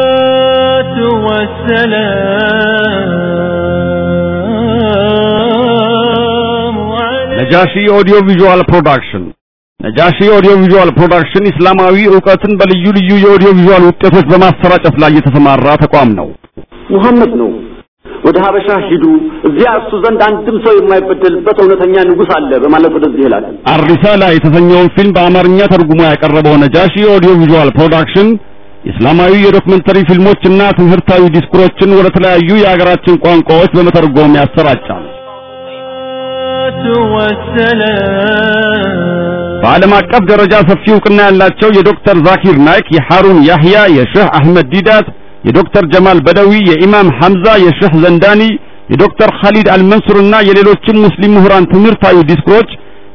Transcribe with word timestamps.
الصلاة 0.00 0.96
والسلام 5.50 6.76
عليك 7.00 7.38
ነጃሺ 7.40 7.72
ኦዲዮ 7.98 8.16
ቪዥዋል 8.28 8.60
ፕሮዳክሽን 8.70 9.24
ነጃሺ 9.80 10.18
ኦዲዮ 10.36 10.52
ቪዥዋል 10.62 10.90
ፕሮዳክሽን 10.98 11.44
እስላማዊ 11.52 11.96
ዕውቀትን 12.12 12.52
በልዩ 12.60 12.84
ልዩ 12.98 13.10
የኦዲዮ 13.24 13.50
ቪዥዋል 13.58 13.82
ውጤቶች 13.90 14.26
በማሰራጨት 14.32 14.96
ላይ 15.04 15.10
የተሰማራ 15.18 15.66
ተቋም 15.84 16.10
ነው። 16.20 16.28
ሙሐመድ 16.94 17.32
ነው። 17.42 17.50
ወደ 18.25 18.37
ሀበሻ 18.43 18.67
ሂዱ፣ 18.85 19.03
እዚያ 19.47 19.69
እሱ 19.79 19.91
ዘንድ 20.03 20.21
አንድም 20.27 20.57
ሰው 20.63 20.73
የማይበደልበት 20.77 21.57
እውነተኛ 21.63 21.95
ንጉስ 22.09 22.29
አለ 22.37 22.51
በማለት 22.63 22.93
ወደዚህ 22.97 23.21
ይላል። 23.25 23.45
አሪሳላ 23.73 24.23
የተሰኘውን 24.33 24.91
ፊልም 24.95 25.13
በአማርኛ 25.17 25.59
ተርጉሞ 25.73 26.01
ያቀረበው 26.07 26.55
ነጃሺ 26.63 26.95
ኦዲዮ 27.15 27.33
ቪዥዋል 27.41 27.71
ፕሮዳክሽን 27.77 28.29
ኢስላማዊ 28.91 29.33
የዶክመንተሪ 29.43 29.97
ፊልሞች 30.09 30.41
እና 30.49 30.61
ትምህርታዊ 30.79 31.21
ዲስኩሮችን 31.35 31.95
ወደ 31.99 32.07
ተለያዩ 32.15 32.49
የሀገራችን 32.59 33.19
ቋንቋዎች 33.23 33.71
በመተርጎም 33.77 34.37
ያሰራጫል። 34.39 35.05
በዓለም 39.61 39.93
አቀፍ 39.97 40.23
ደረጃ 40.31 40.55
ሰፊ 40.69 40.83
እውቅና 40.93 41.19
ያላቸው 41.27 41.69
የዶክተር 41.77 42.17
ዛኪር 42.27 42.57
ናይክ፣ 42.65 42.87
የሐሩን 42.95 43.39
ያህያ፣ 43.47 43.75
የሼህ 43.95 44.27
አህመድ 44.37 44.67
ዲዳት 44.73 45.07
የዶክተር 45.45 45.83
ጀማል 45.93 46.19
በደዊ፣ 46.25 46.51
የኢማም 46.69 47.09
ሐምዛ 47.19 47.45
የሸህ 47.63 47.93
ዘንዳኒ፣ 48.03 48.41
የዶክተር 48.91 49.29
ኻሊድ 49.39 49.67
አልመንሱርና 49.73 50.35
የሌሎችም 50.47 50.97
ሙስሊም 51.05 51.33
ምሁራን 51.37 51.65
ትምህርታዊ 51.71 52.17
ዲስኩሮች 52.31 52.69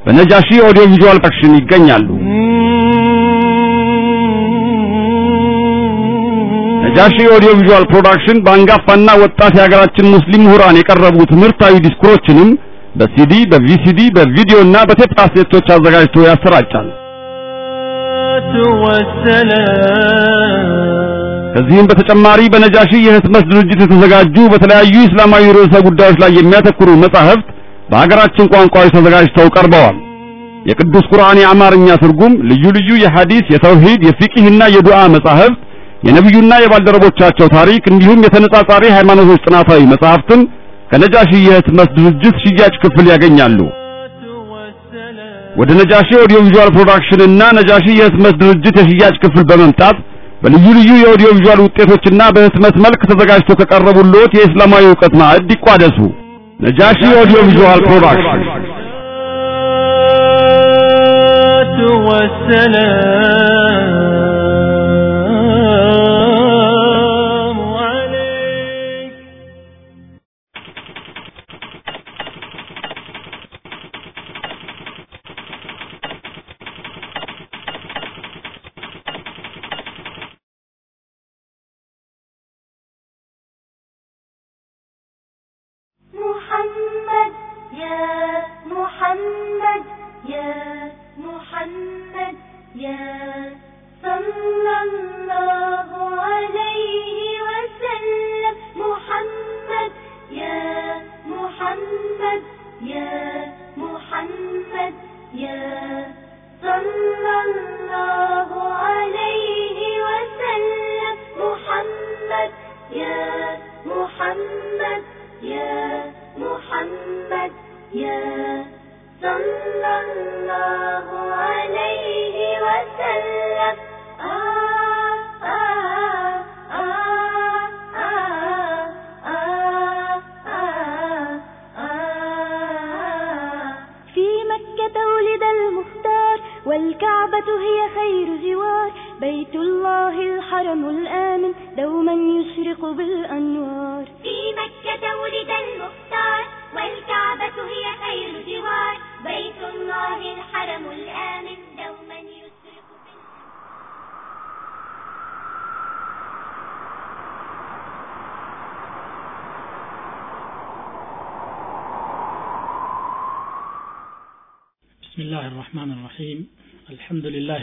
በነጃሺ 0.04 0.48
ኦዲዮ 0.68 0.84
ቪዥዋል 0.92 1.18
ፕሮዳክሽን 1.18 1.52
ይገኛሉ። 1.58 2.08
ነጃሺ 6.84 7.16
ኦዲዮ 7.34 7.50
ቪዥዋል 7.58 7.84
ፕሮዳክሽን 7.90 8.38
በአንጋፋና 8.44 9.08
ወጣት 9.22 9.52
የሀገራችን 9.58 10.10
ሙስሊም 10.14 10.44
ምሁራን 10.46 10.78
የቀረቡ 10.80 11.18
ትምህርታዊ 11.32 11.74
ዲስኩሮችንም 11.86 12.50
በሲዲ፣ 12.94 13.32
በቪሲዲ፣ 13.50 14.00
በቪዲዮና 14.16 14.76
በቴፕ 14.88 15.12
ካሴቶች 15.18 15.66
አዘጋጅቶ 15.74 16.16
ያሰራጫል። 16.28 16.88
ከዚህም 21.54 21.88
በተጨማሪ 21.90 22.40
በነጃሺ 22.52 22.90
የህትመት 23.06 23.44
ድርጅት 23.50 23.80
የተዘጋጁ 23.84 24.36
በተለያዩ 24.52 24.94
እስላማዊ 25.06 25.44
ርዕሰ 25.56 25.74
ጉዳዮች 25.86 26.18
ላይ 26.22 26.30
የሚያተኩሩ 26.38 26.90
መጻሕፍት 27.04 27.46
በሀገራችን 27.90 28.50
ቋንቋዎች 28.52 28.92
ተዘጋጅተው 28.96 29.48
ቀርበዋል። 29.56 29.96
የቅዱስ 30.68 31.04
ቁርአን 31.12 31.38
የአማርኛ 31.42 31.88
ትርጉም፣ 32.02 32.32
ልዩ 32.50 32.64
ልዩ 32.76 32.90
የሐዲስ፣ 33.02 33.44
የተውሂድ፣ 33.54 34.00
የፊቅህና 34.08 34.62
የዱዓ 34.74 34.98
መጻሕፍት፣ 35.14 35.58
የነቢዩና 36.06 36.52
የባልደረቦቻቸው 36.62 37.46
ታሪክ 37.56 37.82
እንዲሁም 37.92 38.22
የተነጻጻሪ 38.26 38.84
ሃይማኖቶች 38.96 39.40
ጥናታዊ 39.46 39.80
መጻሕፍትን 39.92 40.42
ከነጃሺ 40.92 41.30
የህትመት 41.46 41.90
ድርጅት 41.98 42.36
ሽያጭ 42.44 42.74
ክፍል 42.84 43.06
ያገኛሉ። 43.12 43.58
ወደ 45.60 45.70
ነጃሺ 45.80 46.08
ኦዲዮ 46.22 46.38
ቪዥዋል 46.46 46.70
ፕሮዳክሽን 46.76 47.20
እና 47.26 47.42
ነጃሺ 47.58 47.86
የህትመት 47.98 48.34
ድርጅት 48.42 48.76
የሽያጭ 48.80 49.14
ክፍል 49.24 49.44
በመምጣት 49.50 49.96
በልዩ 50.42 50.66
ልዩ 50.76 50.90
የኦዲዮ 51.00 51.28
ቪዥዋል 51.36 51.60
ውጤቶችና 51.64 52.20
በህትመት 52.36 52.76
መልክ 52.84 53.00
ተዘጋጅቶ 53.10 53.56
ከቀረቡልዎት 53.60 54.32
የእስላማዊ 54.38 54.84
ዕውቀት 54.90 55.14
ማዕድ 55.20 55.50
ይቋደሱ። 55.56 55.98
ነጃሺ 56.60 57.00
ኦዲዮ 57.22 57.38
ቪዥዋል 57.48 57.80
ፕሮዳክሽን 57.88 58.42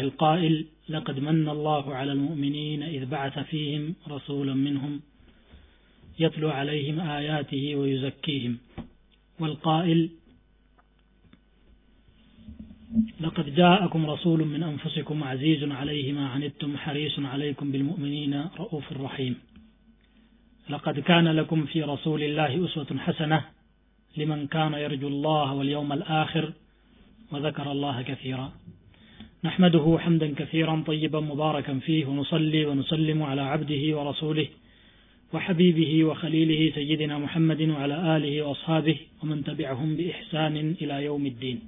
القائل 0.08 0.66
لقد 0.90 1.20
من 1.20 1.50
الله 1.56 1.96
على 2.00 2.12
المؤمنين 2.12 2.84
إذ 2.84 3.04
بعث 3.06 3.36
فيهم 3.40 3.84
رسولا 4.08 4.54
منهم 4.54 4.94
يتلو 6.20 6.50
عليهم 6.50 7.00
آياته 7.00 7.76
ويزكيهم. 7.76 8.54
والقائل 9.40 10.00
لقد 13.22 13.56
جاءكم 13.56 14.02
رسول 14.06 14.40
من 14.54 14.64
أنفسكم 14.64 15.24
عزيز 15.24 15.62
عليه 15.80 16.14
ما 16.14 16.26
عنتم 16.30 16.78
حريص 16.78 17.20
عليكم 17.20 17.72
بالمؤمنين 17.72 18.34
رؤوف 18.58 18.94
رحيم. 18.94 19.36
لقد 20.70 21.00
كان 21.00 21.28
لكم 21.28 21.66
في 21.66 21.84
رسول 21.84 22.24
الله 22.24 22.66
أسوة 22.66 22.98
حسنة 22.98 23.40
لمن 24.18 24.48
كان 24.48 24.74
يرجو 24.74 25.08
الله 25.08 25.54
واليوم 25.54 25.90
الآخر 25.94 26.54
وذكر 27.32 27.72
الله 27.72 28.02
كثيرا. 28.02 28.48
نحمده 29.47 29.99
حمدا 29.99 30.29
كثيرا 30.35 30.83
طيبا 30.87 31.21
مباركا 31.21 31.75
فيه 31.79 32.07
ونصلي 32.07 32.63
ونسلم 32.67 33.23
على 33.23 33.43
عبده 33.43 33.83
ورسوله 33.99 34.49
وحبيبه 35.33 35.93
وخليله 36.05 36.61
سيدنا 36.75 37.19
محمد 37.19 37.61
وعلى 37.69 38.17
آله 38.17 38.35
وأصحابه 38.43 38.97
ومن 39.21 39.39
تبعهم 39.45 39.97
بإحسان 39.97 40.57
إلى 40.83 41.05
يوم 41.05 41.25
الدين 41.27 41.61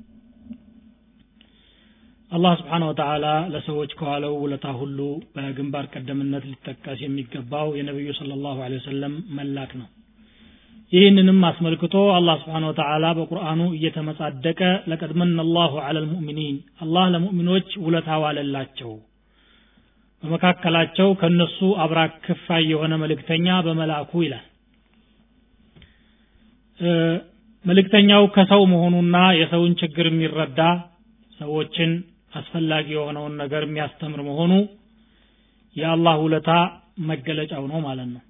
አላህ 2.33 2.53
ስብሓን 2.61 2.85
ወተዓላ 2.89 3.27
ለሰዎች 3.55 3.91
ከዋለው 3.99 4.33
ውለታ 4.43 4.67
ሁሉ 4.79 5.01
በግንባር 5.35 5.85
ቀደምነት 5.95 6.45
ሊጠቀስ 6.51 6.99
የሚገባው 7.05 7.69
የነቢዩ 7.79 8.13
ስለ 8.21 8.31
ላሁ 8.45 8.57
ወሰለም 8.75 9.15
መላክ 9.39 9.73
ነው 9.81 9.89
ይህንንም 10.94 11.40
አስመልክቶ 11.48 11.96
አላህ 12.14 12.36
ስብሓን 12.42 12.66
ወተዓላ 12.70 13.06
በቁርአኑ 13.18 13.62
እየተመጻደቀ 13.76 14.60
ለቀድ 14.92 15.12
መነ 15.20 15.38
አላሁ 15.44 15.74
ዐላ 15.84 15.98
ልሙእሚኒን 16.06 16.56
አላህ 16.84 17.06
ለሙእሚኖች 17.14 17.70
ውለታ 17.84 18.10
ዋለላቸው። 18.24 18.92
በመካከላቸው 20.24 21.10
ከነሱ 21.20 21.60
አብራክ 21.84 22.14
ክፋይ 22.26 22.64
የሆነ 22.72 22.94
መልእክተኛ 23.04 23.48
በመላኩ 23.68 24.12
ይላል። 24.26 24.46
መልእክተኛው 27.66 28.24
ከሰው 28.36 28.62
መሆኑና 28.74 29.18
የሰውን 29.40 29.74
ችግር 29.82 30.06
የሚረዳ 30.10 30.60
ሰዎችን 31.40 31.92
አስፈላጊ 32.40 32.88
የሆነውን 32.96 33.34
ነገር 33.42 33.62
የሚያስተምር 33.68 34.22
መሆኑ 34.30 34.52
የአላህ 35.76 36.16
ውለታ 36.26 36.52
መገለጫው 37.10 37.64
ነው 37.72 37.80
ማለት 37.88 38.10
ነው 38.14 38.24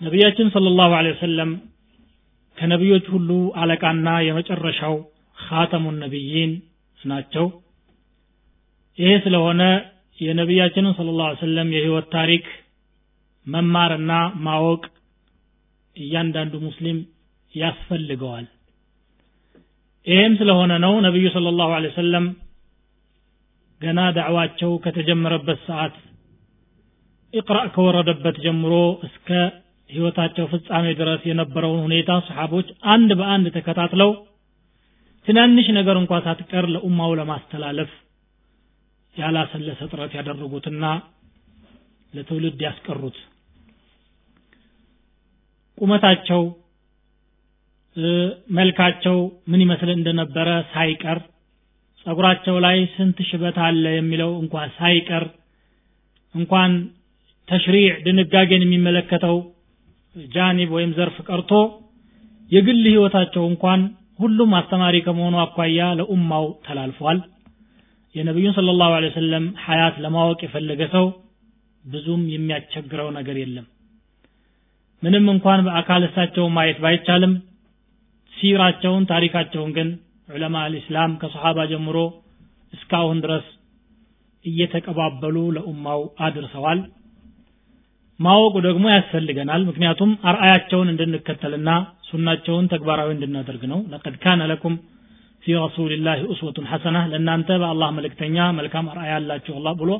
ነቢያችን 0.00 0.46
ሰለላሁ 0.54 0.90
ዐለይሂ 0.98 1.14
ወሰለም 1.16 1.50
ከነቢዮች 2.58 3.06
ሁሉ 3.14 3.30
አለቃና 3.60 4.08
የመጨረሻው 4.26 4.94
ኻተሙን 5.38 5.96
ነቢይን 6.04 6.52
ናቸው። 7.00 7.46
ይሄ 8.98 9.10
ስለሆነ 9.24 9.62
የነቢያችንን 10.18 10.94
ስለ 10.96 11.10
ላ 11.18 11.26
የህይወት 11.76 12.06
ታሪክ 12.16 12.46
መማርና 13.46 14.12
ማወቅ 14.46 14.82
እያንዳንዱ 15.96 16.54
ሙስሊም 16.66 16.98
ያስፈልገዋል። 17.54 18.46
ይህም 20.06 20.34
ስለሆነ 20.40 20.72
ነው 20.84 20.92
ነቢዩ 21.06 21.26
ስለ 21.32 21.48
ላሁ 21.56 21.70
ሰለም 21.94 22.26
ገና 23.80 24.00
ዳዕዋቸው 24.16 24.70
ከተጀመረበት 24.84 25.58
ሰዓት 25.66 25.94
ኢቅራእ 27.34 27.68
ከወረደበት 27.74 28.36
ጀምሮ 28.44 28.72
እስከ 29.08 29.28
ህይወታቸው 29.90 30.44
ፍጻሜ 30.52 30.86
ድረስ 31.00 31.22
የነበረውን 31.28 31.80
ሁኔታ 31.86 32.10
ሰሓቦች 32.28 32.68
አንድ 32.94 33.10
በአንድ 33.20 33.46
ተከታትለው 33.56 34.10
ትናንሽ 35.26 35.66
ነገር 35.78 35.96
እንኳ 36.02 36.12
ሳትቀር 36.26 36.66
ለኡማው 36.74 37.10
ለማስተላለፍ 37.20 37.90
ያላሰለሰ 39.16 39.80
ጥረት 39.92 40.12
ያደረጉትና 40.18 40.84
ለትውልድ 42.12 42.60
ያስቀሩት። 42.66 43.16
ቁመታቸው 45.78 46.42
መልካቸው 48.56 49.16
ምን 49.50 49.60
ይመስል 49.64 49.90
እንደነበረ 49.96 50.48
ሳይቀር 50.72 51.18
ጸጉራቸው 52.06 52.56
ላይ 52.64 52.78
ስንት 52.94 53.18
ሽበት 53.28 53.56
አለ 53.66 53.84
የሚለው 53.96 54.30
እንኳ 54.42 54.54
ሳይቀር 54.76 55.24
እንኳን 56.34 56.72
ተሽሪዕ 57.48 57.88
ድንጋጌን 58.06 58.64
የሚመለከተው 58.66 59.36
ጃኒብ 60.16 60.70
ወይም 60.76 60.92
ዘርፍ 60.98 61.16
ቀርቶ 61.28 61.52
የግል 62.50 62.82
ህይወታቸው 62.90 63.44
እንኳን 63.50 63.80
ሁሉም 64.22 64.50
አስተማሪ 64.58 64.96
ከመሆኑ 65.06 65.34
አኳያ 65.42 65.80
ለኡማው 65.98 66.46
ተላልፏል። 66.66 67.18
የነቢዩን 68.14 68.54
ስለ 68.56 68.70
ላሁ 68.80 68.92
ሰለም 69.16 69.44
ሀያት 69.64 69.96
ለማወቅ 70.04 70.38
የፈለገ 70.44 70.82
ሰው 70.94 71.06
ብዙም 71.84 72.22
የሚያስቸግረው 72.32 73.08
ነገር 73.18 73.36
የለም። 73.42 73.66
ምንም 75.02 75.26
እንኳን 75.34 75.60
በአካል 75.66 76.02
እሳቸውን 76.08 76.54
ማየት 76.56 76.78
ባይቻልም 76.84 77.34
ሲራቸውን 78.32 79.04
ታሪካቸውን 79.12 79.70
ግን 79.76 79.88
ዑለማ 80.28 80.56
አልእስላም 80.64 81.12
ከሰሓባ 81.22 81.58
ጀምሮ 81.70 81.96
እስካሁን 82.72 83.18
ድረስ 83.24 83.46
እየተቀባበሉ 84.44 85.36
ለኡማው 85.56 86.02
አድርሰዋል 86.26 86.80
ማወቁ 88.20 88.54
ደግሞ 88.66 88.84
ያስፈልገናል። 88.94 89.62
ምክንያቱም 89.68 90.10
አርአያቸውን 90.30 90.88
እንድንከተልና 90.92 91.70
ሱናቸውን 92.08 92.66
ተግባራዊ 92.72 93.10
እንድናደርግ 93.14 93.62
ነው። 93.72 93.80
ለቀድ 93.92 94.16
ካነ 94.22 94.40
ለኩም 94.50 94.74
ፊ 95.44 95.54
ረሱልላህ 95.58 96.18
ኡስወቱን 96.32 96.66
ሐሰና 96.70 96.98
ለእናንተ 97.12 97.50
በአላህ 97.62 97.88
መልእክተኛ 97.98 98.36
መልካም 98.58 98.88
አርአያ 98.92 99.12
አላችሁ 99.20 99.54
አላህ 99.60 99.74
ብሎ 99.80 99.90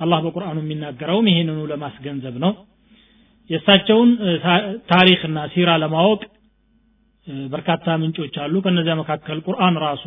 አላህ 0.00 0.18
በቁርአኑ 0.24 0.56
የሚናገረውም 0.62 1.28
ይሄንኑ 1.30 1.58
ለማስገንዘብ 1.72 2.34
ነው። 2.44 2.52
የእሳቸውን 3.50 4.10
ታሪክና 4.90 5.38
ሲራ 5.52 5.70
ለማወቅ 5.82 6.22
በርካታ 7.52 7.86
ምንጮች 8.00 8.34
አሉ። 8.44 8.54
ከነዚያ 8.64 8.94
መካከል 9.02 9.38
ቁርአን 9.46 9.76
ራሱ 9.84 10.04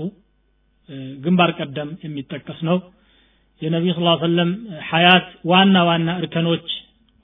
ግንባር 1.23 1.51
ቀደም 1.59 1.89
የሚጠቀስ 2.05 2.59
ነው። 2.69 2.77
የነቢዩ 3.61 3.93
ስ 3.95 4.19
ሰለም 4.21 4.51
ሀያት 4.89 5.27
ዋና 5.51 5.77
ዋና 5.89 6.09
እርከኖች 6.21 6.67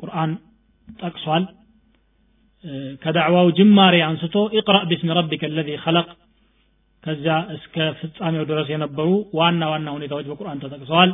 ቁርአን 0.06 0.32
ጠቅሷል። 0.88 1.44
ከዳዕዋው 3.04 3.48
ጅማሬ 3.58 3.96
አንስቶ 4.08 4.36
ኢቅራ 4.60 4.78
ቢስሚ 4.90 5.10
ረቢከ 5.18 5.50
ለዚ 5.52 5.70
ኸለቅ 5.84 6.08
ከዚያ 7.04 7.34
እስከ 7.56 7.76
ፍጻሜው 8.00 8.44
ድረስ 8.52 8.68
የነበሩ 8.74 9.10
ዋና 9.40 9.64
ዋና 9.72 9.88
ሁኔታዎች 9.98 10.26
በቁርአን 10.30 10.62
ተጠቅሰዋል። 10.64 11.12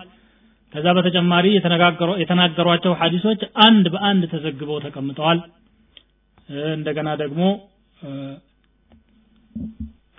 ከዛ 0.73 0.87
በተጨማሪ 0.97 1.45
የተናገሯቸው 2.21 2.93
ሐዲሶች 3.01 3.41
አንድ 3.65 3.85
በአንድ 3.93 4.23
ተዘግበው 4.33 4.77
ተቀምጠዋል። 4.85 5.39
እንደገና 6.75 7.09
ደግሞ 7.21 7.41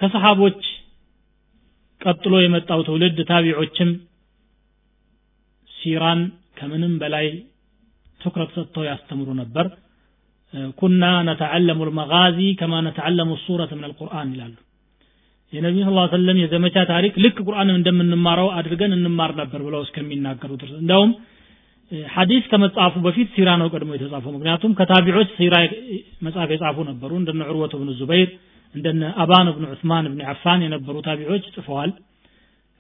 ከሰሃቦች 0.01 0.61
ቀጥሎ 2.01 2.35
የመጣው 2.43 2.81
ትውልድ 2.87 3.19
ታቢዖችም 3.31 3.91
ሲራን 5.71 6.21
ከምንም 6.59 6.95
በላይ 7.03 7.27
ትኩረት 8.25 8.51
ሰጥተው 8.57 8.85
ያስተምሩ 8.89 9.29
ነበር። 9.41 9.67
ኩና 10.79 11.05
ነተዓለሙ 11.29 11.81
ልመጋዚ 11.89 12.39
ከማ 12.61 12.81
ነተዓለሙ 12.87 13.31
ሱረት 13.45 13.71
ምን 13.77 13.85
አልቁርአን 13.89 14.31
ይላሉ። 14.35 14.55
የነቢዩ 15.53 15.85
ስ 15.89 16.11
ሰለም 16.13 16.37
የዘመቻ 16.43 16.77
ታሪክ 16.91 17.15
ልክ 17.25 17.37
ቁርአንን 17.47 17.77
እንደምንማረው 17.79 18.49
አድርገን 18.59 18.93
እንማር 18.97 19.33
ነበር 19.41 19.61
ብለው 19.67 19.81
እስከሚናገሩ 19.87 20.51
ድረስ። 20.61 20.77
እንዲያውም 20.83 21.11
ሐዲስ 22.13 22.45
ከመጽሐፉ 22.51 22.95
በፊት 23.07 23.29
ሲራ 23.35 23.51
ነው 23.61 23.67
ቀድሞ 23.75 23.91
የተጻፈው። 23.97 24.33
ምክንያቱም 24.37 24.73
ከታቢዖች 24.79 25.29
ሲራ 25.39 25.57
መጽሐፍ 26.27 26.51
የጻፉ 26.55 26.77
ነበሩ። 26.91 27.11
እንደነ 27.21 27.43
ዑርወት 27.49 27.75
ብን 27.81 27.91
ዙበይር 27.99 28.31
እንደነ 28.75 29.03
አባን 29.23 29.49
ብን 29.57 29.67
ዑስማን 29.73 30.07
ብን 30.13 30.21
አፋን 30.33 30.61
የነበሩ 30.67 30.97
ታቢዖች 31.09 31.45
ጽፈዋል። 31.57 31.91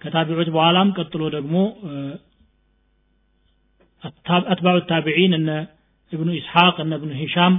ከታቢዖች 0.00 0.48
በኋላም 0.54 0.88
ቀጥሎ 0.98 1.22
ደግሞ 1.36 1.56
አትባዑ 4.04 4.78
ታቢዒን 4.90 5.32
እነ 5.38 5.50
እብኑ 6.12 6.28
ኢስሐቅ 6.38 6.76
እነ 6.84 6.92
እብኑ 6.98 7.12
ሂሻም 7.20 7.54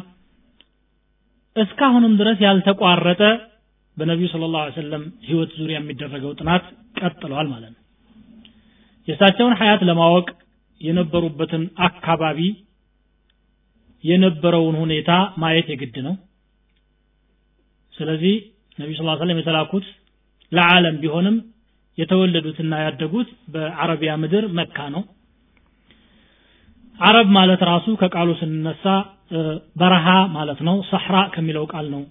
እስካሁንም 1.55 2.13
ድረስ 2.19 2.37
ያልተቋረጠ 2.45 3.21
በነቢዩ 3.97 4.27
ስለ 4.31 4.43
ላሁ 4.53 4.69
ሰለም 4.77 5.03
ህይወት 5.27 5.51
ዙሪያ 5.59 5.77
የሚደረገው 5.79 6.31
ጥናት 6.39 6.63
ቀጥሏል 6.99 7.47
ማለት 7.53 7.71
ነው። 7.73 7.79
የእሳቸውን 9.07 9.53
ሀያት 9.59 9.81
ለማወቅ 9.89 10.27
የነበሩበትን 10.81 11.63
አካባቢ 11.87 12.39
የነበረውን 14.03 14.75
ሁኔታ 14.83 15.11
ማየት 15.41 15.67
የግድ 15.73 15.95
ነው። 16.07 16.15
ስለዚህ 17.93 18.35
ነቢዩ 18.77 18.95
ስ 18.99 19.19
ሰለም 19.21 19.39
የተላኩት 19.39 19.85
ለዓለም 20.51 20.95
ቢሆንም 21.03 21.35
የተወለዱትና 21.97 22.73
ያደጉት 22.85 23.29
በአረቢያ 23.53 24.11
ምድር 24.21 24.45
መካ 24.59 24.77
ነው 24.95 25.03
አረብ 26.99 27.27
ማለት 27.37 27.61
ራሱ 27.69 27.85
ከቃሉ 28.01 28.29
ስንነሳ 28.39 28.83
በረሃ 29.79 30.07
ማለት 30.35 30.59
ነው 30.67 30.75
ሰሕራ 30.89 31.15
ከሚለው 31.33 31.63
ቃል 31.73 31.85
ነው። 31.93 32.03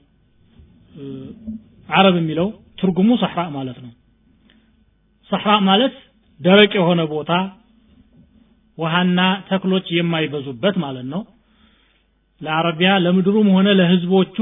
አረብ 1.88 2.14
የሚለው 2.20 2.48
ትርጉሙ 2.80 3.10
ሰሕራ 3.22 3.40
ማለት 3.56 3.78
ነው። 3.84 3.92
ሰሕራ 5.30 5.52
ማለት 5.68 5.94
ደረቅ 6.40 6.72
የሆነ 6.78 7.00
ቦታ 7.12 7.32
ውሃና 8.78 9.20
ተክሎች 9.48 9.86
የማይበዙበት 9.96 10.76
ማለት 10.84 11.06
ነው። 11.14 11.22
ለአረቢያ 12.40 12.92
ለምድሩም 13.04 13.48
ሆነ 13.56 13.68
ለህዝቦቹ 13.80 14.36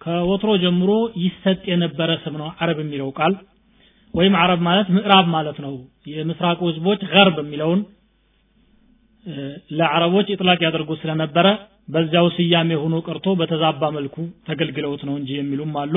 ከወትሮ 0.00 0.50
ጀምሮ 0.62 0.90
ይሰጥ 1.22 1.60
የነበረ 1.70 2.10
ስም 2.22 2.34
ነው 2.40 2.48
አረብ 2.60 2.78
የሚለው 2.82 3.08
ቃል። 3.18 3.34
ወይም 4.14 4.34
አረብ 4.42 4.60
ማለት 4.68 4.86
ምዕራብ 4.96 5.26
ማለት 5.34 5.58
ነው። 5.64 5.72
የምስራቁ 6.12 6.60
ህዝቦች 6.70 7.00
ገርብ 7.12 7.36
የሚለውን 7.42 7.80
ለአረቦች 9.78 10.28
ኢጥላቅ 10.34 10.58
ያደርጉ 10.66 10.90
ስለነበረ 11.00 11.46
በዚያው 11.94 12.26
ስያሜ 12.36 12.70
ሆኖ 12.82 12.94
ቀርቶ 13.06 13.28
በተዛባ 13.40 13.82
መልኩ 13.96 14.16
ተገልግለውት 14.48 15.02
ነው 15.08 15.14
እንጂ 15.20 15.30
የሚሉም 15.38 15.72
አሉ። 15.82 15.94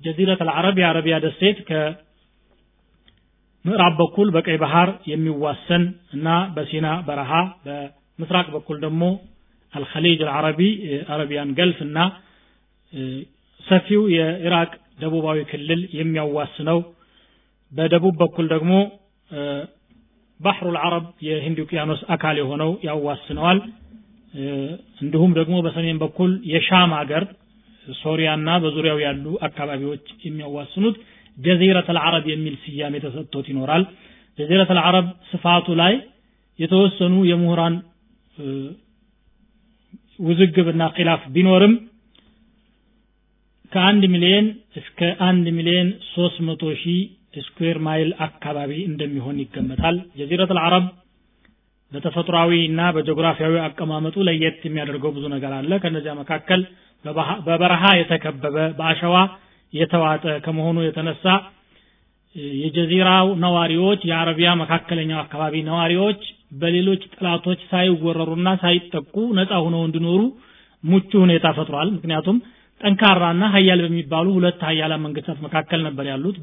ጀዚረት 0.00 0.40
አልዓረብ 0.44 0.76
የአረቢያ 0.80 1.16
ደሴት 1.24 1.58
ከምዕራብ 1.68 3.94
በኩል 4.00 4.28
በቀይ 4.34 4.56
ባህር 4.62 4.88
የሚዋሰን 5.12 5.84
እና 6.16 6.28
በሲና 6.56 6.88
በረሃ 7.08 7.32
በምስራቅ 7.66 8.46
በኩል 8.56 8.76
ደግሞ 8.84 9.02
አልኸሊጅ 9.74 10.20
አልዓረቢ 10.26 10.60
አረቢያን 11.14 11.50
ገልፍ 11.58 11.78
እና 11.86 11.98
ሰፊው 13.64 14.02
የኢራቅ 14.16 14.70
ደቡባዊ 15.00 15.38
ክልል 15.50 15.80
የሚያዋስነው 15.98 16.78
በደቡብ 17.72 18.14
በኩል 18.22 18.46
ደግሞ 18.54 18.72
ባህሩ 20.40 20.66
ልዓረብ 20.74 21.04
የህንድ 21.26 21.58
ውቅያኖስ 21.62 22.00
አካል 22.14 22.36
የሆነው 22.40 22.70
ያዋስነዋል። 22.88 23.58
እንዲሁም 25.02 25.30
ደግሞ 25.38 25.56
በሰሜን 25.66 25.98
በኩል 26.02 26.30
የሻም 26.52 26.90
ሀገር 26.98 27.24
ሶሪያና 27.86 28.48
በዙሪያው 28.62 28.98
ያሉ 29.04 29.24
አካባቢዎች 29.48 30.04
የሚያዋስኑት 30.26 30.96
ጀዚረት 31.36 31.88
አልዓረብ 31.92 32.24
የሚል 32.32 32.54
ስያሜ 32.62 32.94
ተሰጥቶት 33.04 33.46
ይኖራል። 33.52 33.82
ጀዚረት 34.38 34.70
አልዓረብ 34.74 35.06
ስፋቱ 35.30 35.66
ላይ 35.82 35.94
የተወሰኑ 36.58 37.14
የምሁራን 37.30 37.74
ውዝግብና 40.26 40.82
ኪላፍ 40.96 41.22
ቢኖርም 41.34 41.74
ከአንድ 43.72 44.02
ሚሊዮን 44.12 44.46
እስከ 44.80 45.00
አንድ 45.28 45.46
ሚሊዮን 45.56 45.88
ሶስት 46.12 46.36
መቶ 46.48 46.62
ሺህ 46.82 47.00
ስኩዌር 47.46 47.78
ማይል 47.86 48.10
አካባቢ 48.26 48.72
እንደሚሆን 48.90 49.36
ይገመታል። 49.42 49.96
ጀዚረት 50.18 50.52
አልዓረብ 50.54 50.84
በተፈጥሯዊ 51.92 52.52
እና 52.68 52.80
በጂኦግራፊያዊ 52.94 53.54
አቀማመጡ 53.66 54.16
ለየት 54.28 54.60
የሚያደርገው 54.66 55.10
ብዙ 55.16 55.24
ነገር 55.34 55.52
አለ። 55.58 55.72
ከነዚያ 55.84 56.14
መካከል 56.20 56.62
በበረሃ 57.46 57.82
የተከበበ 58.00 58.56
በአሸዋ 58.78 59.16
የተዋጠ 59.72 60.24
ከመሆኑ 60.44 60.78
የተነሳ 60.86 61.24
የጀዚራው 62.58 63.26
ነዋሪዎች 63.44 64.00
የአረቢያ 64.08 64.50
መካከለኛው 64.62 65.18
አካባቢ 65.22 65.54
ነዋሪዎች 65.68 66.22
በሌሎች 66.60 67.02
ጠላቶች 67.14 67.60
ሳይወረሩና 67.70 68.48
ሳይጠቁ 68.64 69.14
ነፃ 69.38 69.52
ሆነው 69.64 69.82
እንዲኖሩ 69.86 70.20
ምቹ 70.84 71.10
ሁኔታ 71.24 71.46
ፈጥሯል። 71.58 71.88
ምክንያቱም 71.96 72.36
ጠንካራና 72.80 73.44
ሀያል 73.54 73.80
በሚባሉ 73.84 74.26
ሁለት 74.36 74.60
ሀያላን 74.68 75.04
መንግስታት 75.06 75.38
መካከል 75.46 75.80
ነበር 75.86 76.06
ያሉት 76.12 76.36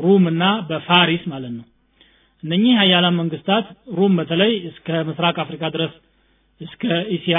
በሩም 0.00 0.24
እና 0.30 0.44
በፋሪስ 0.68 1.22
ማለት 1.32 1.52
ነው። 1.58 1.64
እነኚህ 2.42 2.74
ሀያላን 2.80 3.16
መንግስታት 3.20 3.66
ሩም 3.96 4.12
በተለይ 4.18 4.52
እስከ 4.70 4.88
ምስራቅ 5.08 5.36
አፍሪካ 5.44 5.62
ድረስ 5.74 5.92
እስከ 6.60 6.84
እስያ 7.16 7.38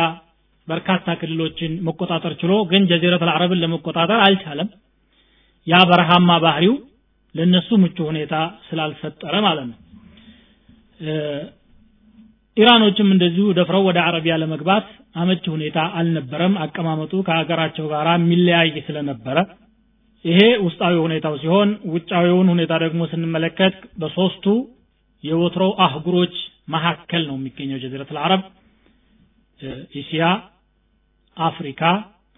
በርካታ 0.68 1.16
ክልሎችን 1.22 1.72
መቆጣጠር 1.88 2.34
ችሎ 2.42 2.54
ግን 2.72 2.84
جزيرة 2.92 3.24
العرب 3.26 3.50
ን 3.50 3.62
ለመቆጣጠር 3.64 4.20
አልቻለም። 4.26 4.70
ያ 5.68 5.80
በረሃማ 5.90 6.30
ባህሪው 6.46 6.76
ለነሱ 7.36 7.70
ምቹ 7.84 7.98
ሁኔታ 8.10 8.36
ስላልፈጠረ 8.68 9.34
ማለት 9.48 9.66
ነው። 9.72 9.78
ኢራኖችም 12.58 13.10
እንደዚሁ 13.16 13.46
ደፍረው 13.58 13.84
ወደ 13.90 14.00
አረቢያ 14.08 14.36
ለመግባት 14.42 14.88
አመቺ 15.16 15.44
ሁኔታ 15.56 15.80
አልነበረም። 16.00 16.56
አቀማመጡ 16.66 17.14
ከሀገራቸው 17.28 17.86
ጋር 17.94 18.08
የሚለያይ 18.16 18.72
ስለነበረ 18.88 19.38
ይሄ 20.26 20.40
ውስጣዊ 20.66 20.96
ሁኔታው 21.06 21.36
ሲሆን 21.44 21.70
ውጫዊውን 21.94 22.50
ሁኔታ 22.54 22.74
ደግሞ 22.84 23.02
ስንመለከት 23.12 23.76
በሶስቱ 24.02 24.46
የወትሮው 25.24 25.72
አህጉሮች 25.86 26.36
መካከል 26.74 27.24
ነው 27.30 27.36
የሚገኘው 27.40 27.80
ጀዚረት 27.84 28.10
አልዓረብ 28.14 28.44
እስያ 29.94 30.24
አፍሪካ 31.38 31.82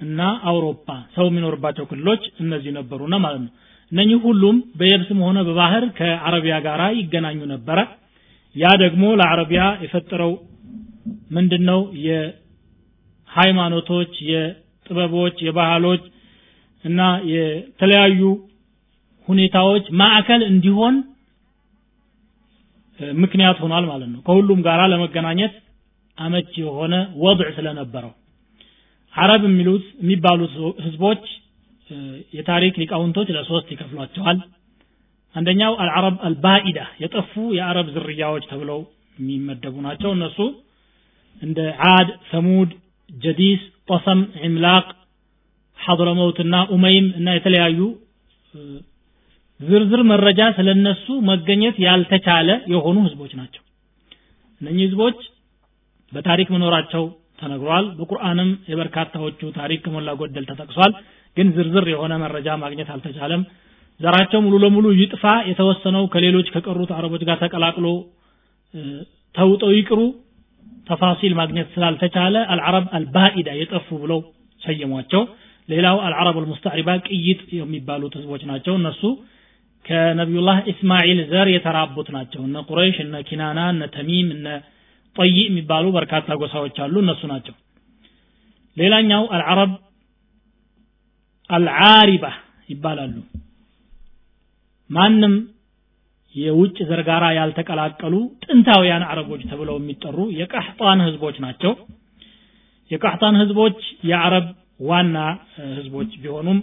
እና 0.01 0.21
አውሮፓ። 0.49 0.87
ሰው 1.15 1.25
የሚኖርባቸው 1.29 1.85
ክልሎች 1.91 2.23
እነዚህ 2.43 2.71
ነበሩና 2.77 3.15
ማለት 3.25 3.41
ነው። 3.45 3.51
እነኚህ 3.91 4.17
ሁሉም 4.25 4.57
በየብስም 4.79 5.19
ሆነ 5.27 5.39
በባህር 5.47 5.83
ከአረቢያ 5.97 6.55
ጋር 6.67 6.81
ይገናኙ 6.99 7.39
ነበረ። 7.53 7.79
ያ 8.55 8.65
ደግሞ 8.83 9.03
ለአረቢያ 9.19 9.63
የፈጠረው 9.83 10.31
ምንድነው? 11.31 11.79
የሃይማኖቶች 12.07 14.13
የጥበቦች 14.31 15.37
የባህሎች 15.47 16.03
እና 16.83 17.01
የተለያዩ 17.31 18.21
ሁኔታዎች 19.27 19.85
ማዕከል 19.99 20.41
እንዲሆን 20.49 20.95
ምክንያት 23.17 23.57
ሆኗል 23.63 23.85
ማለት 23.85 24.09
ነው። 24.13 24.19
ከሁሉም 24.27 24.59
ጋራ 24.65 24.81
ለመገናኘት 24.91 25.53
አመች 26.17 26.51
የሆነ 26.61 26.93
ወضዕ 27.23 27.47
ስለነበረው። 27.55 28.11
አረብ 29.13 29.43
የሚሉት 29.47 29.85
የሚባሉት 30.03 30.53
ህዝቦች 30.85 31.23
የታሪክ 32.33 32.75
ሊቃውንቶች 32.81 33.27
ለሶስት 33.35 33.67
ይከፍሏቸዋል። 33.73 34.37
አንደኛው 35.35 35.73
አልዓረብ 35.83 36.15
አልባኢዳ 36.27 36.79
የጠፉ 37.03 37.33
የአረብ 37.57 37.87
ዝርያዎች 37.95 38.43
ተብለው 38.51 38.79
የሚመደቡ 39.17 39.75
ናቸው። 39.87 40.09
እነሱ 40.11 40.37
እንደ 41.41 41.59
ዓድ 41.89 42.09
ሰሙድ 42.31 42.71
ጀዲስ 43.09 43.61
ጠሰም 43.89 44.21
ዒምላቅ 44.43 44.85
ሐضረመውትና 45.85 46.55
ኡመይም 46.73 47.07
እና 47.19 47.27
የተለያዩ 47.35 47.79
ዝርዝር 49.59 50.01
መረጃ 50.11 50.41
ስለነሱ 50.57 51.05
መገኘት 51.29 51.75
ያልተቻለ 51.85 52.49
የሆኑ 52.73 52.97
ህዝቦች 53.07 53.31
ናቸው። 53.39 53.61
እነኚህ 54.61 54.83
ህዝቦች 54.87 55.19
በታሪክ 56.11 56.47
መኖራቸው 56.55 57.03
ተነግሯል። 57.41 57.85
በቁርአንም 57.99 58.49
የበርካታዎቹ 58.71 59.41
ታሪክ 59.59 59.79
ከሞላ 59.85 60.09
ጎደል 60.19 60.45
ተጠቅሷል። 60.51 60.91
ግን 61.37 61.47
ዝርዝር 61.55 61.85
የሆነ 61.93 62.13
መረጃ 62.23 62.47
ማግኘት 62.63 62.89
አልተቻለም። 62.95 63.43
ዘራቸው 63.99 64.39
ሙሉ 64.45 64.55
ለሙሉ 64.63 64.85
ይጥፋ 64.99 65.23
የተወሰነው 65.49 66.03
ከሌሎች 66.13 66.47
ከቀሩት 66.53 66.91
አረቦች 66.97 67.23
ጋር 67.29 67.37
ተቀላቅሎ 67.43 67.87
ተውጠው 69.35 69.71
ይቅሩ 69.77 69.99
ተፋሲል 70.89 71.33
ማግኘት 71.39 71.67
ስላልተቻለ 71.75 72.35
አልዓረብ 72.53 72.85
አልባኢዳ 72.97 73.49
የጠፉ 73.59 73.87
ብለው 74.03 74.19
ሰየሟቸው 74.61 75.21
ሌላው 75.69 75.97
አልዓረብ 76.05 76.35
አልሙስተዕሪባ 76.39 76.89
ቅይጥ 77.07 77.41
የሚባሉት 77.59 78.13
ህዝቦች 78.19 78.41
ናቸው። 78.49 78.73
እነሱ 78.79 79.01
ከነቢዩላህ 79.85 80.57
ኢስማኤል 80.71 81.19
ዘር 81.31 81.47
የተራቡት 81.53 82.09
ናቸው። 82.15 82.41
እነ 82.47 82.57
ቁረይሽ 82.69 82.97
እነ 83.03 83.15
ኪናና 83.29 83.59
እነ 83.73 83.83
ተሚም 83.95 84.27
እነ 84.35 84.47
ጠይ 85.15 85.35
የሚባሉ 85.41 85.85
በርካታ 85.95 86.27
ጎሳዎች 86.41 86.77
አሉ። 86.85 86.95
እነሱ 87.03 87.21
ናቸው። 87.33 87.55
ሌላኛው 88.77 89.23
አልዓረብ 89.35 89.71
አልዓሪባ 91.49 92.25
ይባላሉ። 92.69 93.15
ማንም 94.89 95.33
የውጭ 96.35 96.77
ዘር 96.89 97.01
ጋራ 97.07 97.25
ያልተቀላቀሉ 97.37 98.13
ጥንታውያን 98.43 99.03
አረቦች 99.09 99.41
ተብለው 99.49 99.75
የሚጠሩ 99.79 100.17
የቃህጣን 100.39 100.99
ህዝቦች 101.07 101.35
ናቸው። 101.45 101.73
የቃህጣን 102.91 103.35
ህዝቦች 103.41 103.77
የአረብ 104.09 104.47
ዋና 104.79 105.17
ህዝቦች 105.73 106.11
ቢሆኑም 106.23 106.59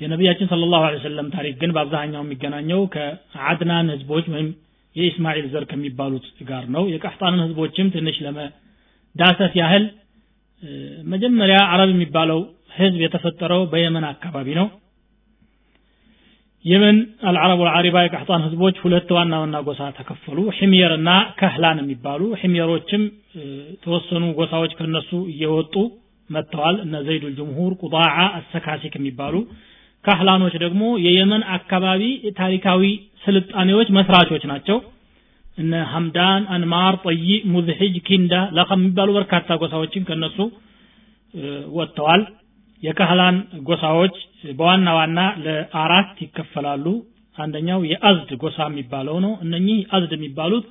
የነቢያችን 0.00 0.48
ስለ 0.50 0.64
ላሁ 0.72 0.82
ሰለም 1.04 1.28
ታሪክ 1.34 1.54
ግን 1.60 1.70
በአብዛኛው 1.74 2.22
የሚገናኘው 2.24 2.80
ከአድናን 2.94 3.86
ህዝቦች 3.94 4.26
ወይም 4.34 4.48
የኢስማኤል 4.96 5.46
ዘር 5.52 5.64
ከሚባሉት 5.70 6.26
ጋር 6.50 6.64
ነው። 6.74 6.84
የቃህጣንን 6.92 7.42
ህዝቦችም 7.44 7.88
ትንሽ 7.94 8.16
ለመዳሰስ 8.26 9.52
ያህል 9.60 9.84
መጀመሪያ 11.12 11.58
አረብ 11.72 11.90
የሚባለው 11.92 12.38
ህዝብ 12.78 13.00
የተፈጠረው 13.04 13.62
በየመን 13.72 14.04
አካባቢ 14.10 14.48
ነው። 14.60 14.66
የመን 16.64 16.96
አልዓረብ 17.28 17.58
ወልዓሪባ 17.62 17.96
የቃህጣን 18.04 18.42
ህዝቦች 18.46 18.76
ሁለት 18.84 19.08
ዋና 19.16 19.34
ዋና 19.42 19.56
ጎሳ 19.66 19.82
ተከፈሉ። 19.98 20.38
ሒምየር 20.56 20.92
እና 20.96 21.10
ከህላን 21.38 21.78
የሚባሉ 21.82 22.22
ሒምየሮችም 22.40 23.02
እ፣ 23.36 23.42
የተወሰኑ 23.70 24.24
ጎሳዎች 24.38 24.72
ከነሱ 24.78 25.10
እየወጡ 25.32 25.74
መጥተዋል። 26.30 26.76
እነ 26.84 26.94
ዘይዱ 27.06 27.22
ልጅምሁር 27.30 27.72
ቁጣዓ 27.82 28.06
አሰካሲክ 28.38 28.94
የሚባሉ 28.98 29.34
ካህላኖች 30.04 30.54
ደግሞ 30.64 30.82
የየመን 31.04 31.42
አካባቢ 31.56 32.02
ታሪካዊ 32.38 32.82
ስልጣኔዎች 33.24 33.88
መስራቾች 33.96 34.42
ናቸው። 34.52 34.78
እነ 35.58 35.74
ሐምዳን 35.92 36.42
አንማር 36.54 36.94
ጠይ 37.04 37.24
ሙዝሒጅ 37.52 37.94
ኪንዳ 38.08 38.34
ለኸም 38.56 38.80
የሚባሉ 38.82 39.08
በርካታ 39.16 39.56
ጎሳዎችን 39.62 40.06
ከነሱ 40.08 40.36
ወጥተዋል። 41.78 42.22
የካህላን 42.82 43.36
ጎሳዎች 43.68 44.16
በዋና 44.58 44.88
ዋና 44.98 45.20
ለአራት 45.44 46.10
ይከፈላሉ። 46.24 46.84
አንደኛው 47.38 47.80
የአዝድ 47.90 48.30
ጎሳ 48.42 48.58
የሚባለው 48.68 49.16
ነው። 49.24 49.32
እነኚህ 49.44 49.78
አዝድ 49.96 50.12
የሚባሉት 50.16 50.64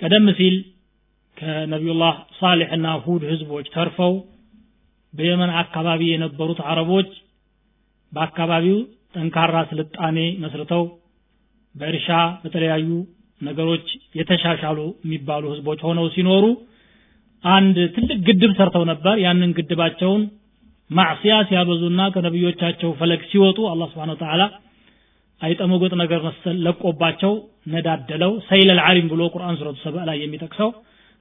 ቀደም 0.00 0.26
ሲል 0.38 0.56
ከነቢዩላህ 1.38 2.14
ሳሌሕና 2.40 2.86
ሁድ 3.04 3.22
ህዝቦች 3.32 3.66
ተርፈው 3.74 4.14
በየመን 5.14 5.52
አካባቢ 5.62 6.02
የነበሩት 6.12 6.60
አረቦች 6.70 7.10
በአካባቢው 8.12 8.78
ጠንካራ 9.14 9.56
ስልጣኔ 9.70 10.18
መስርተው 10.42 10.82
በእርሻ 11.74 12.08
በተለያዩ 12.42 12.88
ነገሮች 13.40 13.86
የተሻሻሉ 14.18 14.78
የሚባሉ 15.04 15.44
ህዝቦች 15.52 15.80
ሆነው 15.88 16.06
ሲኖሩ 16.14 16.44
አንድ 17.44 17.76
ትልቅ 17.96 18.18
ግድብ 18.28 18.52
ሰርተው 18.58 18.84
ነበር። 18.90 19.16
ያንን 19.24 19.50
ግድባቸውን 19.58 20.22
ማዕሲያ 20.90 21.34
ሲያበዙና 21.48 22.00
ከነቢዮቻቸው 22.14 22.90
ፈለግ 23.00 23.22
ሲወጡ 23.30 23.58
አላህ 23.72 23.88
ስብሓን 23.92 24.12
ወተዓላ 24.14 24.42
አይጠመጎጥ 25.40 25.92
ነገር 26.02 26.20
መሰል 26.28 26.56
ለቆባቸው 26.66 27.32
ነዳደለው 27.72 28.32
ሰይለል 28.48 28.80
ዓሊም 28.86 29.08
ብሎ 29.12 29.22
ቁርአን 29.34 29.58
ሱረቱ 29.60 29.76
ሰበእ 29.84 30.06
ላይ 30.08 30.16
የሚጠቅሰው 30.22 30.70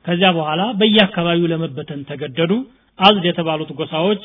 ከዚያ 0.07 0.29
በኋላ 0.37 0.61
በየአካባቢው 0.79 1.49
ለመበተን 1.51 2.01
ተገደዱ። 2.09 2.51
አዝድ 2.99 3.25
የተባሉት 3.29 3.71
ጎሳዎች 3.79 4.21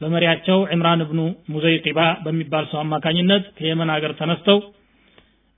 በመሪያቸው 0.00 0.58
ዕምራን 0.74 1.00
እብኑ 1.04 1.20
ሙዘይቂባ 1.54 2.00
በሚባል 2.24 2.64
ሰው 2.72 2.78
አማካኝነት 2.82 3.44
ከየመን 3.58 3.90
ሀገር 3.94 4.12
ተነስተው 4.20 4.58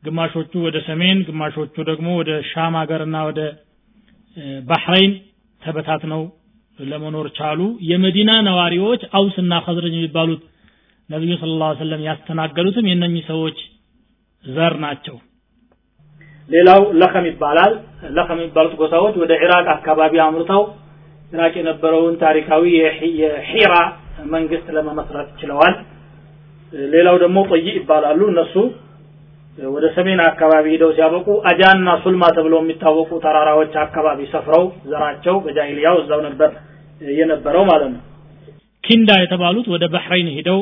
ግማሾቹ 0.03 0.53
ወደ 0.67 0.77
ሰሜን 0.87 1.19
ግማሾቹ 1.29 1.75
ደግሞ 1.91 2.09
ወደ 2.21 2.31
ሻም 2.51 2.77
ሀገርና 2.81 3.17
ወደ 3.29 3.41
ባህረይን 4.71 5.13
ተበታትነው 5.63 6.23
ለመኖር 6.79 7.27
ቻሉ። 7.39 7.61
የመዲና 7.91 8.31
ነዋሪዎች 8.49 9.03
አውስና 9.19 9.55
ኸዝረጅ 9.67 9.95
የሚባሉት 9.99 10.43
ነቢዩ 11.09 11.33
ስለ 11.41 11.53
ላ 11.63 11.69
ሰለም 11.81 12.03
ያስተናገዱትም 12.09 12.89
የእነኚህ 12.91 13.25
ሰዎች 13.33 13.59
ዘር 14.45 14.75
ናቸው 14.85 15.17
ሌላው 16.51 16.81
ለኸም 17.01 17.25
ይባላል። 17.31 17.73
ለኸም 18.17 18.39
የሚባሉት 18.41 18.75
ጎሳዎች 18.81 19.15
ወደ 19.23 19.33
ኢራቅ 19.45 19.67
አካባቢ 19.75 20.15
አምርተው 20.27 20.63
ኢራቅ 21.33 21.55
የነበረውን 21.61 22.15
ታሪካዊ 22.23 22.65
የሒራ 23.21 23.75
መንግስት 24.33 24.67
ለመመስረት 24.77 25.29
ችለዋል። 25.41 25.75
ሌላው 26.93 27.17
ደግሞ 27.23 27.39
ጠይ 27.51 27.67
ይባላሉ። 27.79 28.21
እነሱ 28.33 28.55
ወደ 29.59 29.87
ሰሜን 29.97 30.21
አካባቢ 30.27 30.67
ሄደው 30.75 30.91
ሲያበቁ 30.97 31.29
አጃና 31.51 31.89
ሱልማ 32.03 32.25
ተብለው 32.37 32.61
የሚታወቁ 32.63 33.11
ተራራዎች 33.25 33.73
አካባቢ 33.83 34.21
ሰፍረው 34.33 34.65
ዘራቸው 34.91 35.37
በጃሂልያው 35.45 35.97
እዛው 36.03 36.21
ነበር 36.29 36.51
የነበረው 37.01 37.65
ማለት 37.71 37.91
ነው። 37.95 38.03
ኪንዳ 38.85 39.11
የተባሉት 39.23 39.67
ወደ 39.75 39.85
ባህሬን 39.95 40.29
ሄደው 40.37 40.61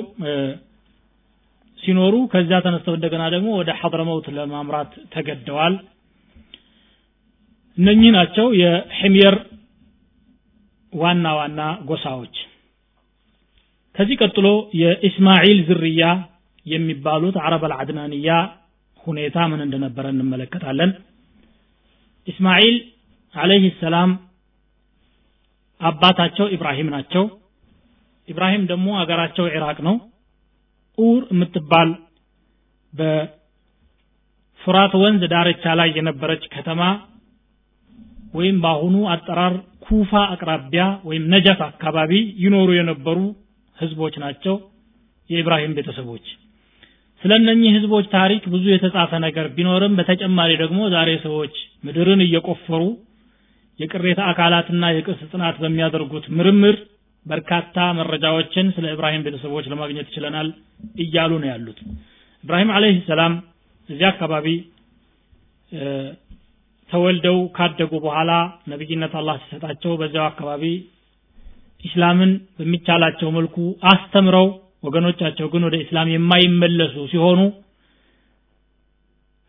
ሲኖሩ 1.83 2.15
ከዚያ 2.33 2.57
ተነስተው 2.65 2.95
እንደገና 2.97 3.25
ደግሞ 3.35 3.49
ወደ 3.59 3.71
ሐድረመውት 3.81 4.27
ለማምራት 4.37 4.93
ተገደዋል። 5.15 5.75
እነኚህ 7.79 8.11
ናቸው 8.17 8.47
የሕምየር 8.61 9.37
ዋና 10.93 11.27
ዋና 11.39 11.61
ጎሳዎች። 11.89 12.37
ከዚህ 13.95 14.17
ቀጥሎ 14.23 14.47
የኢስማዒል 14.81 15.59
ዝርያ 15.69 16.03
የሚባሉት 16.67 17.37
አረብ 17.45 17.63
አልዓድናንያ 17.69 18.31
ሁኔታ 19.01 19.37
ምን 19.51 19.61
እንደነበረ 19.67 20.07
እንመለከታለን። 20.15 20.91
ኢስማዒል 22.29 22.77
አለይህ 23.35 23.75
ሰላም 23.81 24.11
አባታቸው 25.81 26.47
ኢብራሂም 26.55 26.89
ናቸው። 26.95 27.25
ኢብራሂም 28.29 28.63
ደግሞ 28.71 28.89
አገራቸው 29.01 29.45
ኢራቅ 29.51 29.79
ነው 29.89 29.95
ኡር 30.99 31.23
የምትባል 31.33 31.91
በፍራት 34.61 34.93
ወንዝ 35.03 35.23
ዳርቻ 35.33 35.65
ላይ 35.81 35.89
የነበረች 35.99 36.45
ከተማ 36.55 36.81
ወይም 38.35 38.57
በአሁኑ 38.65 38.97
አጠራር 39.15 39.55
ኩፋ 39.87 40.13
አቅራቢያ 40.35 40.85
ወይም 41.09 41.25
ነጀፍ 41.35 41.61
አካባቢ 41.69 42.13
ይኖሩ 42.45 42.69
የነበሩ 42.79 43.19
ህዝቦች 43.77 44.15
ናቸው 44.25 44.55
የኢብራሂም 45.31 45.77
ቤተሰቦች። 45.79 46.27
ስለ 47.23 47.33
እነኚህ 47.41 47.71
ህዝቦች 47.77 48.07
ታሪክ 48.17 48.43
ብዙ 48.53 48.65
የተጻፈ 48.73 49.13
ነገር 49.25 49.47
ቢኖርም 49.57 49.97
በተጨማሪ 49.99 50.51
ደግሞ 50.63 50.81
ዛሬ 50.95 51.11
ሰዎች 51.25 51.55
ምድርን 51.87 52.21
እየቆፈሩ 52.27 52.83
የቅሬታ 53.79 54.21
አካላትና 54.31 54.85
የቅርስ 54.93 55.21
ጥናት 55.33 55.57
በሚያደርጉት 55.63 56.25
ምርምር 56.39 56.77
በርካታ 57.27 57.77
መረጃዎችን 57.99 58.67
ስለ 58.77 58.85
ኢብራሂም 58.95 59.25
ቤተሰቦች 59.27 59.65
ለማግኘት 59.73 60.09
ችለናል 60.15 60.49
እያሉ 61.05 61.33
ነው 61.43 61.49
ያሉት። 61.53 61.79
ኢብራሂም 62.45 62.71
አለይሂ 62.77 62.97
ሰላም 63.11 63.35
እዚያ 63.89 64.09
አካባቢ 64.15 64.47
ተወልደው 66.91 67.39
ካደጉ 67.57 67.93
በኋላ 68.05 68.31
ነብይነት 68.73 69.15
አላህ 69.21 69.37
ሲሰጣቸው 69.43 69.93
በዚያው 70.01 70.27
አካባቢ 70.31 70.63
ኢስላምን 71.81 72.31
በሚቻላቸው 72.59 73.29
መልኩ 73.37 73.57
አስተምረው 73.91 74.47
ወገኖቻቸው 74.87 75.47
ግን 75.53 75.63
ወደ 75.69 75.77
እስላም 75.85 76.09
የማይመለሱ 76.15 76.95
ሲሆኑ 77.13 77.41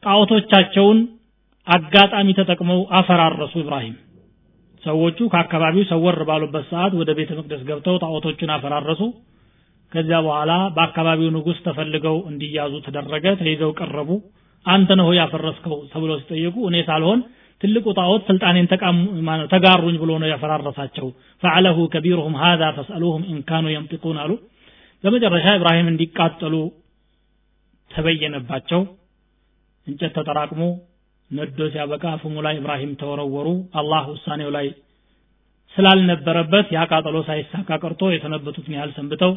ጣዖቶቻቸውን 0.03 0.99
አጋጣሚ 1.67 2.27
ተጠቅመው 2.37 2.79
አፈራረሱ 2.99 3.53
ኢብራሂም 3.63 3.95
ሰዎቹ 4.83 5.19
ከአካባቢው 5.31 5.83
ሰወር 5.89 6.17
ባሉበት 6.29 6.65
ሰዓት 6.71 6.93
ወደ 6.99 7.09
ቤተ 7.17 7.31
መቅደስ 7.39 7.61
ገብተው 7.69 7.95
ጣዖቶችን 8.03 8.53
አፈራረሱ። 8.55 9.01
ከዚያ 9.91 10.17
በኋላ 10.25 10.51
በአካባቢው 10.75 11.29
ንጉስ 11.35 11.57
ተፈልገው 11.65 12.17
እንዲያዙ 12.31 12.73
ተደረገ። 12.87 13.25
ተይዘው 13.39 13.71
ቀረቡ። 13.79 14.09
አንተ 14.65 14.89
ነህ 14.99 15.09
ያፈረስከው 15.19 15.77
ተብሎ 15.91 16.11
ሲጠየቁ 16.21 16.55
እኔ 16.69 16.77
ሳልሆን 16.89 17.19
ትልቁ 17.61 17.85
ጣዖት 17.99 18.21
ስልጣኔን 18.29 18.67
ተጋሩኝ 19.53 19.95
ብሎ 20.03 20.11
ነው 20.21 20.29
ያፈራረሳቸው። 20.31 21.07
ፈዐለሁ 21.43 21.77
ከቢሩሁም 21.93 22.35
ሃዛ 22.41 22.61
ፈስአሉሁም 22.77 23.23
ኢንካኑ 23.33 23.65
የንጢቁን 23.73 24.19
አሉ። 24.23 24.31
በመጨረሻ 25.03 25.47
ኢብራሂም 25.57 25.89
እንዲቃጠሉ 25.91 26.55
ተበየነባቸው። 27.91 28.81
እንጨት 29.87 30.13
ተጠራቅሞ 30.17 30.61
ነዶ 31.31 31.59
ሲያበቃ 31.73 32.03
ፍሙ 32.21 32.35
ላይ 32.45 32.55
ኢብራሂም 32.59 32.91
ተወረወሩ። 33.01 33.47
አላህ 33.79 34.03
ውሳኔው 34.13 34.49
ላይ 34.57 34.67
ስላልነበረበት 35.75 36.67
ያ 36.75 36.81
ቃጠሎ 36.91 37.17
ሳይሳካ 37.27 37.69
ቀርቶ 37.83 38.01
የተነበቱትን 38.13 38.75
ያህል 38.77 38.91
ሰንብተው 38.97 39.33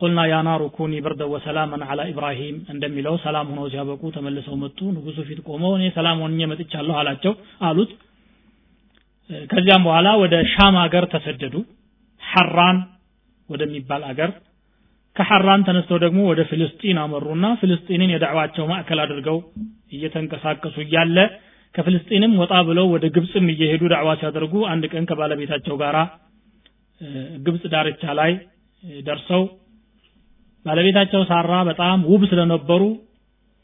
ቁልና 0.00 0.20
ያ 0.30 0.36
ናሩ 0.46 0.62
ኩኒ 0.76 0.94
በርደ 1.04 1.22
ወሰላመን 1.32 1.82
አላ 1.88 2.00
ኢብራሂም 2.12 2.56
እንደሚለው 2.72 3.14
ሰላም 3.24 3.50
ሆነው 3.52 3.66
ሲያበቁ 3.72 4.02
ተመልሰው 4.16 4.56
መጡ። 4.62 4.78
ንጉሱ 4.96 5.18
ፊት 5.28 5.40
ቆመው 5.48 5.72
እኔ 5.78 5.84
ሰላም 5.98 6.18
ሆኜ 6.24 6.40
መጥቻለሁ 6.52 6.94
አላቸው 7.00 7.34
አሉት። 7.68 7.92
ከዚያም 9.50 9.84
በኋላ 9.86 10.08
ወደ 10.22 10.34
ሻም 10.52 10.74
ሀገር 10.82 11.04
ተሰደዱ። 11.14 11.54
ሐራን 12.22 12.78
ወደሚባል 13.48 14.02
አገር 14.10 14.30
ከሐራን 15.16 15.64
ተነስተው 15.66 15.98
ደግሞ 16.04 16.20
ወደ 16.30 16.40
ፍልስጢን 16.50 16.98
አመሩና 17.02 17.46
ፍልስጢንን 17.60 18.12
የዳዕዋቸው 18.14 18.64
ማዕከል 18.70 19.00
አድርገው 19.04 19.38
እየተንቀሳቀሱ 19.96 20.76
እያለ 20.84 21.18
ከፍልስጢንም 21.74 22.32
ወጣ 22.42 22.54
ብለው 22.68 22.86
ወደ 22.94 23.04
ግብፅም 23.14 23.46
እየሄዱ 23.52 23.82
ዳዕዋ 23.92 24.10
ሲያደርጉ 24.20 24.54
አንድ 24.72 24.84
ቀን 24.92 25.04
ከባለቤታቸው 25.10 25.76
ጋር 25.82 25.96
ግብፅ 27.46 27.62
ዳርቻ 27.72 28.02
ላይ 28.20 28.32
ደርሰው 29.06 29.42
ባለቤታቸው 30.66 31.22
ሳራ 31.30 31.52
በጣም 31.70 31.98
ውብ 32.10 32.22
ስለነበሩ 32.30 32.82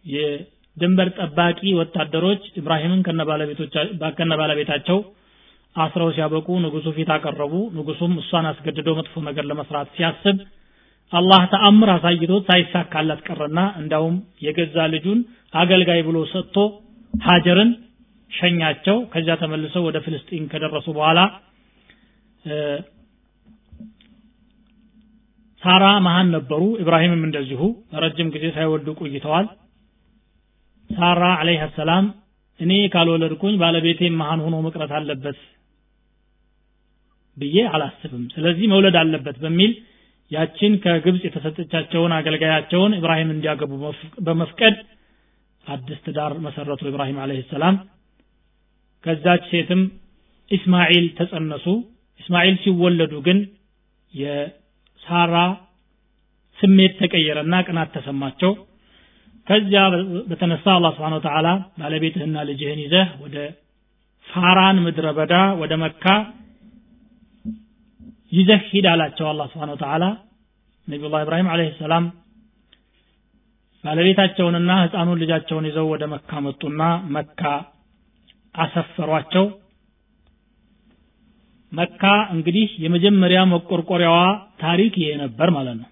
የድንበር 0.04 1.08
ጠባቂ 1.18 1.60
ወታደሮች 1.80 2.42
ኢብራሂምን 2.60 3.00
ከነ 4.18 4.32
ባለቤታቸው 4.40 4.98
አስረው 5.76 6.08
ሲያበቁ 6.16 6.48
ንጉሱ 6.64 6.86
ፊት 6.96 7.10
አቀረቡ። 7.16 7.52
ንጉሱም 7.76 8.12
እሷን 8.22 8.46
አስገድደው 8.50 8.94
መጥፎ 9.00 9.22
ነገር 9.28 9.44
ለመስራት 9.50 9.88
ሲያስብ 9.96 10.38
አላህ 11.12 11.42
ተአምር 11.52 11.88
አሳይቶት 11.94 12.42
ሳይሳካላት 12.48 13.20
ቀረና 13.26 13.60
እንዳውም 13.80 14.16
የገዛ 14.44 14.76
ልጁን 14.92 15.20
አገልጋይ 15.54 16.00
ብሎ 16.08 16.18
ሰጥቶ 16.32 16.56
ሀጀርን 17.14 17.70
ሸኛቸው። 18.30 18.96
ከዚያ 19.12 19.34
ተመልሰው 19.40 19.82
ወደ 19.88 19.98
ፍልስጢን 20.04 20.44
ከደረሱ 20.52 20.86
በኋላ 20.98 21.20
ሳራ 25.62 25.84
መሀን 26.04 26.28
ነበሩ። 26.36 26.62
ኢብራሂምም 26.82 27.22
እንደዚሁ 27.26 27.62
ረጅም 28.02 28.28
ጊዜ 28.34 28.44
ሳይወልዱ 28.56 28.88
ቆይተዋል። 29.00 29.46
ሳራ 30.90 31.22
አለይሃ 31.40 31.64
ሰላም 31.76 32.06
እኔ 32.60 32.72
ካልወለድኩኝ 32.94 33.54
ባለቤቴ 33.60 34.00
መሀን 34.20 34.40
ሆኖ 34.44 34.56
መቅረት 34.64 34.92
አለበት 34.98 35.38
ብዬ 37.36 37.58
አላስብም። 37.74 38.24
ስለዚህ 38.34 38.66
መውለድ 38.72 38.96
አለበት 39.02 39.36
በሚል 39.44 39.72
ያችን 40.30 40.72
ከግብፅ 40.82 41.22
የተሰጠቻቸውን 41.26 42.12
አገልጋያቸውን 42.18 42.92
ኢብራሂም 42.98 43.30
እንዲያገቡ 43.34 43.72
በመፍቀድ 44.26 44.76
አዲስ 45.64 45.98
ትዳር 46.04 46.32
መሰረቱ 46.44 46.82
ኢብራሂም 46.90 47.18
አለይሂ 47.22 47.40
ሰላም። 47.52 47.76
ከዛች 49.04 49.42
ሴትም 49.52 49.82
ኢስማኤል 50.50 51.06
ተጸነሱ። 51.18 51.66
ኢስማኤል 52.20 52.56
ሲወለዱ 52.62 53.12
ግን 53.26 53.38
የሳራ 54.14 55.34
ስሜት 56.58 56.94
ተቀየረና 57.00 57.54
ቅናት 57.66 57.90
ተሰማቸው። 57.96 58.52
ከዚያ 59.46 59.82
በተነሳ 60.30 60.64
አላህ 60.74 60.90
ስብሓን 60.96 61.16
ወተዓላ 61.18 61.48
ባለቤትህና 61.78 62.38
ልጅህን 62.48 62.80
ይዘህ 62.84 63.08
ወደ 63.22 63.36
ፋራን 64.26 64.76
ምድረ 64.84 65.06
በዳ 65.18 65.34
ወደ 65.62 65.72
መካ 65.82 66.04
ይዘህ 68.32 68.60
ሂድ 68.70 68.86
አላቸው 68.90 69.26
አላህ 69.30 69.46
ስብሓን 69.52 69.72
ወተዓላ 69.74 70.04
ነቢዩላህ 70.88 71.22
ኢብራሂም 71.24 71.48
አለይሂ 71.52 71.70
ሰላም 71.80 72.04
ባለቤታቸውንና 73.84 74.70
ህፃኑን 74.82 75.20
ልጃቸውን 75.22 75.66
ይዘው 75.68 75.86
ወደ 75.92 76.04
መካ 76.12 76.40
መጡና 76.46 76.80
መካ 77.14 77.40
አሰፈሯቸው። 78.54 79.44
መካ 81.72 82.02
እንግዲህ 82.34 82.68
የመጀመሪያ 82.84 83.40
መቆርቆሪያዋ 83.52 84.16
ታሪክ 84.62 84.94
ይሄ 85.02 85.10
ነበር 85.22 85.48
ማለት 85.56 85.76
ነው። 85.80 85.88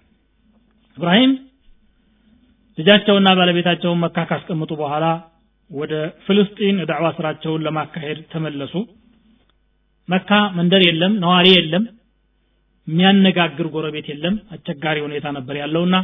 ኢብራሂም 0.97 1.33
ልጃቸውና 2.77 3.29
ባለቤታቸውን 3.39 4.01
መካ 4.03 4.17
ካስቀምጡ 4.29 4.71
በኋላ 4.81 5.05
ወደ 5.71 5.93
ፍልስጢን 6.25 6.77
ዳዕዋ 6.89 7.07
ስራቸውን 7.17 7.63
ለማካሄድ 7.65 8.19
ተመለሱ። 8.31 8.73
መካ 10.09 10.29
መንደር 10.57 10.83
የለም 10.87 11.13
ነዋሪ 11.23 11.47
የለም 11.57 11.83
የሚያነጋግር 12.87 13.67
ጎረቤት 13.73 14.07
የለም። 14.11 14.35
አስቸጋሪ 14.53 14.97
ሁኔታ 15.05 15.27
ነበር 15.37 15.55
ያለውና 15.61 15.95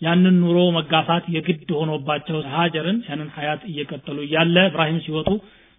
ያንን 0.00 0.36
ኑሮ 0.42 0.58
መጋፋት 0.76 1.24
የግድ 1.34 1.70
ሆኖባቸው 1.78 2.36
ሀጀርን 2.52 2.98
ያንን 3.08 3.28
ሀያት 3.36 3.62
እየቀጠሉ 3.70 4.18
እያለ 4.26 4.56
ኢብራሂም 4.68 4.98
ሲወጡ 5.06 5.28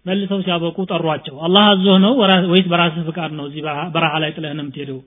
መልሰው 0.06 0.38
ሲያበቁ 0.44 0.76
ጠሯቸው። 0.92 1.36
አላህ 1.46 1.64
አዞህ 1.72 1.96
ነው 2.04 2.12
ወይስ 2.52 2.66
በራስህ 2.72 3.04
ፍቃድ 3.08 3.32
ነው 3.38 3.44
እዚህ 3.48 3.62
በረሃ 3.94 4.12
ላይ 4.22 4.30
ጥለህን 4.36 4.60
የምትሄደው? 4.62 5.00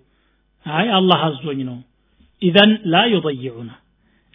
አይ 0.65 0.87
አላህ 0.97 1.21
አዞኝ 1.27 1.59
ነው። 1.69 1.77
ኢዘን 2.41 2.71
ላ 2.93 3.01
ዩضይዑና 3.13 3.71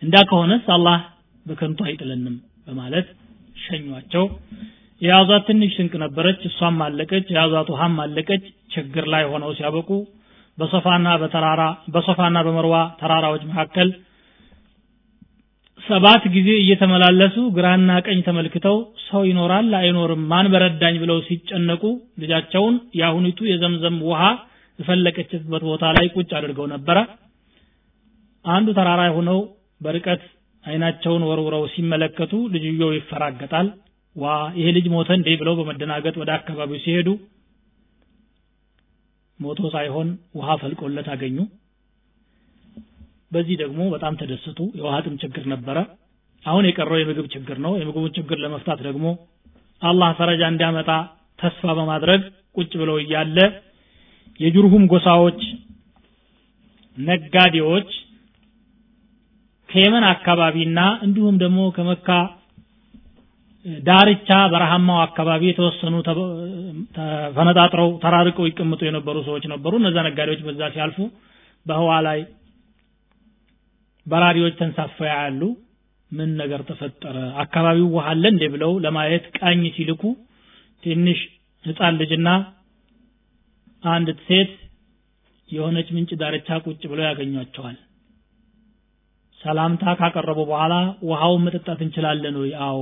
እንዳ 0.03 0.16
ከሆነስ 0.31 0.64
አላህ 0.77 0.98
በከንቱ 1.46 1.79
አይጥለንም 1.88 2.35
በማለት 2.66 3.09
ሸኟቸው። 3.57 4.24
የያዟት 5.01 5.42
ትንሽ 5.48 5.72
ስንቅ 5.77 5.94
ነበረች 6.05 6.40
እሷም 6.48 6.79
አለቀች 6.87 7.27
የያዟት 7.33 7.68
ውሃም 7.74 7.96
አለቀች 8.05 8.44
ችግር 8.74 9.05
ላይ 9.14 9.24
ሆነው 9.33 9.51
ሲያበቁ 9.59 9.90
በሶፋና 10.59 11.09
በተራራ 11.23 11.62
በሶፋና 11.94 12.38
በመርዋ 12.47 12.77
ተራራዎች 13.01 13.42
መካከል 13.51 13.88
ሰባት 15.81 16.25
ጊዜ 16.35 16.49
እየተመላለሱ 16.62 17.37
ግራና 17.57 17.90
ቀኝ 18.07 18.18
ተመልክተው 18.27 18.77
ሰው 19.07 19.23
ይኖራል 19.29 19.68
አይኖርም 19.81 20.23
ማን 20.31 20.47
በረዳኝ 20.53 20.97
ብለው 21.03 21.18
ሲጨነቁ 21.29 21.83
ልጃቸውን 22.23 22.75
የአሁኒቱ 23.01 23.38
የዘምዘም 23.51 23.97
ውሃ 24.09 24.23
የፈለቀችበት 24.79 25.62
ቦታ 25.71 25.85
ላይ 25.97 26.07
ቁጭ 26.16 26.31
አድርገው 26.38 26.66
ነበረ። 26.75 26.99
አንዱ 28.44 28.68
ተራራ 28.79 29.03
ሆነው 29.16 29.38
በርቀት 29.81 30.23
አይናቸውን 30.64 31.23
ወርውረው 31.29 31.64
ሲመለከቱ 31.75 32.33
ልጅየው 32.55 32.90
ይፈራገጣል። 32.97 33.66
ዋ! 34.16 34.27
ይሄ 34.59 34.68
ልጅ 34.77 34.87
ሞተ 34.94 35.09
እንዴ? 35.18 35.29
ብለው 35.40 35.55
በመደናገጥ 35.59 36.14
ወደ 36.23 36.31
አካባቢው 36.37 36.79
ሲሄዱ 36.85 37.09
ሞቶ 39.40 39.61
ሳይሆን 39.74 40.09
ውሃ 40.38 40.57
ፈልቆለት 40.62 41.09
አገኙ። 41.14 41.38
በዚህ 43.33 43.57
ደግሞ 43.62 43.81
በጣም 43.94 44.14
ተደሰቱ 44.20 44.59
የውሃ 44.79 44.96
ጥም 45.07 45.16
ችግር 45.22 45.44
ነበረ። 45.53 45.79
አሁን 46.44 46.66
የቀረው 46.68 46.98
የምግብ 47.01 47.27
ችግር 47.35 47.57
ነው። 47.64 47.72
የምግቡን 47.79 48.12
ችግር 48.18 48.38
ለመፍታት 48.44 48.81
ደግሞ 48.87 49.07
አላህ 49.83 50.11
ፈረጃ 50.18 50.42
እንዲያመጣ 50.53 50.90
ተስፋ 51.38 51.72
በማድረግ 51.79 52.22
ቁጭ 52.57 52.72
ብለው 52.81 52.96
እያለ 53.03 53.38
የጁርሁም 54.40 54.85
ጎሳዎች 54.92 55.40
ነጋዴዎች 56.96 57.90
ከየመን 59.68 60.05
አካባቢና 60.12 60.81
እንዲሁም 61.07 61.37
ደግሞ 61.42 61.61
ከመካ 61.77 62.09
ዳርቻ 63.87 64.28
በረሃማው 64.52 64.98
አካባቢ 65.04 65.42
የተወሰኑ 65.48 65.94
ተፈነጣጥረው 66.96 67.88
ተራርቀው 68.04 68.44
ይቀመጡ 68.48 68.81
የነበሩ 68.87 69.16
ሰዎች 69.28 69.44
ነበሩ። 69.52 69.72
እነዛ 69.81 69.96
ነጋዴዎች 70.09 70.42
በዛ 70.46 70.61
ሲያልፉ 70.74 70.98
በህዋ 71.66 71.90
ላይ 72.07 72.20
በራሪዎች 74.07 74.54
ተንሳፈው 74.61 75.07
ያሉ 75.11 75.40
ምን 76.11 76.31
ነገር 76.40 76.61
ተፈጠረ? 76.68 77.16
አካባቢው 77.42 77.88
ውሃ 77.96 78.07
አለ 78.12 78.24
እንዴ 78.33 78.44
ብለው 78.54 78.72
ለማየት 78.85 79.24
ቃኝ 79.38 79.62
ሲልኩ 79.76 80.02
ትንሽ 80.83 81.18
ህፃን 81.64 81.94
ልጅና 82.02 82.28
አንድ 83.85 84.09
ሴት 84.28 84.52
የሆነች 85.48 85.88
ምንጭ 85.96 86.11
ዳርቻ 86.22 86.48
ቁጭ 86.64 86.81
ብለው 86.90 87.04
ያገኟቸዋል። 87.09 87.76
ሰላምታ 89.40 89.85
ካቀረቡ 90.00 90.38
በኋላ 90.50 90.74
ውሃውን 91.09 91.44
መጠጣት 91.46 91.81
እንችላለን 91.87 92.37
ወይ? 92.42 92.50
አዎ 92.66 92.81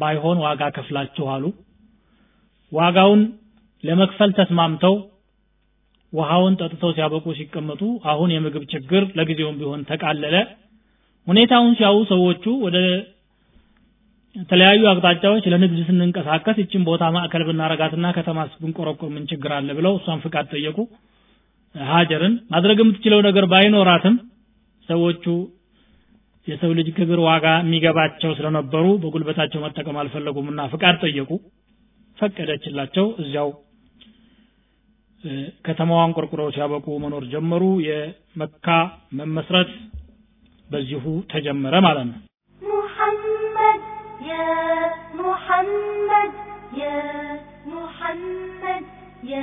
ባይሆን 0.00 0.38
ዋጋ 0.44 0.62
ከፍላችሁ 0.76 1.26
አሉ። 1.34 1.44
ዋጋውን 2.72 3.22
ለመክፈል 3.84 4.30
ተስማምተው 4.38 4.94
ውሃውን 6.12 6.54
ጠጥተው 6.60 6.90
ሲያበቁ 6.96 7.26
ሲቀመጡ 7.38 7.82
አሁን 8.12 8.30
የምግብ 8.34 8.64
ችግር 8.72 9.02
ለጊዜውም 9.18 9.58
ቢሆን 9.60 9.80
ተቃለለ። 9.90 10.36
ሁኔታውን 11.26 11.72
ሲያዩ 11.78 11.98
ሰዎቹ 12.12 12.44
ወደ 12.64 12.76
የተለያዩ 14.36 14.82
አቅጣጫዎች 14.90 15.44
ለንግድ 15.52 15.78
ስንንቀሳቀስ 15.86 16.56
ይችን 16.62 16.82
ቦታ 16.88 17.04
ማዕከል 17.14 17.42
ብናረጋትና 17.48 18.06
ከተማ 18.18 18.40
ብንቆረቆር 18.60 19.08
ምን 19.14 19.24
ችግር 19.30 19.52
አለ 19.56 19.70
ብለው 19.78 19.94
እሷን 19.98 20.20
ፍቃድ 20.24 20.46
ጠየቁ። 20.54 20.76
ሀጀርን 21.74 22.34
ማድረግ 22.52 22.78
የምትችለው 22.82 23.20
ነገር 23.28 23.44
ባይኖራትም 23.52 24.14
ሰዎቹ 24.88 25.24
የሰው 26.46 26.70
ልጅ 26.78 26.88
ክብር 26.96 27.20
ዋጋ 27.26 27.46
የሚገባቸው 27.60 28.30
ስለነበሩ 28.36 28.84
በጉልበታቸው 29.02 29.60
መጠቀም 29.64 29.98
አልፈለጉምና 30.00 30.60
ፍቃድ 30.72 30.96
ጠየቁ። 31.04 31.30
ፈቀደችላቸው። 32.18 33.06
እዚያው 33.22 33.50
ከተማዋን 35.66 36.14
ቆርቁረው 36.16 36.48
ሲያበቁ 36.54 36.86
መኖር 37.02 37.24
ጀመሩ። 37.32 37.64
የመካ 37.86 38.66
መመስረት 39.20 39.70
በዚሁ 40.70 41.04
ተጀመረ 41.32 41.74
ማለት 41.86 42.06
ነው። 42.10 42.18
ሙሐመድ 42.62 43.82
ያ 44.28 44.34
ሙሐመድ 45.20 46.32
ያ 46.80 46.84
ሙሐመድ 47.72 48.84
ያ 49.30 49.36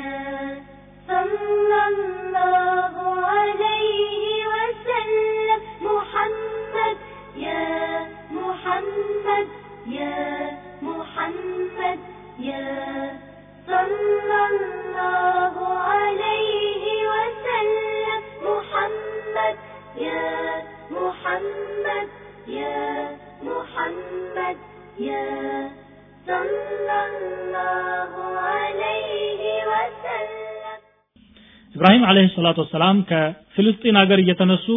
አለይሂ 32.18 32.30
ሰላቱ 32.36 32.58
ወሰላም 32.64 32.98
ከፍልስጤን 33.10 33.96
ሀገር 34.00 34.20
እየተነሱ 34.22 34.68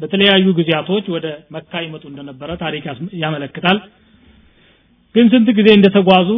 በተለያዩ 0.00 0.46
ጊዜያቶች 0.58 1.04
ወደ 1.14 1.26
መካ 1.54 1.72
ይመጡ 1.84 2.02
እንደነበረ 2.10 2.50
ታሪክ 2.62 2.84
ያመለክታል። 3.22 3.78
ግን 5.14 5.26
ስንት 5.32 5.48
ጊዜ 5.58 5.68
እንደተጓዙ 5.76 6.30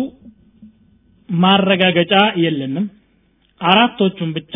ማረጋገጫ 1.28 2.14
የለንም። 2.42 2.87
አራቶቹን 3.61 4.30
ብቻ 4.37 4.54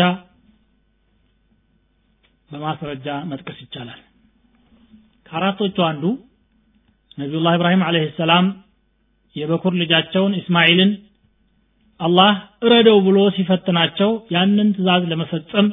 በማስረጃ 2.50 3.09
መጥቀስ 3.31 3.59
ይቻላል። 3.64 4.00
ከአራቶቹ 5.26 5.76
አንዱ 5.90 6.05
ነቢዩላህ 7.18 7.55
ኢብራሂም 7.59 7.85
አለይሂ 7.88 8.07
ሰላም 8.20 8.46
የበኩር 9.37 9.74
ልጃቸውን 9.83 10.33
እስማኤልን 10.40 10.92
አላህ 12.01 12.33
እረደው 12.65 12.99
ብሎ 13.07 13.19
ሲፈትናቸው 13.37 14.11
ያንን 14.35 14.69
ትእዛዝ 14.77 15.03
ለመፈጸም 15.11 15.67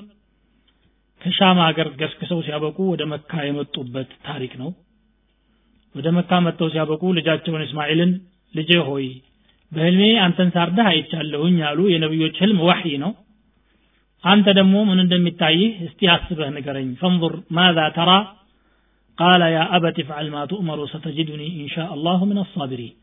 ከሻም 1.22 1.60
ሀገር 1.66 1.88
ገስግሰው 2.00 2.40
ሲያበቁ 2.46 2.78
ወደ 2.94 3.04
መካ 3.12 3.32
የመጡበት 3.46 4.10
ታሪክ 4.28 4.54
ነው። 4.62 4.70
ወደ 5.96 6.08
መካ 6.18 6.32
መጥተው 6.46 6.68
ሲያበቁ 6.74 7.04
ልጃቸውን 7.18 7.63
እስማኤልን 7.68 8.12
ልጄ 8.54 8.72
ሆይ 8.90 9.06
በህልሜ 9.72 10.04
አንተን 10.26 10.50
ሳርደህ 10.56 10.88
አይቻለሁኝ 10.92 11.56
ያሉ 11.63 11.80
የነቢዮች 11.94 12.36
ህልም 12.44 12.60
ዋህይ 12.68 12.94
ነው። 13.04 13.12
አንተ 14.24 14.48
ደግሞ 14.60 14.76
ምን 14.90 15.00
እንደሚታይህ 15.04 15.72
እስቲ 15.88 16.10
አስበህ 16.13 16.50
ንገረኝ። 16.56 16.88
ፈንظር 17.02 17.34
ማዛ 17.58 17.80
ተራ? 17.98 18.12
ቃለ 19.18 19.44
ያ 19.54 19.60
አበት 19.76 19.98
ፍዓል 20.08 20.28
ማ 20.34 20.46
ትእመሩ 20.50 20.80
ሰተጅዱኒ 20.92 21.44
ኢንሻ 21.62 21.76
አላሁ 21.94 22.20
ምን 22.30 22.40
አሳቢሪን 22.44 22.96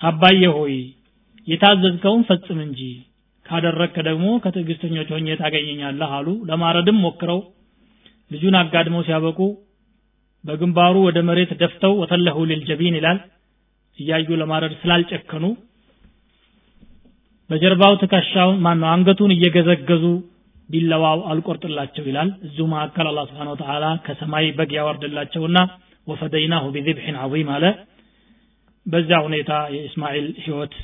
አባዬ 0.00 0.42
ሆይ 0.56 0.74
የታዘዝከውን 1.48 2.22
ፈጽም 2.28 2.58
እንጂ። 2.66 2.80
ካደረግከ 3.46 3.96
ደግሞ 4.08 4.26
ከትዕግስተኞች 4.42 5.08
ሆኜ 5.14 5.28
ታገኘኛለህ 5.40 6.10
አሉ። 6.18 6.28
ለማረድም 6.50 6.98
ሞክረው 7.04 7.40
ልጁን 8.30 8.56
አጋድመው 8.60 9.02
ሲያበቁ 9.08 9.38
በግንባሩ 10.44 10.96
ወደ 11.06 11.18
መሬት 11.28 11.50
ደፍተው 11.60 11.92
ወተለሁ 12.02 12.36
ሊልጀቢን 12.50 12.96
ይላል። 12.98 13.18
እያዩ 13.98 14.28
ለማረድ 14.40 14.72
ስላልጨከኑ 14.80 15.44
በጀርባው 17.50 17.94
ትከሻውን 18.02 18.58
ማነው? 18.64 18.88
አንገቱን 18.92 19.32
እየገዘገዙ 19.34 20.04
ቢለዋው 20.68 21.18
አልቆርጥላቸው 21.30 22.04
ይላል። 22.10 22.28
እዚሁ 22.46 22.64
መካከል 22.72 23.06
አላህ 23.10 23.24
ስብሓን 23.30 23.50
ወተዓላ 23.52 23.84
ከሰማይ 24.06 24.46
በግ 24.58 24.70
ያወርድላቸውና 24.78 25.58
ወፈደይናሁ 26.06 26.64
ቢذብሕን 26.76 27.16
ዐظም 27.22 27.50
አለ። 27.56 27.64
በዚያ 28.86 29.18
ሁኔታ 29.26 29.50
የእስማኤል 29.74 30.28
ህይወት 30.44 30.74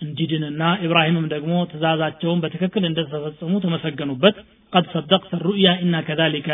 እንዲድንና 0.00 0.62
ኢብራሂምም 0.84 1.26
ደግሞ 1.32 1.52
ትእዛዛቸውን 1.70 2.38
በትክክል 2.42 2.84
እንደተፈጸሙ 2.88 3.52
ተመሰገኑበት። 3.64 4.36
ቀድ 4.72 4.86
ሰደቅተ 4.94 5.40
ሩእያ 5.46 5.68
ኢና 5.82 5.96
ከዛሊከ 6.06 6.48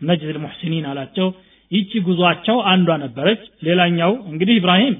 ነጅዝ 0.00 0.30
ልሙሕሲኒን 0.36 0.86
አላቸው። 0.90 1.28
ይቺ 1.70 1.92
ጉዟቸው 2.06 2.56
አንዷ 2.70 2.90
ነበረች። 3.02 3.42
ሌላኛው 3.66 4.12
እንግዲህ 4.30 4.54
ኢብራሂም 4.60 4.96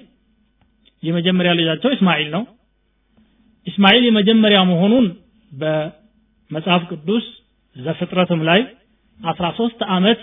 የመጀመሪያ 1.03 1.53
ልጃቸው 1.61 1.91
እስማኤል 1.97 2.29
ነው። 2.37 2.43
እስማኤል 3.67 4.03
የመጀመሪያ 4.09 4.59
መሆኑን 4.71 5.07
በመጽሐፍ 5.53 6.83
ቅዱስ 6.93 7.25
ዘፍጥረትም 7.77 8.43
ላይ 8.49 8.61
13 9.21 9.83
ዓመት 9.97 10.21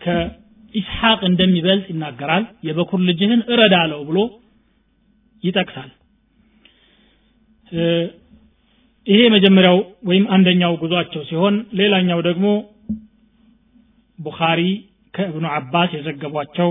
ከኢስሐቅ 0.00 1.20
እንደሚበልጥ 1.28 1.86
ይናገራል። 1.92 2.44
የበኩር 2.68 3.00
ልጅህን 3.08 3.42
እረዳ 3.52 3.74
አለው 3.84 4.02
ብሎ 4.08 4.18
ይጠቅሳል 5.44 5.90
ይሄ 9.06 9.18
የመጀመሪያው 9.24 9.78
ወይም 10.08 10.24
አንደኛው 10.34 10.72
ጉዟቸው 10.82 11.22
ሲሆን 11.28 11.54
ሌላኛው 11.80 12.18
ደግሞ 12.28 12.46
ቡኻሪ 14.18 14.60
ከእብኑ 15.14 15.44
አባስ 15.56 15.90
የዘገቧቸው 15.96 16.70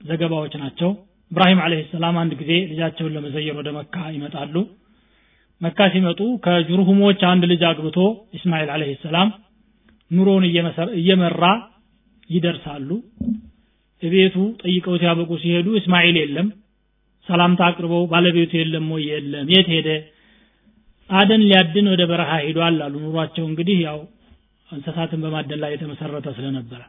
ዘገባዎች 0.00 0.52
ናቸው። 0.62 0.90
ኢብራሂም 1.30 1.58
አለህ 1.64 1.80
ሰላም 1.92 2.14
አንድ 2.20 2.32
ጊዜ 2.40 2.52
ልጃቸውን 2.70 3.14
ለመዘየር 3.16 3.56
ወደ 3.60 3.68
መካ 3.76 3.96
ይመጣሉ። 4.14 4.54
መካ 5.60 5.78
ሲመጡ 5.94 6.20
ከጅሩሁሞች 6.44 7.20
አንድ 7.30 7.42
ልጅ 7.50 7.62
አግብቶ 7.70 7.98
እስማኤል 8.34 8.70
አለህ 8.74 8.90
ሰላም 9.04 9.28
ኑሮውን 10.10 10.44
እየመራ 11.00 11.44
ይደርሳሉ። 12.30 12.88
ቤቱ 14.02 14.36
ጠይቀው 14.62 14.94
ሲያበቁ 15.00 15.30
ሲሄዱ 15.42 15.68
እስማኤል 15.80 16.16
የለም 16.20 16.48
ሰላምታ 17.30 17.60
አቅርበው 17.68 18.02
ባለቤቱ 18.12 18.52
የለም 18.60 18.86
ወይ? 18.94 19.04
የለም። 19.10 19.48
የት 19.54 19.68
ሄደ? 19.74 19.88
አደን 21.10 21.42
ሊያድን 21.46 21.86
ወደ 21.92 22.02
በረሃ 22.10 22.30
ሄዷል 22.44 22.78
አሉ። 22.84 22.94
ኑሯቸው 23.04 23.44
እንግዲህ 23.50 23.78
ያው 23.86 23.98
እንስሳትን 24.68 25.20
በማደን 25.24 25.60
ላይ 25.62 25.70
የተመሰረተ 25.74 26.26
ስለነበረ። 26.36 26.80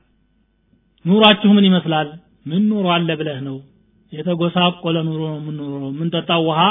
ኑሯችሁ 1.06 1.52
ምን 1.58 1.68
ይመስላል? 1.70 2.10
ምን 2.46 2.62
ኑሮ 2.70 2.86
አለ 2.96 3.10
ብለህ 3.20 3.40
ነው? 3.48 3.58
የተጎሳቆለ 4.14 4.98
ኑሮ 5.08 5.22
ነው 5.26 5.38
የምንኖረው። 5.42 5.90
የምንጠጣው 5.94 6.42
ውሃ 6.48 6.62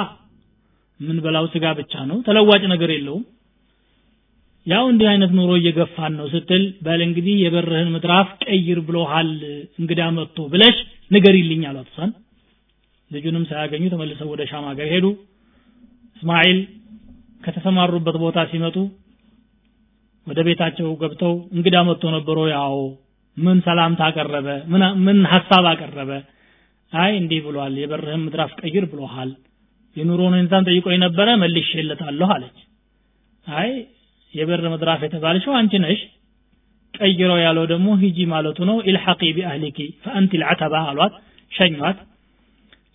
የምንበላው 1.00 1.44
ስጋ 1.52 1.66
ብቻ 1.78 1.92
ነው። 2.10 2.18
ተለዋጭ 2.26 2.62
ነገር 2.72 2.90
የለውም። 2.94 3.22
ያው 4.66 4.84
እንዲህ 4.90 5.06
አይነት 5.10 5.30
ኑሮ 5.36 5.50
እየገፋን 5.58 6.12
ነው 6.18 6.26
ስትል 6.32 6.64
በል 6.86 7.00
እንግዲህ 7.06 7.36
የበርህን 7.42 7.88
ምድራፍ 7.94 8.28
ቀይር 8.44 8.78
ብሎሃል 8.88 9.30
እንግዳ 9.80 10.00
መጥቶ 10.16 10.38
ብለሽ 10.52 10.76
ንገሪልኝ 11.10 11.62
አሏት 11.70 11.88
እሷን 11.92 12.10
ልጁንም 13.10 13.44
ሳያገኙ 13.50 13.84
ተመልሰው 13.92 14.28
ወደ 14.32 14.42
ሻም 14.50 14.64
ሀገር 14.70 14.88
ሄዱ። 14.94 15.06
እስማኤል 16.16 16.58
ከተሰማሩበት 17.42 18.16
ቦታ 18.22 18.38
ሲመጡ 18.50 18.76
ወደ 20.26 20.40
ቤታቸው 20.46 20.88
ገብተው 21.02 21.34
እንግዳ 21.56 21.76
መጥቶ 21.88 22.04
ነበሮ 22.16 22.38
ያው 22.52 22.74
ምን 23.36 23.58
ሰላምታ 23.66 24.00
አቀረበ? 24.08 24.48
ምን 25.06 25.18
ሐሳብ 25.32 25.64
አቀረበ? 25.70 26.10
አይ 26.92 27.12
እንዲህ 27.20 27.40
ብሏል 27.46 27.74
የበርህን 27.80 28.22
ምድራፍ 28.24 28.52
ቀይር 28.60 28.84
ብሎሃል 28.92 29.30
የኑሮን 29.96 30.34
ሁኔታን 30.34 30.66
ጠይቆኝ 30.68 30.98
ነበረ 31.04 31.28
መልሼለታለሁ 31.42 32.28
አለች። 32.34 32.58
አይ 33.46 33.70
የበር 34.34 34.60
ምድራፍ 34.74 35.00
የተባልሽው 35.06 35.52
አንቺ 35.60 35.72
ነሽ 35.84 36.00
ቀይረው 36.94 37.38
ያለው 37.44 37.64
ደግሞ 37.72 37.88
ሂጂ 38.02 38.18
ማለቱ 38.32 38.58
ነው። 38.70 38.76
ኢልሐቂ 38.88 39.20
ቢአህሊኪ 39.36 39.78
ፈአንቲ 40.04 40.32
ልዓተባ 40.42 40.74
አሏት 40.90 41.14
ሸኟት 41.52 41.98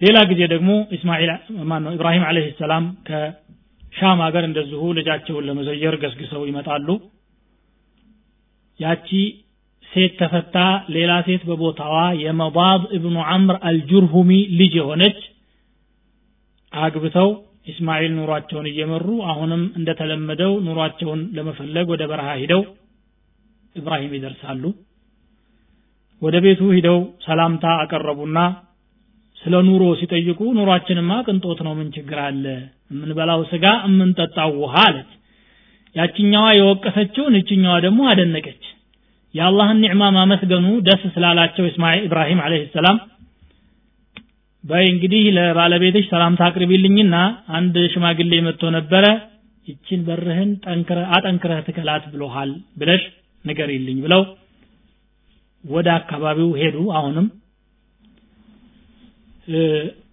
ሌላ 0.01 0.17
ጊዜ 0.29 0.41
ደግሞ 0.53 0.71
እስማኤል 0.95 1.29
ማን 1.69 1.83
ነው 1.85 1.91
ኢብራሂም 1.97 2.23
አለይሂ 2.29 2.47
ሰላም 2.59 2.85
ከሻም 3.07 4.19
ሀገር 4.25 4.43
እንደዚሁ 4.47 4.81
ልጃቸውን 4.97 5.45
ለመዘየር 5.49 5.95
ገስግሰው 6.01 6.41
ይመጣሉ። 6.49 6.87
ያቺ 8.79 9.09
ሴት 9.89 10.13
ተፈታ 10.21 10.57
ሌላ 10.95 11.11
ሴት 11.27 11.43
በቦታዋ 11.49 11.93
የመባብ 12.23 12.81
እብኑ 12.97 13.17
አምር 13.33 13.57
አልጁርሁሚ 13.69 14.31
ልጅ 14.59 14.73
የሆነች 14.79 15.19
አግብተው 16.73 17.29
ኢስማኤል 17.67 18.11
ኑሯቸውን 18.17 18.67
እየመሩ 18.71 19.07
አሁንም 19.31 19.63
እንደተለመደው 19.79 20.51
ኑሯቸውን 20.65 21.21
ለመፈለግ 21.37 21.85
ወደ 21.93 22.03
በረሃ 22.11 22.29
ሂደው 22.41 22.61
ኢብራሂም 23.75 24.13
ይደርሳሉ። 24.17 24.63
ወደ 26.21 26.35
ቤቱ 26.45 26.61
ሂደው 26.75 26.97
ሰላምታ 27.25 27.65
አቀረቡና 27.81 28.37
ስለ 29.45 29.55
ኑሮ 29.67 29.83
ሲጠይቁ 29.99 30.39
ኑሯችንማ 30.57 31.11
ቅንጦት 31.25 31.59
ነው 31.65 31.73
ምን 31.79 31.87
ችግር 31.95 32.19
አለ? 32.23 32.45
የምንበላው 32.91 33.41
ስጋ 33.51 33.65
የምንጠጣው 33.85 34.51
ውሃ 34.61 34.75
አለች። 34.87 35.11
ያችኛዋ 35.95 36.45
የወቀሰችውን 36.55 37.35
እችኛዋ 37.39 37.75
ደግሞ 37.85 37.99
አደነቀች። 38.11 38.63
የአላህን 39.33 39.79
ኒዕማ 39.83 40.03
ማመስገኑ 40.15 40.65
ደስ 40.87 41.03
ስላላቸው 41.15 41.65
እስማኤል 41.69 42.03
ኢብራሂም 42.07 42.41
አለይሂ 42.45 42.63
ሰላም 42.75 42.97
በይ 44.63 44.85
እንግዲህ 44.91 45.23
ለባለቤትሽ 45.35 46.05
ሰላምታ 46.11 46.41
አቅርቢልኝና 46.47 47.15
አንድ 47.57 47.75
ሽማግሌ 47.93 48.33
መጥቶ 48.45 48.63
ነበረ። 48.77 49.05
ይችን 49.67 49.99
በርህን 50.07 50.49
ጠንክረ 50.65 50.99
አጠንክረህ 51.15 51.59
ትከላት 51.67 52.03
ብሎሃል 52.13 52.49
ብለሽ 52.79 53.03
ንገሪልኝ 53.45 53.97
ብለው 54.05 54.21
ወደ 55.63 55.87
አካባቢው 55.99 56.49
ሄዱ። 56.59 56.77
አሁንም 56.97 57.27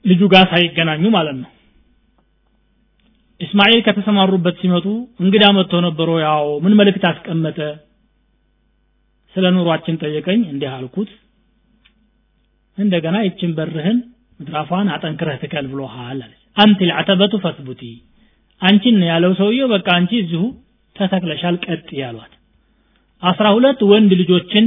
ልጁ 0.04 0.20
ጋር 0.32 0.44
ሳይገናኙ 0.52 1.04
ማለት 1.16 1.36
ነው። 1.42 1.50
እስማኤል 3.40 3.80
ከተሰማሩበት 3.86 4.56
ሲመጡ 4.62 4.86
እንግዳ 5.22 5.44
መጥቶ 5.56 5.74
ነበሮ 5.86 6.10
ያው 6.24 6.44
ምን 6.64 6.74
መልእክት 6.80 7.04
አስቀመጠ? 7.10 7.58
ስለ 9.34 9.44
ኑሯችን 9.54 9.98
ጠየቀኝ። 10.02 10.40
እንዲህ 10.52 10.70
አልኩት። 10.74 11.10
እንደገና 12.78 13.16
ይችን 13.26 13.50
በርህን 13.56 13.98
ምድራፏን 14.40 14.86
አጠንክረህ 14.94 15.38
ትከል 15.42 15.66
ብሎሃል 15.72 16.18
አለች። 16.18 16.38
አንቲ 16.56 16.78
ልዓተበቱ 16.88 17.34
ፈስቡቲ 17.44 17.82
አንቺን 18.62 18.98
ያለው 19.10 19.32
ሰውየው። 19.40 19.68
በቃ 19.74 19.88
አንቺ 19.98 20.12
እዚሁ 20.22 20.42
ተተክለሻል 20.96 21.56
ቀጥ 21.66 21.88
ያሏት። 22.00 22.32
አስራ 23.22 23.46
ሁለት 23.56 23.80
ወንድ 23.90 24.10
ልጆችን 24.20 24.66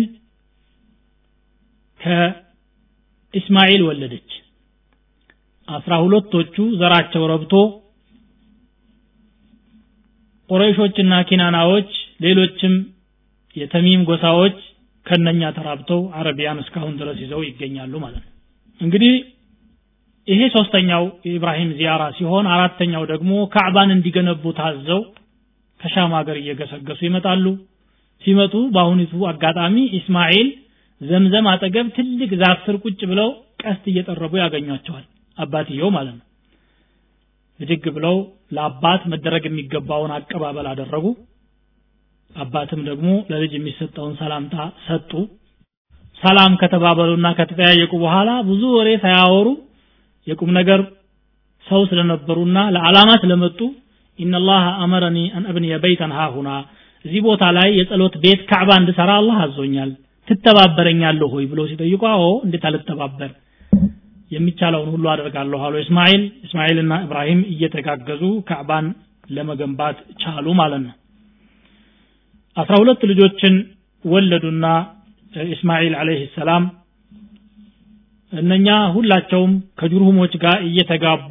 ከኢስማኤል 1.99 3.81
ወለደች 3.87 4.29
አስራ 5.67 5.93
ሁለቶቹ 6.03 6.55
ዘራቸው 6.81 7.23
ረብቶ 7.31 7.53
ቁረይሾችና 10.49 11.13
ኪናናዎች 11.29 11.91
ሌሎችም 12.25 12.73
የተሚም 13.55 14.01
ጎሳዎች 14.09 14.57
ከነኛ 15.05 15.41
ተራብተው 15.57 16.01
አረቢያን 16.19 16.61
እስካሁን 16.63 16.93
ድረስ 17.01 17.17
ይዘው 17.23 17.41
ይገኛሉ 17.47 17.93
ማለት 18.03 18.23
ነው። 18.25 18.31
እንግዲህ 18.81 19.13
ይሄ 20.27 20.41
ሶስተኛው 20.55 21.03
የኢብራሂም 21.27 21.71
ዚያራ 21.79 22.03
ሲሆን 22.17 22.45
አራተኛው 22.53 23.03
ደግሞ 23.11 23.31
ካዕባን 23.53 23.89
እንዲገነቡ 23.95 24.43
ታዘው 24.59 25.01
ከሻም 25.81 26.13
ሀገር 26.19 26.37
እየገሰገሱ 26.41 26.99
ይመጣሉ። 27.07 27.45
ሲመጡ 28.23 28.53
በአሁኒቱ 28.75 29.13
አጋጣሚ 29.31 29.75
ኢስማኤል 29.99 30.47
ዘምዘም 31.01 31.47
አጠገብ 31.53 31.87
ትልቅ 31.97 32.31
ዛፍ 32.41 32.59
ስር 32.65 32.75
ቁጭ 32.83 32.99
ብለው 33.11 33.29
ቀስት 33.63 33.85
እየጠረቡ 33.91 34.33
ያገኟቸዋል 34.43 35.05
አባትየው 35.37 35.89
ማለት 35.95 36.15
ነው። 36.15 36.23
ብድግ 37.59 37.85
ብለው 37.95 38.15
ለአባት 38.55 39.01
መደረግ 39.11 39.43
የሚገባውን 39.47 40.11
አቀባበል 40.15 40.67
አደረጉ። 40.71 41.05
አባትም 42.35 42.81
ደግሞ 42.87 43.09
ለልጅ 43.31 43.51
የሚሰጠውን 43.57 44.13
ሰላምታ 44.21 44.55
ሰጡ። 44.87 45.11
ሰላም 46.21 46.53
ከተባበሉና 46.61 47.27
ከተጠያየቁ 47.37 47.93
በኋላ 48.03 48.29
ብዙ 48.49 48.61
ወሬ 48.77 48.89
ሳያወሩ 49.03 49.47
የቁም 50.27 50.51
ነገር 50.59 50.81
ሰው 51.65 51.81
ስለነበሩና 51.89 52.57
ለዓላማ 52.75 53.11
ስለመጡ 53.23 53.59
ኢነላህ 54.19 54.63
አመረኒ 54.83 55.17
አን 55.37 55.45
አብንየ 55.51 55.77
በይተን 55.83 56.11
ሃሁና 56.17 56.49
እዚህ 57.05 57.21
ቦታ 57.25 57.43
ላይ 57.57 57.69
የጸሎት 57.77 58.15
ቤት 58.23 58.41
ካዕባ 58.49 58.69
እንድሰራ 58.81 59.11
አላህ 59.21 59.37
አዞኛል። 59.45 59.89
ትተባበረኛለሁ 60.27 61.27
ሆይ 61.33 61.45
ብሎ 61.51 61.59
ሲጠይቁ 61.71 62.03
አዎ 62.13 62.23
እንዴት 62.45 62.63
አልተባበር 62.69 63.31
የሚቻለውን 64.31 64.89
ሁሉ 64.93 65.05
አደርጋለሁ 65.13 65.59
አሉ 65.65 65.75
እስማኤል። 65.83 66.23
እስማኤልና 66.45 66.93
ኢብራሂም 67.05 67.41
እየተጋገዙ 67.53 68.23
ካዕባን 68.49 68.85
ለመገንባት 69.29 69.97
ቻሉ 70.23 70.47
ማለት 70.61 70.81
ነው። 70.87 70.95
አስራ 72.57 72.73
ሁለት 72.81 73.01
ልጆችን 73.11 73.55
ወለዱና 74.05 74.65
እስማኤል 75.53 75.93
አለይሂ 76.01 76.21
ሰላም 76.35 76.65
እነኛ 78.31 78.67
ሁላቸውም 78.95 79.51
ከጁርሁሞች 79.79 80.33
ጋር 80.43 80.57
እየተጋቡ 80.67 81.29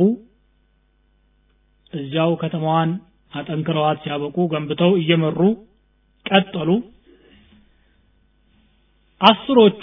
እዚያው 1.93 2.33
ከተማዋን 2.43 2.91
አጠንክረዋት 3.33 3.99
ሲያበቁ 4.05 4.37
ገንብተው 4.53 4.93
እየመሩ 5.01 5.41
ቀጠሉ። 6.27 6.71
አስሮቹ 9.21 9.83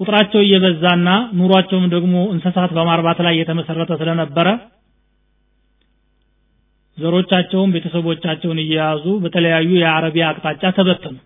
ቁጥራቸው 0.00 0.40
እየበዛና 0.44 1.08
ኑሯቸውም 1.38 1.86
ደግሞ 1.94 2.16
እንስሳት 2.34 2.72
በማርባት 2.76 3.18
ላይ 3.26 3.34
የተመሰረተ 3.38 3.92
ስለነበረ 4.00 4.48
ዘሮቻቸውን 6.98 7.72
ቤተሰቦቻቸውን 7.74 8.58
እየያዙ 8.62 9.04
በተለያዩ 9.24 9.70
የአረቢያ 9.80 10.24
አቅጣጫ 10.30 10.62
ተበተኑ። 10.78 11.16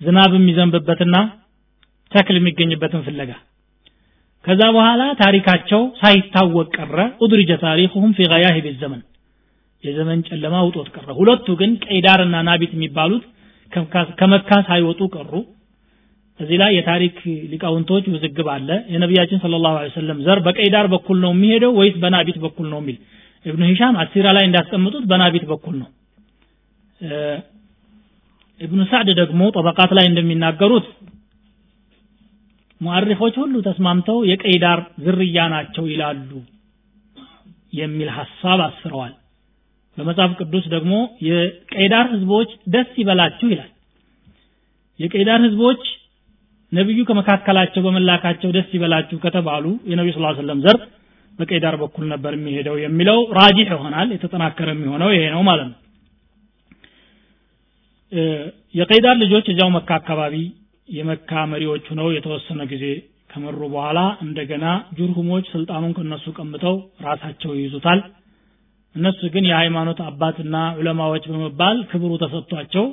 ዝናብ 0.00 0.32
የሚዘንብበትና 0.36 1.16
ተክል 2.12 2.36
የሚገኝበትን 2.38 3.02
ፍለጋ። 3.06 3.30
ከዛ 4.44 4.62
በኋላ 4.76 5.02
ታሪካቸው 5.22 5.80
ሳይታወቅ 6.00 6.68
ቀረ። 6.76 6.96
ኡድሪጀ 7.24 7.52
ታሪኩሁም 7.64 8.12
ፊ 8.16 8.28
ገያሂብ 8.32 8.66
ዘመን። 8.82 9.02
የዘመን 9.84 10.20
ጨለማ 10.28 10.54
ውጦት 10.66 10.88
ቀረ። 10.94 11.08
ሁለቱ 11.18 11.46
ግን 11.60 11.72
ቀይዳርና 11.84 12.36
ናቢት 12.48 12.72
የሚባሉት 12.76 13.24
ከመካ 14.20 14.50
ሳይወጡ 14.68 15.00
ቀሩ 15.14 15.32
እዚህ 16.40 16.56
ላይ 16.62 16.70
የታሪክ 16.76 17.16
ሊቃውንቶች 17.52 18.04
ውዝግብ 18.12 18.48
አለ። 18.52 18.68
የነቢያችን 18.92 19.40
ስለ 19.44 19.54
ላሁ 19.64 19.76
ሰለም 19.94 20.18
ዘር 20.26 20.38
በቀይዳር 20.46 20.86
በኩል 20.92 21.16
ነው 21.24 21.32
የሚሄደው 21.34 21.72
ወይስ 21.78 21.96
በናቢት 22.02 22.38
በኩል 22.44 22.66
ነው 22.72 22.80
የሚል? 22.82 22.98
እብኑ 23.44 23.62
ሂሻም 23.70 23.96
አሲራ 24.02 24.26
ላይ 24.36 24.44
እንዳስቀምጡት 24.48 25.04
በናቢት 25.10 25.44
በኩል 25.50 25.74
ነው። 25.82 25.88
እብኑ 28.60 28.80
ሳዕድ 28.90 29.08
ደግሞ 29.20 29.40
ጠበቃት 29.56 29.90
ላይ 29.98 30.06
እንደሚናገሩት 30.08 30.86
ሙአሪፎች 32.80 33.34
ሁሉ 33.42 33.54
ተስማምተው 33.66 34.18
የቀይዳር 34.30 34.80
ዝርያ 35.04 35.38
ናቸው 35.54 35.84
ይላሉ 35.92 36.30
የሚል 37.72 38.08
ሐሳብ 38.18 38.60
አስረዋል። 38.66 39.14
በመጽሐፍ 39.96 40.32
ቅዱስ 40.40 40.64
ደግሞ 40.74 40.94
የቀይዳር 41.28 42.06
ህዝቦች 42.12 42.50
ደስ 42.74 42.90
ይበላችሁ 43.02 43.46
ይላል። 43.52 43.70
የቀይዳር 45.00 45.40
ህዝቦች 45.46 45.82
ነብዩ 46.72 46.98
ከመካከላቸው 47.08 47.82
በመላካቸው 47.86 48.50
ደስ 48.56 48.70
ይበላችሁ 48.76 49.18
ከተባሉ 49.24 49.64
ሰለላሁ 49.82 50.06
ዐለይሂ 50.06 50.16
ወሰለም 50.32 50.58
ዘር 50.64 50.78
በቀይዳር 51.32 51.74
በኩል 51.82 52.04
ነበር 52.12 52.32
የሚሄደው 52.36 52.76
የሚለው 52.82 53.18
ራጂህ 53.38 53.68
ይሆናል። 53.74 54.08
የተጠናከረ 54.14 54.68
የሚሆነው 54.74 55.10
ይሄ 55.14 55.24
ነው 55.34 55.42
ማለት 55.48 55.68
ነው። 55.70 55.76
የቀይዳር 58.74 59.16
ልጆች 59.22 59.46
እዚያው 59.52 59.70
መካ 59.76 59.90
አካባቢ 60.00 60.34
የመካ 60.88 61.30
መሪዎች 61.52 61.84
ሆነው 61.92 62.08
የተወሰነ 62.16 62.60
ጊዜ 62.70 62.84
ከመሩ 63.32 63.60
በኋላ 63.72 64.00
እንደገና 64.24 64.66
ጁርሁሞች 64.98 65.46
ስልጣኑን 65.54 65.92
ከነሱ 65.96 66.26
ቀምጠው 66.38 66.76
ራሳቸው 67.06 67.50
ይይዙታል። 67.58 68.00
እነሱ 68.94 69.20
ግን 69.34 69.44
የሃይማኖት 69.50 69.98
አባትና 70.06 70.56
ዑለማዎች 70.78 71.24
በመባል 71.32 71.78
ክብሩ 71.90 72.12
ተሰጥቷቸው 72.22 72.86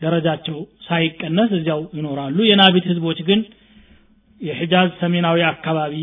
ደረጃቸው 0.00 0.56
ሳይቀነስ 0.86 1.50
እዚያው 1.58 1.82
ይኖራሉ። 1.98 2.36
የናቢት 2.48 2.86
ህዝቦች 2.92 3.18
ግን 3.28 3.40
የሒጃዝ 4.40 4.88
ሰሜናዊ 5.02 5.38
አካባቢ 5.50 5.94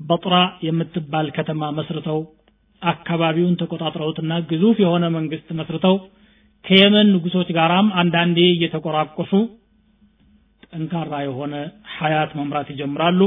በጥራ 0.00 0.34
የምትባል 0.66 1.26
ከተማ 1.36 1.62
መስርተው 1.78 2.20
አካባቢውን 2.82 3.58
ተቆጣጥረውትና 3.60 4.32
ግዙፍ 4.50 4.76
የሆነ 4.84 5.04
መንግስት 5.16 5.48
መስርተው 5.58 5.96
ከየመን 6.64 7.08
ንጉሶች 7.14 7.48
ጋራም 7.58 7.86
አንዳንዴ 8.00 8.38
እየተቆራቆሱ 8.54 9.32
ጠንካራ 10.66 11.12
የሆነ 11.26 11.54
ሀያት 11.96 12.32
መምራት 12.38 12.68
ይጀምራሉ። 12.72 13.20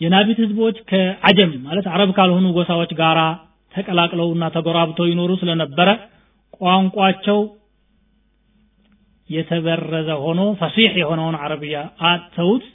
የናቢት 0.00 0.38
ህዝቦች 0.44 0.76
ከአጀም 0.90 1.52
ማለት 1.66 1.86
አረብ 1.92 2.10
ካልሆኑ 2.18 2.46
ጎሳዎች 2.58 2.90
ጋራ 3.00 3.20
ተቀላቅለውና 3.74 4.44
ተጎራብተው 4.56 5.06
ይኖሩ 5.10 5.30
ስለነበረ 5.40 5.88
ቋንቋቸው 6.60 7.40
የተበረዘ 9.30 10.10
ሆኖ 10.24 10.40
ፈሲሕ 10.60 10.92
የሆነውን 11.00 11.36
አረብያ 11.42 11.76
አጥተውት 12.10 12.66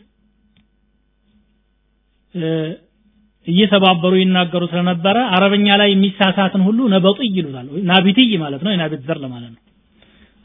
እየተባበሩ 3.48 4.13
ይናገሩ 4.22 4.63
ስለነበረ 4.72 5.17
አረበኛ 5.36 5.67
ላይ 5.82 5.89
የሚሳሳትን 5.93 6.62
ሁሉ 6.67 6.80
نبطي 6.94 7.30
ይሉታል 7.38 7.67
ናቢትይ 7.89 8.32
ማለት 8.43 8.62
ነው 8.65 8.72
የናቢት 8.74 9.02
ዘር 9.08 9.17
ለማለት 9.24 9.52
ነው። 9.56 9.62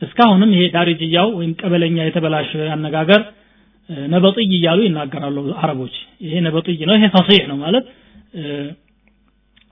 እስካሁንም 0.02 0.50
ይሄ 0.56 0.64
دارجية 0.74 1.13
ው 1.13 1.28
ወይም 1.38 1.52
ቀበለኛ 1.60 1.96
የተበላሸ 2.06 2.50
አነጋገር 2.74 3.22
نبطي 4.08 4.50
እያሉ 4.58 4.80
ይናገራሉ 4.86 5.38
አረቦች 5.62 5.94
ይሄ 6.24 6.34
نبطي 6.46 6.80
ነው 6.88 6.94
ይሄ 6.98 7.06
فصيح 7.14 7.44
ነው 7.50 7.56
ማለት 7.64 7.84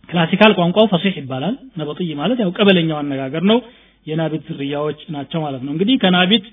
ክላሲካል 0.08 0.52
ቋንቋው 0.58 0.86
فصيح 0.92 1.14
ይባላል። 1.20 1.54
نبطي 1.78 2.10
ማለት 2.20 2.38
ያው 2.44 2.50
ቀበለኛው 2.58 2.98
አነጋገር 3.00 3.44
ነው። 3.50 3.58
የናቢት 4.06 4.44
ዝርያዎች 4.50 5.00
ናቸው 5.14 5.40
ማለት 5.44 5.62
ነው። 5.66 5.72
እንግዲህ 5.74 5.96
ከናቢት 6.02 6.44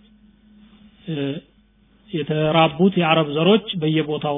የተራቡት 2.12 2.94
የአረብ 3.02 3.28
ዘሮች 3.36 3.68
በየቦታው 3.82 4.38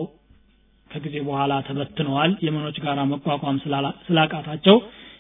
ከጊዜ 0.92 1.16
በኋላ 1.28 1.54
ተበትነዋል። 1.68 2.32
የመኖች 2.46 2.78
ጋር 2.84 2.98
መቋቋም 3.12 3.58
ስላቃታቸው 4.08 4.76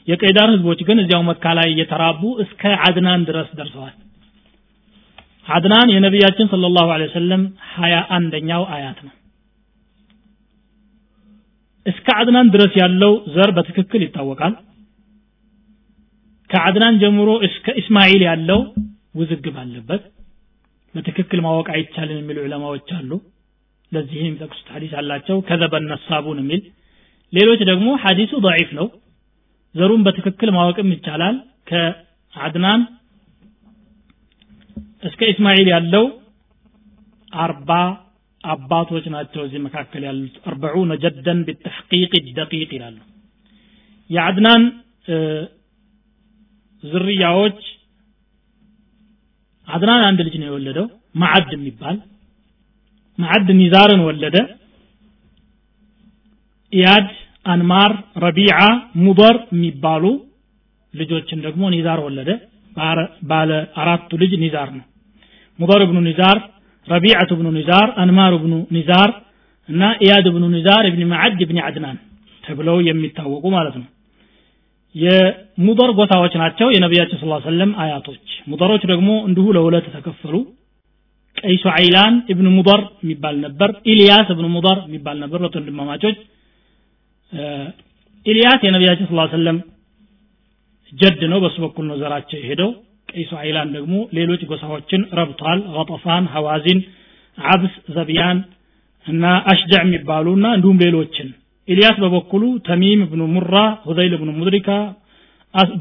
የቀይዳር 0.07 0.49
ህዝቦች 0.53 0.79
ግን 0.87 0.97
እዚያው 1.03 1.21
መካ 1.29 1.53
ላይ 1.59 1.67
እየተራቡ 1.71 2.21
እስከ 2.43 2.63
አድናን 2.87 3.21
ድረስ 3.29 3.49
ደርሰዋል። 3.59 3.95
አድናን 5.47 5.87
የነቢያችን 5.93 6.49
ስለ 6.51 6.69
ላሁ 6.75 6.89
ወሰለም 7.03 7.41
ሀያ 7.73 7.95
አንደኛው 8.17 8.63
አያት 8.75 8.99
ነው 9.07 9.13
እስከ 11.86 12.06
አድናን 12.20 12.48
ድረስ 12.54 12.72
ያለው 12.82 13.12
ዘር 13.34 13.50
በትክክል 13.56 14.02
ይታወቃል 14.06 14.54
ከአድናን 16.50 16.94
ጀምሮ 17.02 17.30
እስከ 17.48 17.66
እስማኤል 17.80 18.22
ያለው 18.28 18.60
ውዝግብ 19.18 19.56
አለበት 19.62 20.02
በትክክል 20.94 21.40
ማወቅ 21.46 21.68
አይቻልም 21.76 22.18
የሚሉ 22.20 22.38
ዑለማዎች 22.46 22.88
አሉ 22.98 23.10
ለዚህ 23.92 24.18
የሚጠቅሱት 24.22 24.68
ሐዲስ 24.74 24.92
አላቸው 25.00 25.36
ከዘበ 25.48 25.74
ነሳቡን 25.90 26.38
የሚል 26.42 26.62
ሌሎች 27.32 27.60
ደግሞ 27.70 27.88
ሐዲሱ 28.04 28.32
ضعيف 28.46 28.70
ነው 28.78 28.86
ዘሩን 29.74 30.02
በትክክል 30.06 30.50
ማወቅም 30.56 30.88
ይቻላል 30.94 31.36
ከአድናን 31.70 32.80
እስከ 35.08 35.20
እስማኤል 35.32 35.68
ያለው 35.74 36.04
አርባ 37.42 37.70
አባቶች 38.45 39.05
ናቸው 39.13 39.41
እዚህ 39.45 39.59
መካከል 39.65 40.01
ያሉት። 40.07 40.35
አርበዑነ 40.47 40.93
ጀደን 41.03 41.39
ቢተሕቂቅ 41.47 42.11
ደቂቅ 42.39 42.69
ይላሉ። 42.75 42.97
የአድናን 44.09 44.63
ዝርያዎች 46.83 47.59
አድናን 49.67 50.01
አንድ 50.07 50.19
ልጅ 50.25 50.35
ነው 50.41 50.47
የወለደው 50.49 50.87
ማዕድ 51.15 51.49
የሚባል። 51.55 51.97
ማዕድ 53.19 53.47
ኒዛርን 53.59 54.01
ወለደ። 54.07 54.35
ኢያድ 56.73 57.07
አንማር 57.45 57.91
ረቢዓ 58.23 58.57
ሙበር 59.03 59.35
የሚባሉ 59.53 60.03
ልጆችን 60.93 61.39
ደግሞ 61.45 61.63
ኒዛር 61.75 61.99
ወለደ። 62.05 62.29
ባለ 63.29 63.49
አራቱ 63.81 64.11
ልጅ 64.21 64.31
ኒዛር 64.41 64.69
ነው። 64.77 64.85
ሙበር 65.59 65.81
ብኑ 65.89 65.97
ኒዛር 66.07 66.37
ረቢዓት 66.87 67.29
ብኑ 67.37 67.47
ኒዛር 67.57 67.87
አንማር 68.01 68.33
ብኑ 68.43 68.53
ኒዛር 68.75 69.11
እና 69.69 69.83
ኢያድ 70.03 70.25
ብኑ 70.35 70.45
ኒዛር 70.55 70.83
እብን 70.89 71.03
ማዕድ 71.11 71.39
እብን 71.45 71.59
አድናን 71.67 71.97
ተብለው 72.43 72.77
የሚታወቁ 72.87 73.45
ማለት 73.55 73.75
ነው። 73.81 73.87
የሙደር 74.95 75.89
ጎሳዎች 75.97 76.33
ናቸው 76.41 76.67
የነቢያችን 76.75 77.19
ስለ 77.21 77.39
ሰለም 77.45 77.71
አያቶች። 77.83 78.27
ሙደሮች 78.51 78.83
ደግሞ 78.91 79.09
እንዲሁ 79.27 79.45
ለሁለት 79.55 79.87
ተከፈሉ። 79.95 80.35
ቀይሱ 81.37 81.65
አይላን 81.73 82.13
እብን 82.33 82.47
ሙደር 82.57 82.81
የሚባል 83.03 83.35
ነበር 83.45 83.69
ኢልያስ 83.91 84.27
እብን 84.33 84.47
ሙደር 84.53 84.77
የሚባል 84.87 85.17
ነበር 85.23 85.39
ሁለት 85.41 85.55
ወንድማማቾች። 85.59 86.19
ኢልያስ 88.25 88.61
የነቢያችን 88.65 89.09
ስለ 89.09 89.25
ሰለም 89.33 89.57
ጀድ 90.93 91.21
ነው 91.31 91.39
በሱ 91.43 91.57
በኩል 91.65 91.85
ነው 91.89 91.97
ዘራቸው 92.01 92.37
የሄደው 92.39 92.69
አይላን 93.41 93.69
ደግሞ 93.75 93.95
ሌሎች 94.17 94.41
ጎሳዎችን 94.49 95.01
ረብቷል። 95.19 95.59
ገጠፋን 95.75 96.25
ሐዋዚን 96.33 96.79
አብስ 97.37 97.73
ዘቢያን 97.95 98.37
እና 99.05 99.23
አሽጃዕ 99.51 99.81
የሚባሉ 99.85 100.27
እና 100.37 100.47
እንዲሁም 100.57 100.81
ሌሎችን። 100.85 101.27
ኢልያስ 101.67 101.97
በበኩሉ 102.03 102.43
ተሚም 102.67 103.01
ብኑ 103.11 103.21
ሙራ 103.35 103.55
ሁዘይል 103.85 104.13
ብኑ 104.21 104.29
ሙድሪካ 104.39 104.69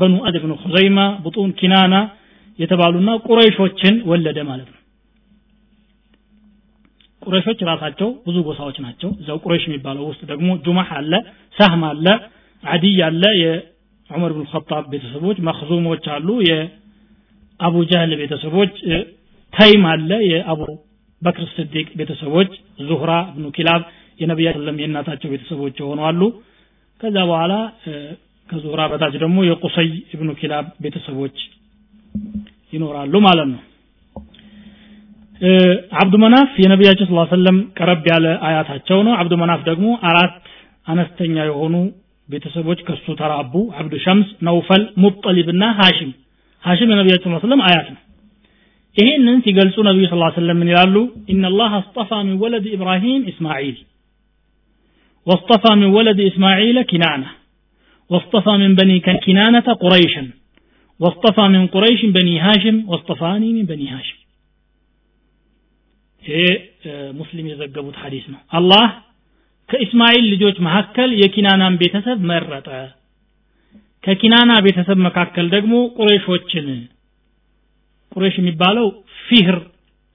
በኑ 0.01 0.15
አድ 0.29 0.37
ብኑ 0.43 0.53
ሁዘይማ 0.65 0.99
ቡጡን 1.25 1.51
ኪናና 1.61 1.95
የተባሉና 2.59 3.11
ቁረይሾችን 3.27 3.95
ወለደ 4.11 4.39
ማለት 4.51 4.69
ነው። 4.73 4.81
ቁረይሾች 7.23 7.61
ራሳቸው 7.71 8.09
ብዙ 8.27 8.37
ጎሳዎች 8.49 8.77
ናቸው። 8.85 9.11
እዛው 9.21 9.39
ቁረይሽ 9.45 9.65
የሚባለው 9.69 10.05
ውስጥ 10.11 10.23
ደግሞ 10.33 10.49
ጁማህ 10.67 10.91
አለ 10.99 11.13
ሳህም 11.57 11.83
አለ 11.91 12.07
አዲይ 12.65 12.99
አለ 13.09 13.23
የዑመር 13.43 14.33
ብን 14.37 14.47
ኸጣብ 14.53 14.85
ቤተሰቦች 14.93 15.39
መክዙሞች 15.49 16.05
አሉ 16.17 16.29
የአቡ 17.61 17.77
ጃህል 17.91 18.13
ቤተሰቦች 18.21 18.73
ተይም 19.55 19.85
አለ። 19.91 20.11
የአቡ 20.31 20.61
በክር 21.23 21.45
ስዲቅ 21.53 21.87
ቤተሰቦች 22.01 22.51
ዙህራ 22.89 23.13
ብኑ 23.35 23.47
ኪላብ 23.57 23.83
የነቢያ 24.21 24.49
ሰለም 24.57 24.77
የእናታቸው 24.83 25.29
ቤተሰቦች 25.35 25.77
የሆኑ 25.81 26.01
አሉ። 26.09 26.21
ከዛ 27.01 27.17
በኋላ 27.31 27.53
ከዙህራ 28.49 28.81
በታች 28.91 29.15
ደግሞ 29.23 29.39
የቁሰይ 29.47 29.89
እብኑ 30.15 30.31
ኪላብ 30.41 30.67
ቤተሰቦች 30.85 31.37
ይኖራሉ 32.73 33.15
ማለት 33.27 33.49
ነው። 33.53 33.63
አብዱ 36.01 36.15
መናፍ 36.25 36.51
የነቢያችን 36.63 37.09
ስለ 37.09 37.23
ሰለም 37.33 37.57
ቀረብ 37.79 38.05
ያለ 38.11 38.27
አያታቸው 38.49 38.99
ነው። 39.07 39.15
አብዱ 39.21 39.35
መናፍ 39.43 39.61
ደግሞ 39.71 39.87
አራት 40.11 40.37
አነስተኛ 40.87 41.37
የሆኑ 41.49 41.75
ቤተሰቦች 42.29 42.79
ከሱ 42.87 43.07
ተራቡ። 43.21 43.55
አብዱ 43.81 43.95
ሸምስ 44.05 44.29
ነውፈል 44.49 44.85
ሙጠሊብ 45.03 45.49
እና 45.55 45.65
ሀሽም 45.81 46.13
ሀሽም 46.64 46.90
የነቢያችን 46.94 47.32
ስለ 47.34 47.42
ሰለም 47.46 47.62
አያት 47.68 47.88
ነው 47.96 48.02
ይሄንን 48.96 49.38
ሲገልጹ 49.46 49.78
ነቢዩ 49.90 50.06
ስ 50.12 50.18
ሰለም 50.40 50.58
ምን 50.62 50.70
ይላሉ 50.74 50.96
ኢነላህ 51.34 51.72
አስጠፋ 51.80 52.12
ሚን 52.28 52.36
ወለድ 52.44 52.66
ኢብራሂም 52.78 53.24
ኢስማዒል 53.34 53.78
واصطفى 55.28 55.72
من 55.76 55.90
ولد 55.98 56.20
إسماعيل 56.22 56.82
كنانة 56.84 57.30
واصطفى 58.10 58.54
من 58.58 58.72
بني 58.76 59.00
كنانة 59.26 59.68
قريشا 59.84 60.24
واصطفى 61.00 61.46
من 61.48 61.68
قريش 61.68 62.06
بني 62.18 62.40
هاشم 62.40 62.78
واصطفاني 62.90 63.54
من 63.54 63.66
بني 63.66 63.88
هاشم 63.90 64.18
ይሄ 66.24 66.40
ሙስሊም 67.20 67.46
የዘገቡት 67.50 67.98
ሐዲስ 68.02 68.26
ነው 68.32 68.40
አላህ 68.58 68.88
ከኢስማኤል 69.70 70.26
ልጆች 70.34 70.58
መካከል 70.68 71.10
የኪናናን 71.22 71.76
ቤተሰብ 71.82 72.20
መረጠ 72.32 72.68
ከኪናና 74.05 74.53
ቤተሰብ 74.65 74.99
መካከል 75.07 75.47
ደግሞ 75.55 75.75
ቁረይሾችን። 75.97 76.67
ቁረይሽ 78.13 78.37
የሚባለው 78.41 78.87
ፊህር 79.27 79.57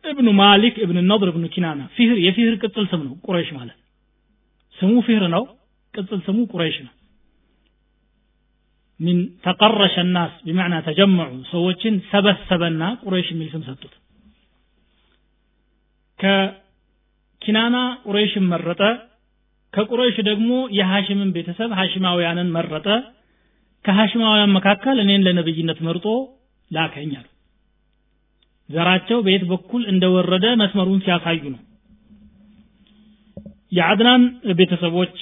እብኑ 0.04 0.28
ማሊክ 0.40 0.76
እብን 0.84 0.98
ነድር 1.10 1.30
እብኑ 1.32 1.46
ኪናና። 1.56 1.82
ፊህር 1.96 2.18
የፊህር 2.26 2.56
ቅጽል 2.64 2.86
ስም 2.92 3.02
ነው 3.08 3.16
ቁረይሽ 3.26 3.50
ማለት። 3.58 3.78
ስሙ 4.78 4.94
ፊህር 5.08 5.24
ነው 5.34 5.44
ቅጽል 5.94 6.20
ስሙ 6.28 6.38
ቁረይሽ 6.54 6.78
ነው። 6.86 6.94
من 9.00 9.18
تقرش 9.46 9.96
الناس 10.16 10.34
بمعنى 10.46 10.76
تجمعوا። 10.88 11.30
ሰዎችን 11.52 11.94
ሰበሰበና 12.10 12.84
ቁረይሽ 13.04 13.28
የሚል 13.34 13.50
ስም 13.54 13.64
ሰጡት። 13.68 13.94
ከኪናና 16.20 17.76
ቁረይሽን 18.06 18.46
መረጠ። 18.54 18.82
ከቁረይሽ 19.74 20.18
ደግሞ 20.30 20.50
የሐሽምን 20.78 21.30
ቤተሰብ 21.36 21.72
ሐሽማውያንን 21.80 22.50
መረጠ 22.56 22.88
ከሐሽማውያን 23.86 24.56
መካከል 24.58 24.98
እኔን 25.04 25.26
ለነብይነት 25.28 25.80
መርጦ 25.88 26.06
አሉ። 26.72 27.28
ዘራቸው 28.70 29.20
በየት 29.26 29.44
በኩል 29.52 29.84
እንደወረደ 29.92 30.46
መስመሩን 30.62 31.00
ሲያሳዩ 31.06 31.44
ነው። 31.54 31.62
የአድናን 33.72 34.24
ቤተሰቦች 34.60 35.16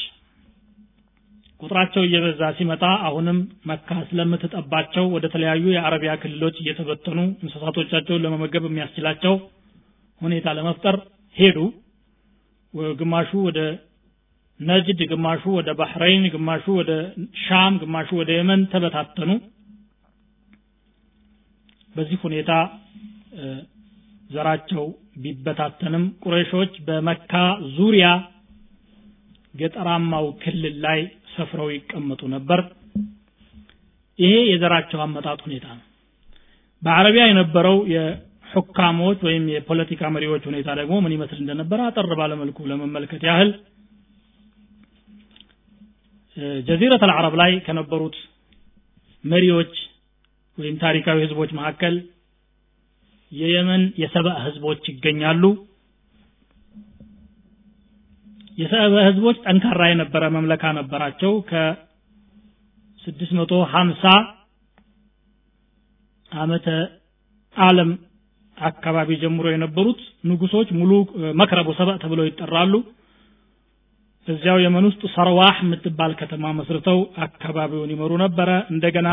ቁጥራቸው 1.61 2.01
እየበዛ 2.05 2.41
ሲመጣ 2.57 2.83
አሁንም 3.07 3.37
መካ 3.69 3.89
ስለምትጠባቸው 4.09 5.05
ወደ 5.15 5.25
ተለያዩ 5.33 5.63
የአረቢያ 5.71 6.11
ክልሎች 6.21 6.55
እየተበተኑ 6.61 7.19
እንስሳቶቻቸውን 7.43 8.23
ለመመገብ 8.25 8.65
የሚያስችላቸው 8.67 9.33
ሁኔታ 10.21 10.53
ለመፍጠር 10.57 10.95
ሄዱ። 11.35 11.57
ግማሹ 12.99 13.31
ወደ 13.47 13.59
ነጅድ 14.59 14.99
ግማሹ 15.11 15.43
ወደ 15.57 15.69
ባህረይን 15.79 16.23
ግማሹ 16.33 16.65
ወደ 16.79 16.91
ሻም 17.43 17.73
ግማሹ 17.81 18.09
ወደ 18.21 18.29
የመን 18.37 18.61
ተበታተኑ። 18.71 19.31
በዚህ 21.95 22.19
ሁኔታ 22.25 22.51
ዘራቸው 24.29 24.85
ቢበታተንም 25.23 26.03
ቁረይሾች 26.23 26.73
በመካ 26.87 27.33
ዙሪያ 27.77 28.07
ገጠራማው 29.53 30.25
ክልል 30.41 30.75
ላይ 30.85 30.99
ሰፍረው 31.35 31.69
ይቀመጡ 31.75 32.21
ነበር። 32.35 32.59
ይሄ 34.19 34.33
የዘራቸው 34.51 34.99
አመጣጥ 35.05 35.39
ሁኔታ 35.47 35.65
ነው። 35.77 35.83
በአረቢያ 36.81 37.23
የነበረው 37.27 37.77
የሑካሞች 37.93 39.19
ወይም 39.27 39.45
የፖለቲካ 39.53 40.09
መሪዎች 40.15 40.43
ሁኔታ 40.49 40.69
ደግሞ 40.79 40.95
ምን 41.05 41.15
ይመስል 41.15 41.39
እንደነበረ 41.43 41.79
አጠር 41.87 42.13
ባለመልኩ 42.19 42.67
ለመመልከት 42.71 43.23
ያህል 43.29 43.49
ጀዚረት 46.67 47.01
አልዓረብ 47.05 47.33
ላይ 47.41 47.51
ከነበሩት 47.65 48.15
መሪዎች 49.23 49.73
ወይም 50.57 50.75
ታሪካዊ 50.83 51.17
ህዝቦች 51.25 51.49
መካከል 51.59 51.95
የየመን 53.31 53.83
የሰብአ 54.01 54.33
ህዝቦች 54.45 54.81
ይገኛሉ። 54.91 55.43
የሰብአ 58.57 59.01
ህዝቦች 59.07 59.37
ጠንካራ 59.45 59.81
የነበረ 59.89 60.23
መምለካ 60.35 60.63
ነበራቸው። 60.79 61.33
ከ650 61.49 64.13
ዓመተ 66.31 66.67
ዓለም 67.55 67.91
አካባቢ 68.57 69.09
ጀምሮ 69.23 69.45
የነበሩት 69.53 69.99
ንጉሶች 70.29 70.69
ሙሉ 70.79 70.91
መክረቡ 71.41 71.67
ሰብአ 71.79 71.93
ተብለው 72.03 72.25
ይጠራሉ 72.27 72.73
እዚያው 74.27 74.57
የመን 74.61 74.85
ውስጥ 74.89 75.03
ሰርዋህ 75.13 75.57
የምትባል 75.63 76.13
ከተማ 76.19 76.51
መስርተው 76.57 76.97
አካባቢውን 77.25 77.91
ይመሩ 77.93 78.11
ነበረ። 78.23 78.49
እንደገና 78.73 79.07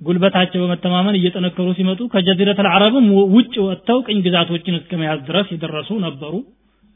ጉልበታቸው 0.00 0.60
በመተማመን 0.62 1.16
እየጠነከሩ 1.18 1.68
ሲመጡ 1.76 2.00
ከጀዚረት 2.14 2.58
አልዓረብም 2.62 3.06
ውጭ 3.34 3.54
ወጥተው 3.66 3.98
ቅኝ 4.06 4.18
ግዛቶችን 4.26 4.76
እስከ 4.78 4.92
መያዝ 5.00 5.20
ድረስ 5.28 5.48
የደረሱ 5.54 5.90
ነበሩ። 6.06 6.34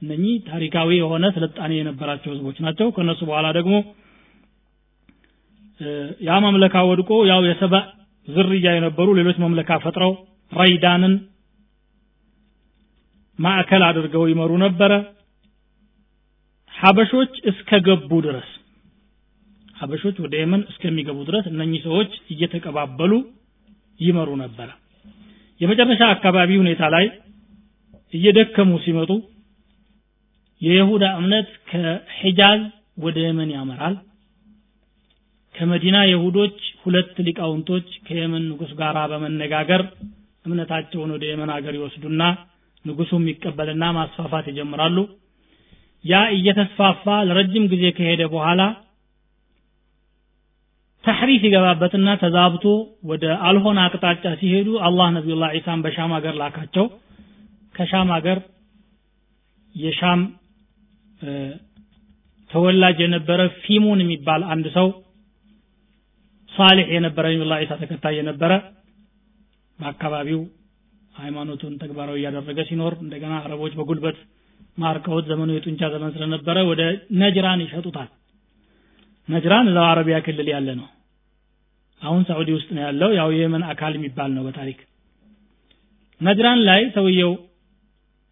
እነኚህ 0.02 0.34
ታሪካዊ 0.50 0.90
የሆነ 0.98 1.24
ስልጣኔ 1.36 1.72
የነበራቸው 1.78 2.30
ህዝቦች 2.34 2.58
ናቸው። 2.66 2.88
ከነሱ 2.96 3.20
በኋላ 3.30 3.48
ደግሞ 3.58 3.74
ያ 6.28 6.38
መምለካ 6.46 6.76
ወድቆ 6.88 7.10
ያው 7.30 7.40
የሰባ 7.48 7.74
ዝርያ 8.28 8.70
የነበሩ 8.76 9.08
ሌሎች 9.18 9.36
መምለካ 9.44 9.78
ፈጥረው 9.84 10.12
ረይዳንን 10.52 11.14
ማዕከል 13.41 13.82
አድርገው 13.88 14.24
ይመሩ 14.30 14.53
ነበረ። 14.64 14.93
ሀበሾች 16.74 17.32
እስከ 17.51 17.78
ገቡ 17.86 18.11
ድረስ 18.26 18.49
ሀበሾች 19.76 20.16
ወደ 20.24 20.34
የመን 20.41 20.62
እስከሚገቡ 20.70 21.18
ድረስ 21.28 21.45
እነኚህ 21.51 21.80
ሰዎች 21.86 22.11
እየተቀባበሉ 22.32 23.12
ይመሩ 24.01 24.30
ነበረ። 24.43 24.68
የመጨረሻ 25.61 26.03
አካባቢ 26.14 26.51
ሁኔታ 26.62 26.82
ላይ 26.95 27.07
እየደከሙ 28.14 28.70
ሲመጡ 28.84 29.11
የይሁዳ 30.62 31.05
እምነት 31.20 31.49
ከሒጃዝ 31.70 32.62
ወደ 33.05 33.18
የመን 33.26 33.51
ያመራል። 33.57 33.95
ከመዲና 35.55 35.99
የሁዶች 36.11 36.59
ሁለት 36.82 37.14
ሊቃውንቶች 37.26 37.88
ከየመን 38.07 38.45
ንጉስ 38.51 38.72
ጋር 38.80 38.97
በመነጋገር 39.12 39.82
እምነታቸውን 40.47 41.11
ወደ 41.16 41.24
የመን 41.30 41.51
ሀገር 41.57 41.74
ይወስዱና 41.78 42.22
ንጉሱ 42.84 43.10
የሚቀበልና 43.18 43.84
ማስፋፋት 43.96 44.46
ይጀምራሉ። 44.50 44.96
ያ 46.04 46.20
እየተስፋፋ 46.36 47.04
ለረጅም 47.28 47.64
ጊዜ 47.72 47.84
ከሄደ 47.96 48.22
በኋላ 48.34 48.60
ተሕሪፍ 51.04 51.42
ይገባበትና 51.46 52.08
ተዛብቶ 52.22 52.64
ወደ 53.10 53.24
አልሆነ 53.48 53.78
አቅጣጫ 53.86 54.24
ሲሄዱ 54.40 54.68
አላህ 54.88 55.06
ነቢዩላህ 55.16 55.50
ዒሳን 55.56 55.82
በሻም 55.84 56.10
ሀገር 56.16 56.34
ላካቸው። 56.40 56.86
ከሻም 57.74 58.08
ሀገር 58.16 58.38
የሻም 59.74 60.20
ተወላጅ 62.50 62.98
የነበረ 63.04 63.40
ፊሙን 63.62 64.00
የሚባል 64.02 64.42
አንድ 64.52 64.66
ሰው 64.76 64.88
ሳሊሕ 66.52 66.88
የነበረ 66.94 67.24
ነቢዩላህ 67.28 67.60
ዒሳ 67.64 67.72
ተከታይ 67.82 68.14
የነበረ 68.18 68.52
በአካባቢው 69.78 70.40
ሃይማኖቱን 71.22 71.74
ተግባራዊ 71.82 72.18
እያደረገ 72.20 72.60
ሲኖር 72.68 72.94
እንደገና 73.04 73.34
አረቦች 73.40 73.72
በጉልበት 73.78 74.18
ማርከውት 74.78 75.24
ዘመኑ 75.30 75.50
የጡንቻ 75.54 75.82
ዘመን 75.94 76.10
ስለነበረ 76.14 76.56
ወደ 76.70 76.82
ነጅራን 77.20 77.62
ይሸጡታል። 77.64 78.08
ነጅራን 79.28 79.68
እዛው 79.70 79.86
አረቢያ 79.90 80.18
ክልል 80.26 80.48
ያለ 80.54 80.68
ነው። 80.80 80.88
አሁን 82.02 82.22
ሳዑዲ 82.28 82.50
ውስጥ 82.56 82.68
ነው 82.76 82.82
ያለው። 82.86 83.10
ያው 83.18 83.28
የየመን 83.34 83.64
አካል 83.72 83.92
የሚባል 83.96 84.30
ነው 84.36 84.42
በታሪክ። 84.46 84.78
ነጅራን 86.20 86.60
ላይ 86.68 86.80
ሰውየው 86.96 87.32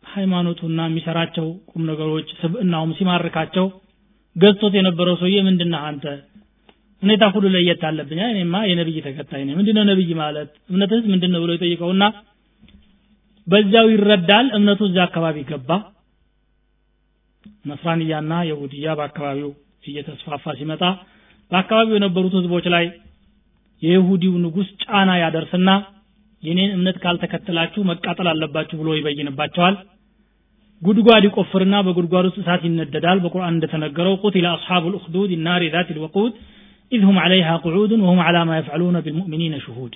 ሃይማኖቱና 0.03 0.80
የሚሰራቸው 0.89 1.47
ቁም 1.70 1.82
ነገሮች 1.91 2.28
ስብእናውም 2.41 2.93
ሲማርካቸው 2.99 3.66
ገዝቶት 4.36 4.74
የነበረው 4.78 5.14
ሰውዬ 5.20 5.36
ምንድነህ 5.47 5.82
አንተ? 5.89 6.05
ሁኔታ 7.03 7.24
ሁሉ 7.34 7.47
ለየት 7.55 7.82
አለብኝ። 7.89 8.20
እኔማ 8.26 8.55
የነብይ 8.70 8.97
ተከታይ 9.07 9.43
ነኝ። 9.47 9.55
ምንድነው 9.61 9.84
ነብይ 9.91 10.11
ማለት? 10.20 10.51
እምነትህስ 10.70 11.05
ምንድነው 11.12 11.41
ብሎ 11.45 11.51
ይጠይቀውና 11.57 12.05
በዚያው 13.49 13.86
ይረዳል። 13.92 14.46
እምነቱ 14.57 14.80
እዚያ 14.88 15.05
አካባቢ 15.09 15.36
ገባ። 15.51 15.70
ነስራንያና 17.68 18.32
የሁድያ 18.49 18.86
በአካባቢው 18.99 19.51
እየተስፋፋ 19.84 20.44
ሲመጣ 20.59 20.82
በአካባቢው 21.51 21.96
የነበሩት 21.99 22.34
ህዝቦች 22.38 22.66
ላይ 22.74 22.86
የይሁዲው 23.82 24.34
ንጉስ 24.44 24.68
ጫና 24.82 25.11
ያደርስና 25.22 25.70
የኔን 26.42 26.70
እምነት 26.76 26.96
ካልተከተላችሁ 27.03 27.82
መቃጠል 27.90 28.28
አለባችሁ 28.32 28.76
ብሎ 28.80 28.88
ይበይንባቸዋል። 28.96 29.76
ጉድጓድ 30.82 31.24
ይቆፍርና 31.26 31.76
በጉድጓድ 31.86 32.26
ውስጥ 32.28 32.38
እሳት 32.42 32.62
ይነደዳል። 32.68 33.18
በቁርአን 33.24 33.55
እንደተነገረው 33.55 34.14
قتل 34.24 34.47
أصحاب 34.53 34.85
الأخدود 34.93 35.31
النار 35.47 35.64
ذات 35.74 35.89
الوقود 35.97 36.35
إذ 36.93 37.03
هم 37.09 37.16
عليها 37.22 37.49
قعود 37.64 38.03
وهم 38.07 38.20
على 38.26 38.37
ما 38.49 38.59
يفعلون 38.59 38.99
بالمؤمنين 39.07 39.57
شهود 39.64 39.95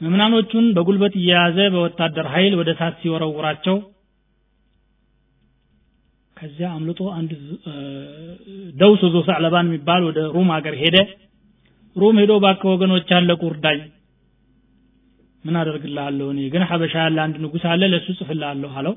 ምዕመናኖቹን 0.00 0.66
በጉልበት 0.76 1.14
እየያዘ 1.20 1.58
በወታደር 1.74 2.26
ኃይል 2.34 2.52
ወደ 2.60 2.68
እሳት 2.74 2.96
ሲወረውራቸው 3.02 3.76
ከዚያ 6.36 6.66
አምልጦ 6.76 7.00
አንድ 7.18 7.30
ደውስ 8.80 9.00
ዞ 9.14 9.22
ሰዕለባን 9.28 9.68
የሚባል 9.68 10.02
ወደ 10.08 10.18
ሩም 10.34 10.50
ሀገር 10.56 10.74
ሄደ። 10.82 10.96
ሩም 11.96 12.18
ሄዶ 12.22 12.32
ባክህ 12.44 12.62
ወገኖቼ 12.72 13.08
አለቁ 13.16 13.30
እርዳኝ 13.42 13.80
ምን 15.44 15.56
አደርግልሃለሁ 15.60 16.26
እኔ? 16.32 16.40
ግን 16.52 16.62
ሐበሻ 16.70 16.94
ያለ 17.04 17.18
አንድ 17.24 17.36
ንጉስ 17.44 17.64
አለ 17.72 17.82
ለሱ 17.92 18.06
ጽፍልሃለሁ 18.18 18.70
አለው። 18.78 18.94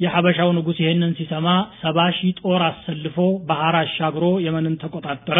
የሐበሻው 0.00 0.50
ንጉስ 0.58 0.78
ይሄንን 0.82 1.12
ሲሰማ 1.18 1.46
ሰባ 1.80 1.98
ሺህ 2.18 2.32
ጦር 2.40 2.62
አሰልፎ 2.68 3.16
ባህር 3.48 3.76
አሻግሮ 3.80 4.24
የመንን 4.46 4.74
ተቆጣጠረ። 4.82 5.38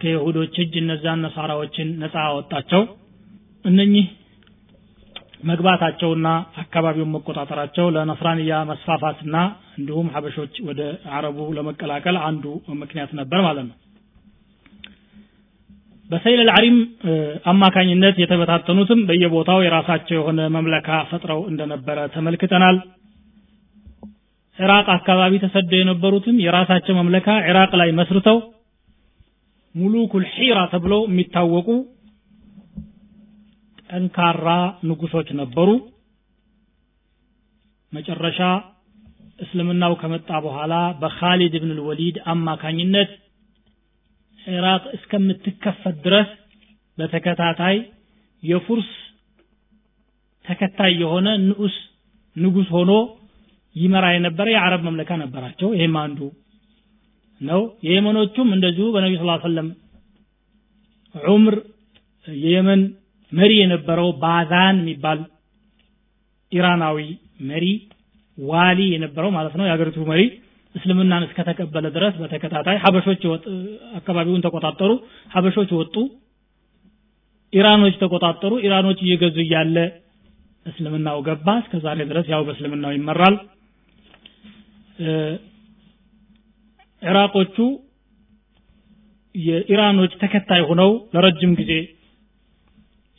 ከይሁዶች 0.00 0.56
እጅ 0.64 0.74
እነዛን 0.82 1.22
ነሳራዎችን 1.26 1.88
ነፃ 2.02 2.14
አወጣቸው 2.26 2.82
እነኚህ 3.64 4.06
መግባታቸውና 5.50 6.28
አካባቢውን 6.62 7.12
መቆጣጠራቸው 7.14 7.86
ለነስራንያ 7.94 8.56
መስፋፋትና 8.70 9.36
እንዲሁም 9.78 10.10
ሀበሾች 10.14 10.54
ወደ 10.68 10.80
አረቡ 11.16 11.46
ለመቀላቀል 11.56 12.16
አንዱ 12.28 12.44
ምክንያት 12.82 13.12
ነበር 13.20 13.40
ማለት 13.46 13.64
ነው። 13.68 13.76
በሰይል 16.10 16.40
አልዓሪም 16.44 16.76
አማካኝነት 17.50 18.16
የተበታተኑትም 18.20 19.00
በየቦታው 19.08 19.60
የራሳቸው 19.64 20.16
የሆነ 20.18 20.40
መምለካ 20.56 20.88
ፈጥረው 21.10 21.40
እንደነበረ 21.50 21.98
ተመልክተናል። 22.14 22.78
ኢራቅ 24.58 24.86
አካባቢ 24.96 25.34
ተሰደው 25.44 25.78
የነበሩትም 25.80 26.40
የራሳቸው 26.44 26.94
መምለካ 27.00 27.28
ኢራቅ 27.50 27.70
ላይ 27.80 27.90
መስርተው 28.00 28.38
ሙሉኩል 29.74 30.24
ሒራ 30.34 30.58
ተብለው 30.72 31.00
የሚታወቁ 31.08 31.68
ጠንካራ 33.90 34.48
ንጉሶች 34.88 35.28
ነበሩ። 35.40 35.68
መጨረሻ 37.92 38.40
እስልምናው 39.38 39.92
ከመጣ 40.00 40.30
በኋላ 40.44 40.74
በኻሊድ 41.00 41.54
ብን 41.62 41.70
ልወሊድ 41.78 42.16
አማካኝነት 42.32 43.10
ኢራቅ 44.40 44.82
እስከምትከፈት 44.96 45.96
ድረስ 46.04 46.28
በተከታታይ 46.98 47.76
የፉርስ 48.42 48.90
ተከታይ 50.44 50.92
የሆነ 51.02 51.28
ንዑስ 51.42 51.74
ንጉስ 52.36 52.68
ሆኖ 52.76 52.92
ይመራ 53.76 54.04
የነበረ 54.14 54.46
የአረብ 54.52 54.80
መምለካ 54.86 55.10
ነበራቸው። 55.22 55.68
ይህም 55.76 55.96
አንዱ 56.02 56.20
ነው። 57.40 57.60
የየመኖቹም 57.86 58.48
እንደዚሁ 58.56 58.86
በነቢ 58.94 59.12
ስ 59.18 59.42
ሰለም 59.44 59.68
ዑምር 61.14 61.56
የየመን 62.26 62.80
መሪ 63.32 63.52
የነበረው 63.60 64.08
ባዛን 64.22 64.76
የሚባል 64.82 65.18
ኢራናዊ 66.52 66.98
መሪ 67.50 67.66
ዋሊ 68.38 68.80
የነበረው 68.94 69.30
ማለት 69.36 69.54
ነው 69.58 69.64
የሀገሪቱ 69.66 69.98
መሪ 70.10 70.22
እስልምናን 70.74 71.24
እስከተቀበለ 71.26 71.86
ድረስ 71.94 72.14
በተከታታይ 72.20 72.76
ሀበሾች 72.82 73.22
አካባቢውን 73.98 74.44
ተቆጣጠሩ። 74.44 74.90
ሀበሾች 75.30 75.70
ወጡ 75.78 75.94
ኢራኖች 77.52 77.94
ተቆጣጠሩ። 78.02 78.52
ኢራኖች 78.66 78.98
እየገዙ 79.04 79.36
እያለ 79.44 79.76
እስልምናው 80.66 81.18
ገባ። 81.28 81.46
እስከ 81.62 81.74
ዛሬ 81.84 81.98
ድረስ 82.10 82.26
ያው 82.32 82.42
በእስልምናው 82.48 82.92
ይመራል። 82.96 83.36
ኢራቆቹ 87.02 87.56
የኢራኖች 89.34 90.12
ተከታይ 90.22 90.62
ሆነው 90.68 90.90
ለረጅም 91.14 91.52
ጊዜ 91.60 91.72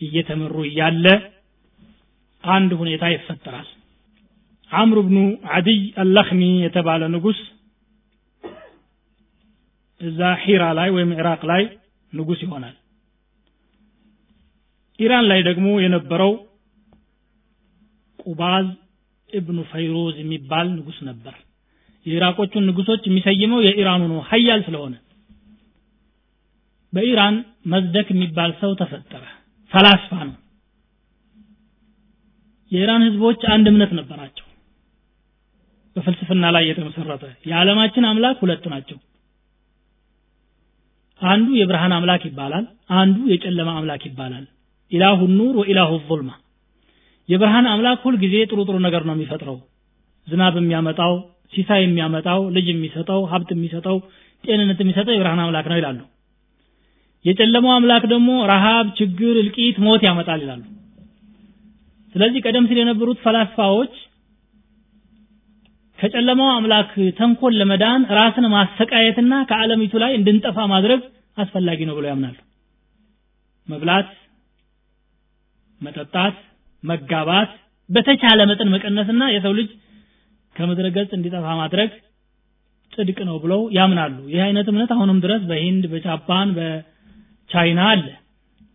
እየተመሩ 0.01 0.55
እያለ 0.67 1.05
አንድ 2.43 2.71
ሁኔታ 2.81 3.03
ይፈጠራል። 3.13 3.67
አምር 4.71 4.97
ብኑ 5.07 5.17
አድይ 5.55 5.81
አለክሚ 6.01 6.41
የተባለ 6.63 7.01
ንጉስ 7.15 7.39
እዛ 10.01 10.19
ሒራ 10.43 10.63
ላይ 10.77 10.89
ወይም 10.95 11.11
ኢራቅ 11.17 11.41
ላይ 11.51 11.63
ንጉስ 12.13 12.39
ይሆናል። 12.45 12.75
ኢራን 14.99 15.25
ላይ 15.31 15.39
ደግሞ 15.49 15.67
የነበረው 15.83 16.31
ቁባዝ 18.19 18.65
እብኑ 19.29 19.59
ፈይሮዝ 19.71 20.15
የሚባል 20.21 20.67
ንጉስ 20.77 20.97
ነበር። 21.09 21.35
የኢራቆቹን 22.05 22.67
ንጉሶች 22.69 23.03
የሚሰይመው 23.07 23.59
የኢራኑ 23.65 24.01
ነው 24.11 24.19
ሀያል 24.29 24.61
ስለሆነ። 24.67 24.95
በኢራን 26.93 27.35
መዝደክ 27.65 28.07
የሚባል 28.13 28.51
ሰው 28.61 28.71
ተፈጠረ 28.81 29.23
ፈላስፋ 29.71 30.11
ነው። 30.27 30.35
የኢራን 32.71 33.03
ህዝቦች 33.07 33.41
አንድ 33.53 33.65
እምነት 33.71 33.91
ነበራቸው። 33.99 34.45
በፍልስፍና 35.95 36.45
ላይ 36.55 36.63
የተመሰረተ 36.67 37.23
የዓለማችን 37.49 38.07
አምላክ 38.09 38.37
ሁለት 38.43 38.65
ናቸው። 38.73 38.97
አንዱ 41.21 41.47
የብርሃን 41.59 41.93
አምላክ 41.97 42.21
ይባላል 42.29 42.65
አንዱ 42.99 43.17
የጨለማ 43.31 43.71
አምላክ 43.79 44.03
ይባላል። 44.09 44.45
ኢላሁ 44.91 45.19
ኑር 45.33 45.55
ወኢላሁ 45.61 45.91
ዙልማ። 46.07 46.31
የብርሃን 47.29 47.67
አምላክ 47.73 47.99
ሁል 48.05 48.15
ጊዜ 48.23 48.35
ጥሩ 48.49 48.59
ጥሩ 48.67 48.77
ነገር 48.87 49.03
ነው 49.07 49.15
የሚፈጥረው። 49.17 49.57
ዝናብ 50.27 50.55
የሚያመጣው 50.59 51.13
ሲሳይ 51.53 51.81
የሚያመጣው 51.83 52.41
ልጅ 52.55 52.67
የሚሰጠው 52.71 53.21
ሀብት 53.31 53.49
የሚሰጠው 53.53 53.97
ጤንነት 54.43 54.79
የሚሰጠው 54.83 55.13
የብርሃን 55.15 55.41
አምላክ 55.45 55.65
ነው 55.71 55.77
ይላሉ 55.79 55.99
የጨለማው 57.25 57.73
አምላክ 57.73 58.03
ደግሞ 58.11 58.29
ረሃብ 58.51 58.85
ችግር 58.99 59.35
እልቂት 59.41 59.77
ሞት 59.85 60.01
ያመጣል 60.07 60.39
ይላሉ። 60.43 60.63
ስለዚህ 62.15 62.39
ቀደም 62.45 62.65
ሲል 62.69 62.79
የነበሩት 62.81 63.19
ፈላስፋዎች 63.25 63.93
ከጨለማው 65.99 66.49
አምላክ 66.53 66.89
ተንኮል 67.17 67.53
ለመዳን 67.59 68.01
ራስን 68.17 68.45
ማሰቃየትና 68.53 69.33
ከዓለሚቱ 69.49 69.93
ላይ 70.03 70.11
እንድንጠፋ 70.19 70.57
ማድረግ 70.73 71.01
አስፈላጊ 71.37 71.79
ነው 71.89 71.95
ብለው 71.97 72.09
ያምናሉ። 72.11 72.37
መብላት 73.67 74.09
መጠጣት 75.81 76.37
መጋባት 76.83 77.51
በተቻለ 77.89 78.39
መጠን 78.49 78.69
መቀነስና 78.73 79.23
የሰው 79.33 79.53
ልጅ 79.59 79.69
ከምድረ 80.55 80.87
ገጽ 80.95 81.11
እንዲጠፋ 81.17 81.47
ማድረግ 81.61 81.91
ጽድቅ 82.93 83.19
ነው 83.29 83.35
ብለው 83.43 83.61
ያምናሉ። 83.77 84.15
ይህ 84.33 84.41
አይነት 84.47 84.67
እምነት 84.71 84.89
አሁንም 84.95 85.19
ድረስ 85.25 85.41
በሂንድ 85.49 85.83
በጃፓን 85.91 86.49
በቻይና 87.51 87.81
አለ። 87.91 88.03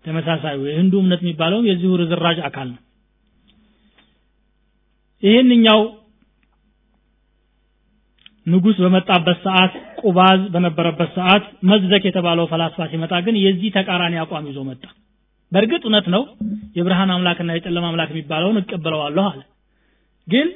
ተመሳሳዩ 0.05 0.59
የህንዱ 0.69 0.95
እምነት 1.03 1.21
የሚባለውም 1.25 1.65
የዚሁ 1.69 1.91
ርዝራዥ 2.01 2.39
አካል 2.49 2.69
ነው። 2.73 2.81
ይህንኛው 5.23 5.81
ንጉስ 8.47 8.77
በመጣበት 8.85 9.39
ሰዓት 9.47 9.73
ቁባዝ 10.03 10.41
በነበረበት 10.55 11.11
ሰዓት 11.17 11.45
መዝደክ 11.71 12.05
የተባለው 12.09 12.47
ፈላስፋ 12.53 12.87
ሲመጣ 12.93 13.13
ግን 13.27 13.37
የዚህ 13.45 13.71
ተቃራኒ 13.77 14.15
አቋም 14.23 14.45
ይዞ 14.51 14.59
መጣ። 14.69 14.85
በእርግጥ 15.53 15.83
እውነት 15.87 16.07
ነው 16.15 16.23
የብርሃን 16.77 17.11
አምላክና 17.17 17.51
የጨለማ 17.57 17.87
አምላክ 17.91 18.11
የሚባለውን 18.15 18.61
እቀበለዋለሁ 18.63 19.25
አለ። 19.31 19.41
ግን 20.29 20.49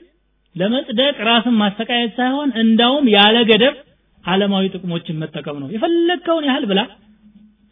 ለመጽደቅ 0.57 1.17
ራስን 1.29 1.57
ማሰቃየት 1.63 2.13
ሳይሆን 2.19 2.51
እንዳውም 2.63 3.07
ያለ 3.17 3.37
ገደብ 3.51 3.77
ዓለማዊ 4.25 4.65
ጥቅሞችን 4.77 5.21
መጠቀም 5.23 5.59
ነው። 5.63 5.69
የፈለግከውን 5.75 6.47
ያህል 6.49 6.65
ብላ 6.71 6.81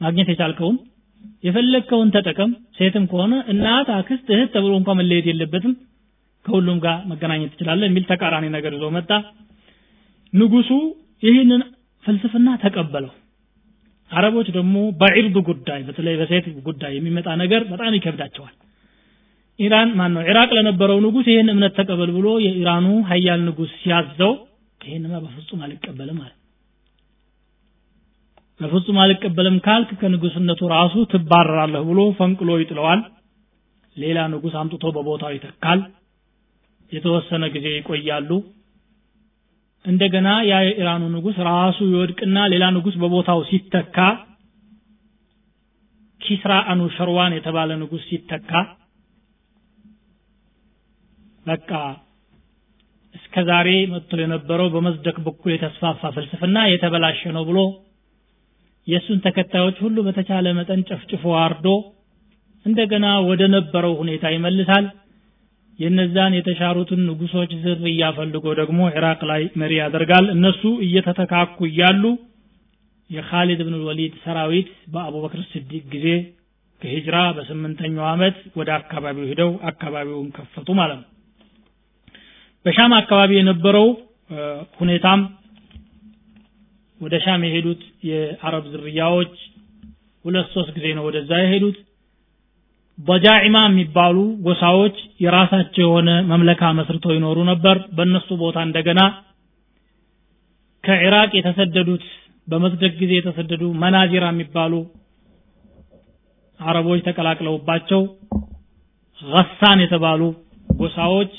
ማግኘት 0.00 0.28
የቻልከውን 0.32 0.76
የፈለግከውን 1.44 2.08
ተጠቀም። 2.14 2.50
ሴትም 2.76 3.04
ከሆነ 3.10 3.34
እናት 3.52 3.88
አክስት 3.96 4.26
እህት 4.34 4.50
ተብሎ 4.54 4.72
እንኳን 4.80 4.98
መለየት 5.00 5.26
የለበትም። 5.30 5.72
ከሁሉም 6.44 6.78
ጋር 6.84 6.98
መገናኘት 7.10 7.50
ትችላለህ 7.52 7.88
የሚል 7.88 8.04
ተቃራኒ 8.10 8.46
ነገር 8.56 8.72
ይዞ 8.76 8.86
መጣ። 8.96 9.10
ንጉሱ 10.32 10.70
ይህንን 11.22 11.62
ፍልስፍና 12.04 12.48
ተቀበለው። 12.64 13.12
አረቦች 14.10 14.48
ደግሞ 14.56 14.76
በዒርድ 15.00 15.36
ጉዳይ 15.48 15.80
በተለይ 15.88 16.14
በሴት 16.20 16.46
ጉዳይ 16.68 16.92
የሚመጣ 16.96 17.28
ነገር 17.42 17.62
በጣም 17.72 17.96
ይከብዳቸዋል። 17.98 18.54
ኢራን 19.58 19.90
ማን 19.98 20.12
ነው 20.16 20.22
ኢራቅ 20.30 20.50
ለነበረው 20.56 20.98
ንጉስ 21.04 21.26
ይህን 21.32 21.48
እምነት 21.54 21.72
ተቀበል 21.78 22.10
ብሎ 22.16 22.26
የኢራኑ 22.44 22.86
ሀያል 23.08 23.40
ንጉስ 23.48 23.70
ሲያዘው 23.80 24.32
ይህንማ 24.80 25.14
በፍጹም 25.24 25.62
አልቀበልም 25.66 26.18
አለ 26.24 26.32
በፍጹም 28.60 28.96
አልቀበልም 29.02 29.56
ካልክ 29.66 29.90
ከንጉስነቱ 30.00 30.60
ራሱ 30.74 30.94
ትባረራለህ 31.12 31.82
ብሎ 31.90 32.00
ፈንቅሎ 32.18 32.50
ይጥለዋል። 32.60 33.00
ሌላ 33.96 34.18
ንጉስ 34.32 34.54
አምጥቶ 34.60 34.84
በቦታው 34.96 35.32
ይተካል። 35.36 35.80
የተወሰነ 36.92 37.44
ጊዜ 37.54 37.66
ይቆያሉ። 37.76 38.30
እንደገና 39.84 40.28
ያ 40.48 40.54
የኢራኑ 40.66 41.02
ንጉስ 41.14 41.36
ራሱ 41.48 41.78
ይወድቅና 41.92 42.38
ሌላ 42.52 42.64
ንጉስ 42.76 42.94
በቦታው 43.02 43.40
ሲተካ 43.50 43.96
ኪስራ 46.20 46.52
አኑ 46.70 46.80
ሸርዋን 46.96 47.32
የተባለ 47.36 47.70
ንጉስ 47.82 48.02
ሲተካ 48.08 48.50
በቃ 51.46 51.70
እስከ 53.14 53.44
ዛሬ 53.50 53.68
መጥቶ 53.92 54.18
የነበረው 54.22 54.68
በመዝደክ 54.74 55.18
በኩል 55.26 55.50
የተስፋፋ 55.54 56.10
ፍልስፍና 56.16 56.58
የተበላሸ 56.70 57.30
ነው 57.36 57.44
ብሎ 57.50 57.58
የእሱን 58.88 59.18
ተከታዮች 59.24 59.76
ሁሉ 59.84 59.96
በተቻለ 60.06 60.46
መጠን 60.58 60.80
ጨፍጭፎ 60.88 61.24
አርዶ 61.40 61.66
እንደገና 62.66 63.06
ወደ 63.28 63.42
ነበረው 63.54 63.92
ሁኔታ 64.00 64.24
ይመልሳል። 64.34 64.86
የነዛን 65.78 66.32
የተሻሩትን 66.36 67.00
ንጉሶች 67.08 67.50
ዝርያ 67.64 68.04
ፈልጎ 68.16 68.46
ደግሞ 68.60 68.80
ኢራቅ 68.92 69.20
ላይ 69.30 69.42
መሪ 69.60 69.72
ያደርጋል። 69.80 70.26
እነሱ 70.34 70.62
እየተተካኩ 70.86 71.58
እያሉ 71.68 72.04
የኻሊድ 73.10 73.60
ብን 73.66 73.76
ወሊድ 73.84 74.14
ሰራዊት 74.24 74.70
በአቡበክር 74.94 75.42
ስዲቅ 75.52 75.84
ጊዜ 75.92 76.08
ከሂጅራ 76.82 77.16
በስምንተኛው 77.36 78.04
ዓመት 78.10 78.36
ወደ 78.58 78.70
አካባቢው 78.78 79.28
ሂደው 79.30 79.50
አካባቢውን 79.70 80.28
ከፈቱ 80.36 80.68
ማለት 80.80 80.98
ነው። 81.00 81.08
በሻም 82.66 82.92
አካባቢ 82.98 83.30
የነበረው 83.38 83.86
ሁኔታም 84.80 85.20
ወደ 87.00 87.14
ሻም 87.24 87.42
የሄዱት 87.46 87.82
የአረብ 88.08 88.64
ዝርያዎች 88.72 89.34
ሁለት 90.24 90.48
ሶስት 90.54 90.70
ጊዜ 90.76 90.86
ነው 90.96 91.04
ወደዛ 91.08 91.30
የሄዱት። 91.42 91.76
በጃዒማ 92.98 93.56
የሚባሉ 93.66 94.16
ጎሳዎች 94.46 94.96
የራሳቸው 95.24 95.82
የሆነ 95.84 96.10
መምለካ 96.30 96.70
መስርተው 96.78 97.12
ይኖሩ 97.16 97.38
ነበር። 97.50 97.76
በእነሱ 97.96 98.28
ቦታ 98.40 98.58
እንደገና 98.66 99.00
ከኢራቅ 100.84 101.30
የተሰደዱት 101.36 102.04
በመስደቅ 102.48 102.92
ጊዜ 103.00 103.12
የተሰደዱ 103.16 103.64
መናዚራ 103.82 104.24
የሚባሉ 104.32 104.74
አረቦች 106.60 107.00
ተቀላቅለውባቸው 107.08 108.00
ገሳን 109.20 109.78
የተባሉ 109.84 110.22
ጎሳዎች 110.74 111.32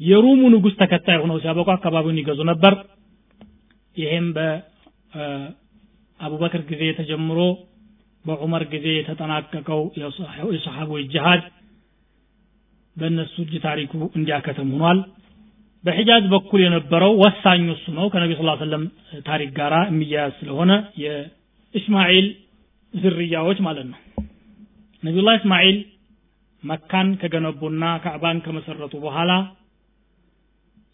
የሩሙ 0.00 0.42
ንጉስ 0.54 0.74
ተከታይ 0.80 1.18
ሆነው 1.22 1.38
ሲያበቁ 1.42 1.68
አካባቢውን 1.74 2.20
ይገዙ 2.20 2.40
ነበር። 2.50 2.74
ይሄም 3.96 4.26
በአቡበክር 5.14 6.62
ጊዜ 6.70 6.82
ተጀምሮ 6.98 7.40
በዑመር 8.24 8.62
ጊዜ 8.72 8.86
የተጠናቀቀው 8.96 9.80
የሰሓቦች 10.52 11.04
ጅሃድ 11.14 11.42
በእነሱ 12.96 13.34
እጅ 13.44 13.54
ታሪኩ 13.64 13.92
እንዲያከትም 14.18 14.68
ሆኗል። 14.74 14.98
በሒጃዝ 15.84 16.24
በኩል 16.32 16.60
የነበረው 16.64 17.12
ወሳኙ 17.22 17.64
እሱ 17.74 17.86
ነው። 17.96 18.06
ከነቢ 18.12 18.32
ስ 18.36 18.44
ሰለም 18.62 18.84
ታሪክ 19.26 19.50
ጋር 19.58 19.72
የሚያያዝ 19.88 20.32
ስለሆነ 20.40 20.72
የእስማኤል 21.02 22.28
ዝርያዎች 22.94 23.58
ማለት 23.66 23.86
ነው። 23.92 23.98
ነቢዩላህ 25.02 25.36
እስማኤል 25.40 25.78
መካን 26.62 27.08
ከገነቡና 27.22 27.84
ካዕባን 28.04 28.38
ከመሰረቱ 28.44 28.94
በኋላ 29.02 29.32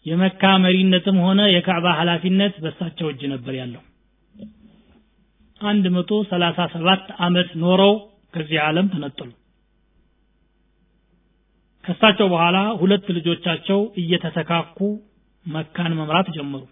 የመካ 0.05 0.43
መሪነትም 0.63 1.17
ሆነ 1.25 1.41
የካዕባ 1.53 1.87
ኃላፊነት 1.99 2.53
በሳቸው 2.63 3.07
እጅ 3.11 3.21
ነበር 3.33 3.53
ያለው 3.61 3.81
አንድ 5.61 5.85
መቶ 5.95 6.11
ሰላሳ 6.29 6.59
ሰባት 6.73 7.05
አመት 7.25 7.49
ኖረው 7.61 7.93
ከዚህ 8.33 8.59
ዓለም 8.65 8.87
ተነጠሉ። 8.93 9.29
ከሳቸው 11.85 12.27
በኋላ 12.27 12.57
ሁለት 12.79 13.05
ልጆቻቸው 13.17 13.79
እየተተካኩ 13.97 14.79
መካን 15.45 15.93
መምራት 15.99 16.27
ጀመሩ። 16.35 16.63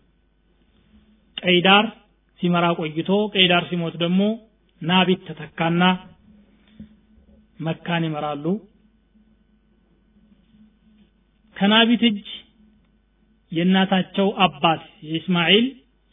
ቀይዳር 1.37 1.85
ሲመራ 2.39 2.65
ቆይቶ 2.79 3.09
ቀይዳር 3.33 3.63
ሲሞት 3.69 3.95
ደግሞ 4.03 4.21
ናቢት 4.81 5.21
ተተካና 5.29 5.83
መካን 7.59 8.03
ይመራሉ። 8.07 8.45
ከናቢት 11.57 12.03
እጅ 12.09 12.27
የእናታቸው 13.51 14.27
አባት 14.45 14.81
የኢስማኤል 15.03 15.65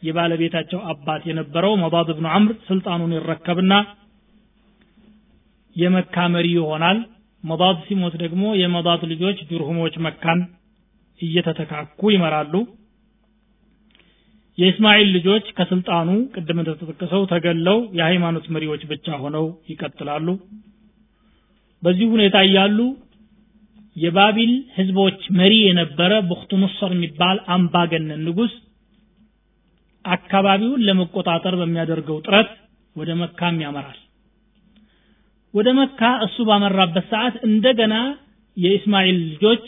የባለቤታቸው 0.03 0.79
አባት 0.91 1.21
የነበረው 1.29 1.73
መባድ 1.83 2.09
ብኑ 2.17 2.27
አምር 2.35 2.55
ስልጣኑን 2.67 3.13
ይረከብና 3.17 3.73
የመካ 5.75 6.15
መሪ 6.35 6.47
ይሆናል። 6.57 6.99
መዳድ 7.43 7.77
ሲሞት 7.87 8.13
ደግሞ 8.21 8.43
የመዳድ 8.61 9.01
ልጆች 9.11 9.37
ጁርሁሞች 9.49 9.95
መካን 10.05 10.39
እየተተካኩ 11.21 12.01
ይመራሉ። 12.13 12.53
የእስማኤል 14.57 15.09
ልጆች 15.15 15.45
ከስልጣኑ 15.57 16.09
ቅድም 16.35 16.59
እንደተጠቀሰው 16.61 17.23
ተገለው 17.31 17.77
የሃይማኖት 17.97 18.45
መሪዎች 18.55 18.83
ብቻ 18.91 19.17
ሆነው 19.23 19.45
ይቀጥላሉ። 19.71 20.27
በዚህ 21.83 22.07
ሁኔታ 22.13 22.37
እያሉ 22.47 22.79
የባቢል 23.95 24.53
ህዝቦች 24.77 25.19
መሪ 25.39 25.53
የነበረ 25.67 26.13
ቡክቱንሰር 26.31 26.91
የሚባል 26.95 27.37
አምባገነን 27.55 28.23
ንጉስ 28.27 28.53
አካባቢውን 30.07 30.83
ለመቆጣጠር 30.87 31.55
በሚያደርገው 31.61 32.17
ጥረት 32.25 32.49
ወደ 32.95 33.11
መካም 33.21 33.55
ያመራል። 33.65 33.99
ወደ 35.53 35.69
መካ 35.79 36.01
እሱ 36.25 36.37
ባመራበት 36.49 37.05
ሰዓት 37.13 37.35
እንደገና 37.47 37.95
የኢስማኤል 38.57 39.17
ልጆች 39.25 39.65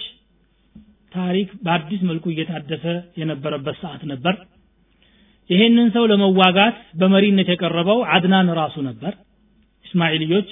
ታሪክ 1.12 1.50
በአዲስ 1.66 2.02
መልኩ 2.10 2.26
እየታደሰ 2.32 2.86
የነበረበት 3.20 3.78
ሰዓት 3.84 4.02
ነበር። 4.12 4.36
ይሄንን 5.50 5.88
ሰው 5.96 6.04
ለመዋጋት 6.12 6.78
በመሪነት 7.00 7.48
የቀረበው 7.52 8.00
አድናን 8.16 8.50
ራሱ 8.60 8.76
ነበር። 8.90 9.14
እስማኤልዮች 9.86 10.50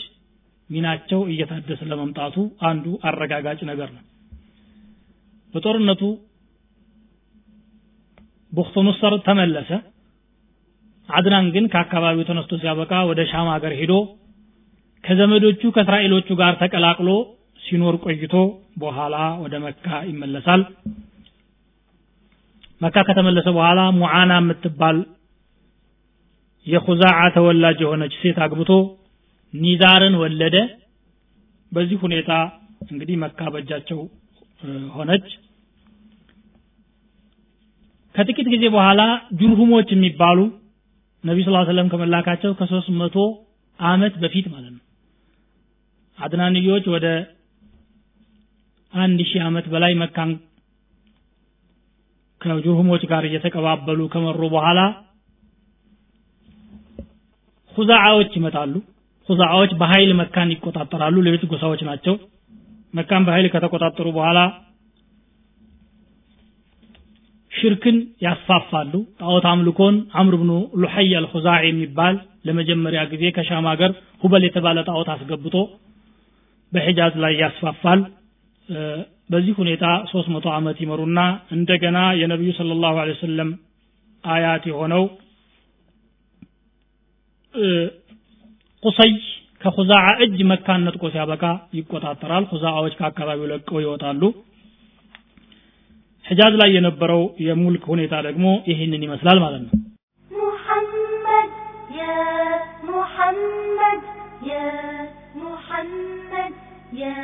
ሚናቸው 0.70 1.20
እየታደሰ 1.34 1.82
ለመምጣቱ 1.92 2.36
አንዱ 2.70 2.86
አረጋጋጭ 3.10 3.60
ነገር 3.70 3.90
ነው። 3.98 4.04
በጦርነቱ 5.54 6.02
ቡክቱንሰር 8.52 9.14
ተመለሰ። 9.28 9.70
አድናን 11.10 11.45
ግን 11.56 11.66
ከአካባቢው 11.74 12.28
ተነስቶ 12.30 12.54
ሲያበቃ 12.62 12.93
ወደ 13.10 13.20
ሻም 13.32 13.48
ሀገር 13.54 13.74
ሄዶ 13.80 13.93
ከዘመዶቹ 15.04 15.62
ከእስራኤሎቹ 15.76 16.28
ጋር 16.39 16.54
ተቀላቅሎ 16.62 17.10
ሲኖር 17.62 17.95
ቆይቶ 18.04 18.34
በኋላ 18.82 19.16
ወደ 19.43 19.56
መካ 19.66 19.86
ይመለሳል። 20.10 20.62
መካ 22.82 22.98
ከተመለሰ 23.08 23.48
በኋላ 23.58 23.80
ሙዓና 24.00 24.34
የምትባል 24.41 24.98
የኹዛዓ 26.68 27.20
ተወላጅ 27.36 27.78
የሆነች 27.84 28.14
ሴት 28.22 28.38
አግብቶ 28.45 28.72
ኒዛርን 29.54 30.16
ወለደ። 30.22 30.56
በዚህ 31.72 31.98
ሁኔታ 32.04 32.32
እንግዲህ 32.91 33.16
መካ 33.24 33.39
በእጃቸው 33.54 34.00
ሆነች 34.95 35.26
ከጥቂት 38.18 38.47
ጊዜ 38.53 38.65
በኋላ 38.68 39.01
ጁርሁሞች 39.39 39.88
የሚባሉ 39.93 40.39
ነቢ 41.24 41.39
ስ 41.45 41.53
ሰለም 41.70 41.88
ከመላካቸው 41.89 42.51
ከሶስት 42.53 42.89
መቶ 42.99 43.15
አመት 43.80 44.13
በፊት 44.18 44.45
ማለት 44.51 44.72
ነው። 44.74 44.84
አድናንዮች 46.18 46.86
ወደ 46.88 47.07
አንድ 48.93 49.20
ሺህ 49.30 49.41
ዓመት 49.43 49.65
በላይ 49.68 49.93
መካን 49.93 50.32
ከጁርሁሞች 52.41 53.03
ጋር 53.05 53.24
እየተቀባበሉ 53.26 53.99
ከመሩ 54.07 54.41
በኋላ 54.49 54.80
ሁዛዓዎች 57.76 58.32
ይመጣሉ። 58.36 58.74
ሁዛዓዎች 59.30 59.72
በኃይል 59.74 60.11
መካን 60.13 60.51
ይቆጣጠራሉ። 60.51 61.15
ሌሎች 61.22 61.43
ጎሳዎች 61.45 61.82
ናቸው። 61.82 62.15
መካን 62.93 63.26
በኃይል 63.26 63.47
ከተቆጣጠሩ 63.53 64.07
በኋላ 64.11 64.39
ሽርክን 67.58 67.97
ያስፋፋሉ። 68.26 68.93
ጣዖት 69.22 69.45
አምልኮን 69.51 69.95
አምር 70.20 70.36
ብኑ 70.41 70.51
ሉሐይ 70.82 71.12
አልኹዛዕ 71.20 71.62
የሚባል 71.68 72.16
ለመጀመሪያ 72.47 73.01
ጊዜ 73.12 73.24
ከሻም 73.38 73.66
ሀገር 73.72 73.91
ሁበል 74.24 74.43
የተባለ 74.47 74.78
ጣዖት 74.89 75.10
አስገብቶ 75.14 75.55
በሒጃዝ 76.72 77.14
ላይ 77.24 77.34
ያስፋፋል። 77.43 77.99
በዚህ 79.32 79.53
ሁኔታ 79.62 79.86
ሶስት 80.12 80.28
መቶ 80.34 80.45
ዓመት 80.58 80.78
ይመሩና 80.84 81.20
እንደገና 81.55 81.97
የነቢዩ 82.22 82.51
ስለ 82.58 82.76
ላሁ 82.84 82.95
ወሰለም 83.12 83.49
አያት 84.24 84.64
የሆነው 84.70 85.03
ቁሰይ 88.84 89.12
ከኹዛዓ 89.62 90.05
እጅ 90.24 90.39
መካን 90.51 90.84
ነጥቆ 90.88 91.03
ሲያበቃ 91.14 91.43
ይቆጣጠራል። 91.78 92.43
ሁዛዓዎች 92.51 92.93
ከአካባቢው 92.99 93.47
ለቀው 93.51 93.80
ይወጣሉ 93.84 94.22
ሒጃዝ 96.27 96.55
ላይ 96.61 96.70
የነበረው 96.77 97.23
የሙልክ 97.47 97.85
ሁኔታ 97.93 98.14
ደግሞ 98.29 98.47
ይህንን 98.73 99.05
ይመስላል 99.09 99.41
ማለት 99.47 99.62
ነው 99.68 99.75
محمد 100.31 101.51
يا 102.01 102.20
محمد 102.91 104.01
يا 104.53 104.68
محمد 105.45 106.53
يا 107.03 107.18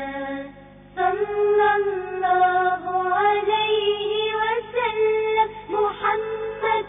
صلى 0.97 1.69
الله 1.79 2.83
عليه 3.23 4.13
وسلم 4.43 5.49
محمد 5.77 6.85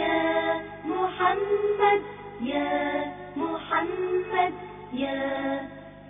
يا 0.00 0.20
محمد 0.92 2.00
يا 2.52 2.72
محمد 3.36 4.52
يا 5.04 5.22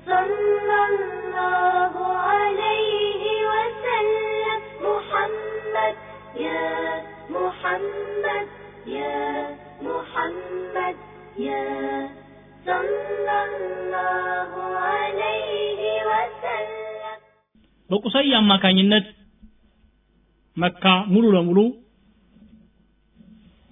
صلى 0.06 0.78
الله 0.90 1.94
عليه 2.30 2.97
በቁሰይ 17.89 18.29
አማካኝነት 18.39 19.05
መካ 20.57 20.83
ሙሉ 21.11 21.25
ለሙሉ 21.35 21.59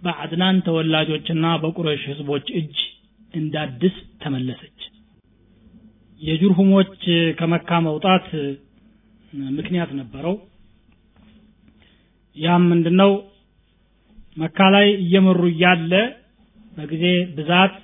በአድናን 0.02 0.58
ተወላጆችና 0.66 1.46
በቁረሽ 1.64 2.02
ህዝቦች 2.12 2.48
እጅ 2.60 2.76
እንዳድስ 3.34 3.96
ተመለሰች። 4.22 4.80
የጁርሁሞች 6.22 6.94
ከመካ 7.40 7.80
መውጣት 7.88 8.28
ምክንያት 9.58 9.92
ነበረው። 10.00 10.36
ያም 12.38 12.64
ምንድነው? 12.72 13.12
መካ 14.38 14.60
ላይ 14.76 14.88
እየመሩ 15.04 15.42
እያለ 15.52 15.94
በጊዜ 16.72 17.06
ብዛት 17.38 17.76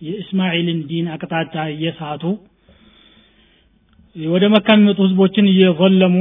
የእስማኤልን 0.00 0.80
ዲን 0.88 1.06
አቅጣጫ 1.14 1.54
እየሳቱ 1.74 2.24
ወደ 4.16 4.44
መካ 4.54 4.68
የሚመጡ 4.74 4.98
ህዝቦችን 5.06 5.46
እየዘለሙ 5.50 6.14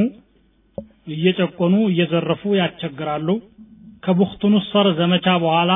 እየጨቆኑ 1.14 1.76
እየዘረፉ 1.92 2.42
ያስቸግራሉ። 2.60 3.28
ከቡክቱንሰር 4.06 4.88
ዘመቻ 5.00 5.26
በኋላ 5.44 5.72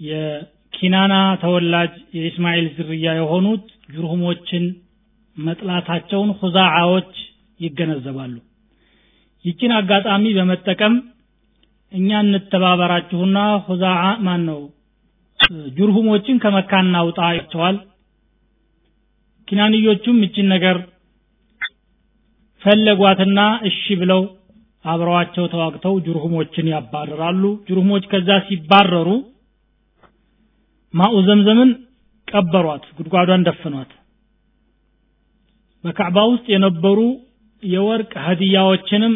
የኪናና 0.00 1.14
ተወላጅ 1.42 1.94
የኢስማኤል 2.16 2.66
ዝርያ 2.76 3.14
የሆኑት 3.18 3.64
ጁርሁሞችን 3.94 4.64
መጥላታቸውን 5.36 6.30
ሁዛዓዎች 6.40 7.12
ይገነዘባሉ። 7.60 8.34
ይችን 9.44 9.72
አጋጣሚ 9.78 10.24
በመጠቀም 10.38 10.94
እኛ 11.92 12.08
እንተባበራችሁና 12.24 13.38
ሁዛዓ 13.66 14.00
ማን 14.26 14.42
ነው 14.48 14.60
ጁርሁሞችን 15.76 16.40
ከመካ 16.42 16.80
እናውጣ 16.84 17.20
ይቸዋል 17.38 17.76
ኪናንዮቹም 19.48 20.18
ይችን 20.24 20.46
ነገር 20.54 20.76
ፈለጓትና 22.62 23.40
እሺ 23.68 23.82
ብለው 24.00 24.22
አብረዋቸው 24.84 25.44
ተዋግተው 25.52 25.94
ጁርሁሞችን 26.06 26.66
ያባረራሉ። 26.72 27.44
ጁርሁሞች 27.68 28.04
ከዛ 28.12 28.30
ሲባረሩ 28.48 29.08
ማኡ 30.94 31.14
ዘምዘምን 31.28 31.70
ቀበሯት 32.28 32.84
ጉድጓዷን 32.98 33.44
ደፍኗት 33.48 33.90
በካዕባ 35.84 36.18
ውስጥ 36.32 36.46
የነበሩ 36.54 37.00
የወርቅ 37.62 38.12
ሀዲያዎችንም 38.26 39.14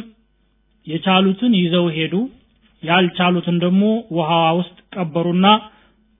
የቻሉትን 0.86 1.52
ይዘው 1.62 1.86
ሄዱ። 1.96 2.14
ያልቻሉትን 2.82 3.56
ደግሞ 3.64 3.82
ውሃዋ 4.16 4.46
ውስጥ 4.60 4.76
ቀበሩና 4.94 5.46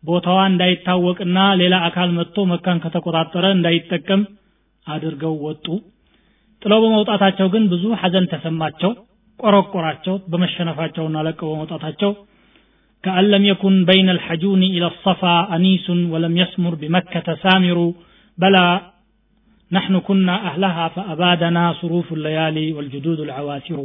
ቦታዋ 0.09 0.39
እንዳይታወቅና 0.51 1.37
ሌላ 1.61 1.75
አካል 1.87 2.09
መጥቶ 2.17 2.37
መካን 2.51 2.81
ከተቆጣጠረ 2.83 3.45
እንዳይጠቀም 3.57 4.21
አድርገው 4.87 5.35
ወጡ 5.47 5.65
ጥለው 6.63 6.79
በመውጣታቸው 6.83 7.47
ግን 7.53 7.63
ብዙ 7.73 7.83
ሐዘን 8.01 8.25
ተሰማቸው 8.33 8.91
ቆረቆራቸው 9.39 10.15
በመሸነፋቸውና 10.31 11.17
ለቀው 11.27 11.49
በመውጣታቸው 11.53 12.11
كأن 13.03 13.25
لم 13.31 13.43
يكن 13.45 13.85
بين 13.85 14.07
الحجون 14.09 14.61
إلى 14.75 14.87
الصفا 14.87 15.55
أنيس 15.55 15.89
ولم 16.13 16.37
يسمر 16.37 16.73
بمكة 16.75 17.27
سامر 17.35 17.77
بلى 18.37 18.65
نحن 19.71 19.93
كنا 19.99 20.35
أهلها 20.49 20.87
فأبادنا 20.87 21.63
صروف 21.81 22.07
الليالي 22.13 22.73
والجدود 22.73 23.19
العواسر 23.19 23.79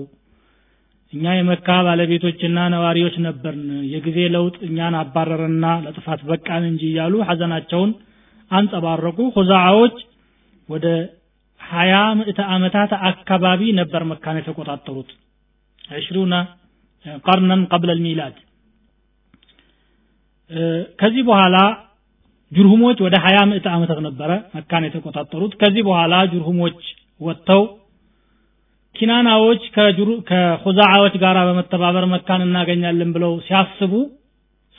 እኛ 1.13 1.25
የመካ 1.35 1.67
ባለቤቶችና 1.87 2.59
ነዋሪዎች 2.73 3.15
ነበርን። 3.25 3.61
የጊዜ 3.91 4.17
ለውጥ 4.33 4.55
እኛን 4.67 4.95
አባረረና 5.01 5.65
ለጥፋት 5.85 6.21
በቃን 6.29 6.63
እንጂ 6.71 6.81
እያሉ 6.89 7.13
ሐዘናቸውን 7.29 7.91
አንጸባረቁ። 8.51 9.17
ሁዛዓዎች 9.37 9.95
ወደ 10.69 10.87
ሀያ 11.61 11.93
ምዕተ 12.19 12.39
ዓመታት 12.55 12.91
አካባቢ 13.09 13.61
ነበር 13.79 14.01
መካን 14.11 14.39
የተቆጣጠሩት። 14.39 15.09
ዕሽሩና 15.97 16.35
ቀርነን 17.25 17.61
ቀብለ 17.71 17.91
ልሚላድ 17.97 18.35
ከዚህ 20.99 21.23
በኋላ 21.29 21.55
ጁርሁሞች 22.51 22.97
ወደ 23.05 23.15
ሀያ 23.23 23.37
ምዕተ 23.49 23.67
ዓመታት 23.75 23.99
ነበረ 24.05 24.31
መካን 24.55 24.85
የተቆጣጠሩት። 24.87 25.53
ከዚህ 25.61 25.83
በኋላ 25.87 26.15
ጁርሁሞች 26.33 26.79
ወጥተው 27.21 27.63
ኪናናዎች 28.97 29.63
ከሁዛዓዎች 30.29 31.15
ጋር 31.23 31.37
በመተባበር 31.47 32.05
መካን 32.13 32.41
እናገኛለን 32.45 33.09
ብለው 33.15 33.33
ሲያስቡ 33.47 33.93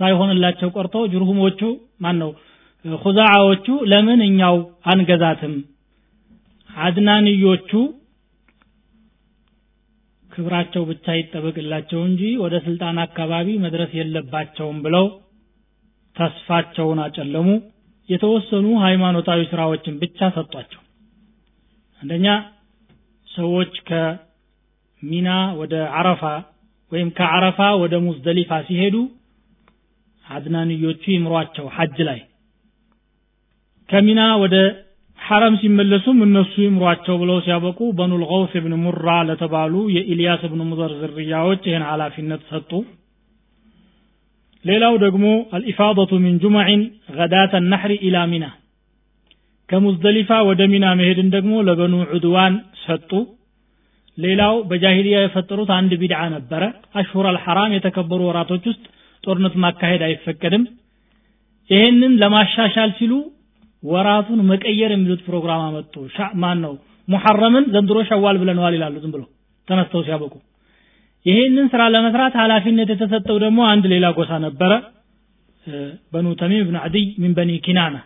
ሳይሆንላቸው 0.00 0.68
ቆርቶ 0.76 0.96
ጁርሁሞቹ 1.12 1.60
ማን 2.04 2.16
ነው 2.22 2.30
ሁዛዓዎቹ 2.84 3.66
ለምን 3.92 4.20
እኛው 4.26 4.56
አንገዛትም? 4.90 5.54
አድናንዮቹ 6.70 7.70
ክብራቸው 10.30 10.82
ብቻ 10.90 11.06
ይጠበቅላቸው 11.18 12.00
እንጂ 12.08 12.22
ወደ 12.42 12.54
ስልጣን 12.66 12.96
አካባቢ 13.04 13.48
መድረስ 13.64 13.90
የለባቸውም 13.98 14.78
ብለው 14.84 15.06
ተስፋቸውን 16.16 17.00
አጨለሙ። 17.06 17.48
የተወሰኑ 18.08 18.66
ሃይማኖታዊ 18.84 19.40
ስራዎችን 19.50 19.98
ብቻ 20.02 20.28
ሰጧቸው። 20.36 20.82
አንደኛ 22.02 22.26
ሰዎች 23.30 23.72
ከሚና 23.88 25.28
ወደ 25.60 25.74
አረፋ 25.98 26.22
ወይም 26.92 27.08
ከአረፋ 27.18 27.60
ወደ 27.82 27.94
ሙዝደሊፋ 28.04 28.50
ሲሄዱ 28.68 28.96
አድናንዮቹ 30.26 31.02
ይምሯቸው 31.14 31.66
ሐጅ 31.76 31.98
ላይ። 32.08 32.20
ከሚና 33.88 34.20
ወደ 34.42 34.56
ሐረም 35.18 35.54
ሲመለሱም 35.60 36.18
እነሱ 36.26 36.54
ይምሯቸው 36.64 37.16
ብለው 37.22 37.38
ሲያበቁ 37.44 37.78
በኑል 37.98 38.22
ገውስ 38.30 38.52
ብን 38.64 38.74
ሙራ 38.82 39.14
ለተባሉ 39.28 39.74
የኢልያስ 39.94 40.42
ብን 40.52 40.62
ሙዘር 40.68 40.92
ዝርያዎች 41.00 41.62
ይህን 41.70 41.84
ኃላፊነት 41.90 42.42
ሰጡ። 42.50 42.70
ሌላው 44.64 44.94
ደግሞ 45.04 45.24
አልኢፋደቱ 45.56 46.12
ሚን 46.24 46.36
ጁመዕን 46.42 46.80
ገዳተ 47.18 47.52
ነሕሪ 47.72 47.92
ኢላ 48.08 48.18
ሚና 48.32 48.46
ከሙዝደሊፋ 49.68 50.30
ወደ 50.48 50.60
ሚና 50.72 50.86
መሄድን 50.98 51.28
ደግሞ 51.34 51.54
ለበኑ 51.68 51.94
ዑድዋን 52.08 52.54
ሰጡ። 52.84 53.10
ሌላው 54.18 54.54
በጃሂልያ 54.68 55.16
የፈጠሩት 55.22 55.70
አንድ 55.76 55.92
ቢድዓ 56.00 56.20
ነበረ። 56.36 56.62
አሽሁር 57.00 57.26
አልሐራም 57.30 57.74
የተከበሩ 57.76 58.20
ወራቶች 58.28 58.64
ውስጥ 58.70 58.84
ጦርነት 59.24 59.54
ማካሄድ 59.64 60.02
አይፈቀድም። 60.08 60.64
ይሄንን 61.70 62.12
ለማሻሻል 62.22 62.90
ሲሉ 62.98 63.12
ወራቱን 63.82 64.40
መቀየር 64.50 64.90
የሚሉት 64.94 65.20
ፕሮግራም 65.26 65.62
አመጡ። 65.66 65.94
ማን 66.42 66.58
ነው 66.64 66.72
ሙሐረምን 67.08 67.64
ዘንድሮ 67.74 67.98
ሸዋል 68.08 68.36
ብለነዋል 68.42 68.74
ይላሉ። 68.76 68.94
ዝም 69.04 69.12
ብሎ 69.14 69.22
ተነስተው 69.68 70.02
ሲያበቁ። 70.06 70.34
ይሄንን 71.26 71.66
ስራ 71.72 71.82
ለመስራት 71.94 72.34
ኃላፊነት 72.42 72.88
የተሰጠው 72.92 73.36
ደግሞ 73.44 73.60
አንድ 73.72 73.84
ሌላ 73.94 74.06
ጎሳ 74.18 74.32
ነበረ። 74.46 74.72
በኑ 76.12 76.26
ተሚም 76.40 76.66
ብን 76.68 76.76
አድይ 76.82 77.06
ምን 77.22 77.32
በኒ 77.38 77.50
ኪናና 77.64 77.96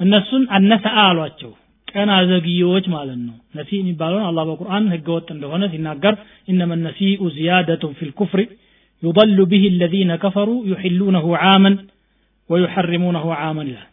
እነሱን 0.00 0.44
አነሰ 0.56 0.84
አሏቸው። 1.02 1.52
ቀን 1.88 2.10
አዘግዬዎች 2.16 2.84
ማለት 2.94 3.18
ነው። 3.26 3.36
ነሲ 3.56 3.70
የሚባለውን 3.78 4.24
አላ 4.28 4.40
በቁርአን 4.48 4.84
ህገወጥ 4.94 5.28
እንደሆነ 5.34 5.62
ሲናገር 5.72 6.14
ኢነመ 6.48 6.72
ነሲኡ 6.84 7.22
ዚያደቱን 7.36 7.92
ፊ 7.98 8.08
ልኩፍሪ 8.08 8.42
ዩضሉ 9.02 9.38
ብህ 9.50 9.64
ለዚነ 9.80 10.12
ከፈሩ 10.22 10.50
ዩሕሉነሁ 10.70 11.26
ዓመን 11.46 11.74
ወዩሐሪሙነሁ 12.50 13.26
ዓመን 13.42 13.66
ይላል። 13.70 13.88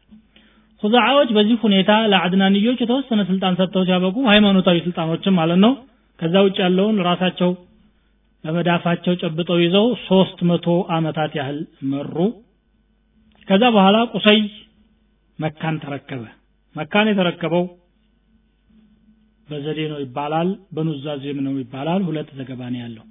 ሁዛዓዎች 0.83 1.29
በዚህ 1.37 1.57
ሁኔታ 1.65 1.91
ለአድናንዮች 2.11 2.79
የተወሰነ 2.83 3.21
ስልጣን 3.29 3.57
ሰጥተው 3.59 3.83
ሲያበቁ 3.87 4.15
ሃይማኖታዊ 4.31 4.77
ስልጣኖችን 4.85 5.33
ማለት 5.39 5.59
ነው። 5.65 5.73
ከዛ 6.19 6.35
ውጭ 6.45 6.57
ያለውን 6.63 6.97
ራሳቸው 7.09 7.51
በመዳፋቸው 8.43 9.13
ጨብጠው 9.21 9.57
ይዘው 9.63 9.87
ሶስት 10.07 10.39
መቶ 10.49 10.65
አመታት 10.97 11.31
ያህል 11.39 11.57
መሩ። 11.91 12.15
ከዛ 13.47 13.63
በኋላ 13.75 13.97
ቁሰይ 14.13 14.39
መካን 15.39 15.75
ተረከበ። 15.83 16.23
መካን 16.75 17.07
የተረከበው 17.09 17.63
በዘዴ 19.47 19.79
ነው 19.91 19.99
ይባላል 20.03 20.49
በኑዛዜም 20.75 21.37
ነው 21.45 21.53
ይባላል። 21.61 22.01
ሁለት 22.07 22.29
ዘገባ 22.39 22.61
ነው 22.73 22.79
ያለው። 22.83 23.05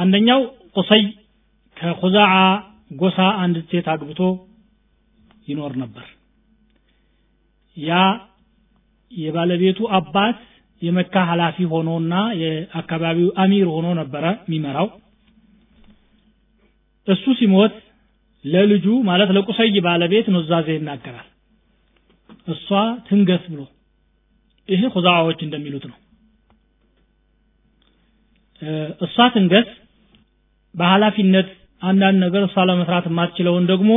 አንደኛው 0.00 0.40
ቁሰይ 0.76 1.04
ከኹዛዓ 1.76 2.32
ጎሳ 3.00 3.18
አንድ 3.42 3.56
ሴት 3.70 3.86
አግብቶ 3.92 4.20
ይኖር 5.48 5.72
ነበር። 5.82 6.06
ያ 7.76 7.92
የባለቤቱ 9.12 9.80
አባት 9.98 10.38
የመካ 10.82 11.14
ኃላፊ 11.30 11.56
ሆኖና 11.72 12.12
የአካባቢው 12.40 13.28
አሚር 13.42 13.66
ሆኖ 13.74 13.86
ነበረ 14.00 14.24
የሚመራው። 14.44 14.88
እሱ 17.08 17.24
ሲሞት 17.40 17.74
ለልጁ 18.44 18.86
ማለት 19.08 19.30
ለቁሰይ 19.36 19.76
ባለቤት 19.86 20.26
ኑዛዜ 20.34 20.68
ይናገራል። 20.76 21.28
እሷ 22.48 22.68
ትንገስ 23.06 23.44
ብሎ 23.52 23.60
ይሄ 24.68 24.82
ሁዛዎች 24.94 25.38
እንደሚሉት 25.46 25.84
ነው። 25.90 25.98
እሷ 29.06 29.16
ትንገስ 29.34 29.68
በኃላፊነት 30.74 31.48
አንዳንድ 31.82 32.18
ነገር 32.24 32.42
እሷ 32.46 32.56
ለመስራት 32.68 33.04
የማትችለውን 33.08 33.64
ደግሞ 33.72 33.90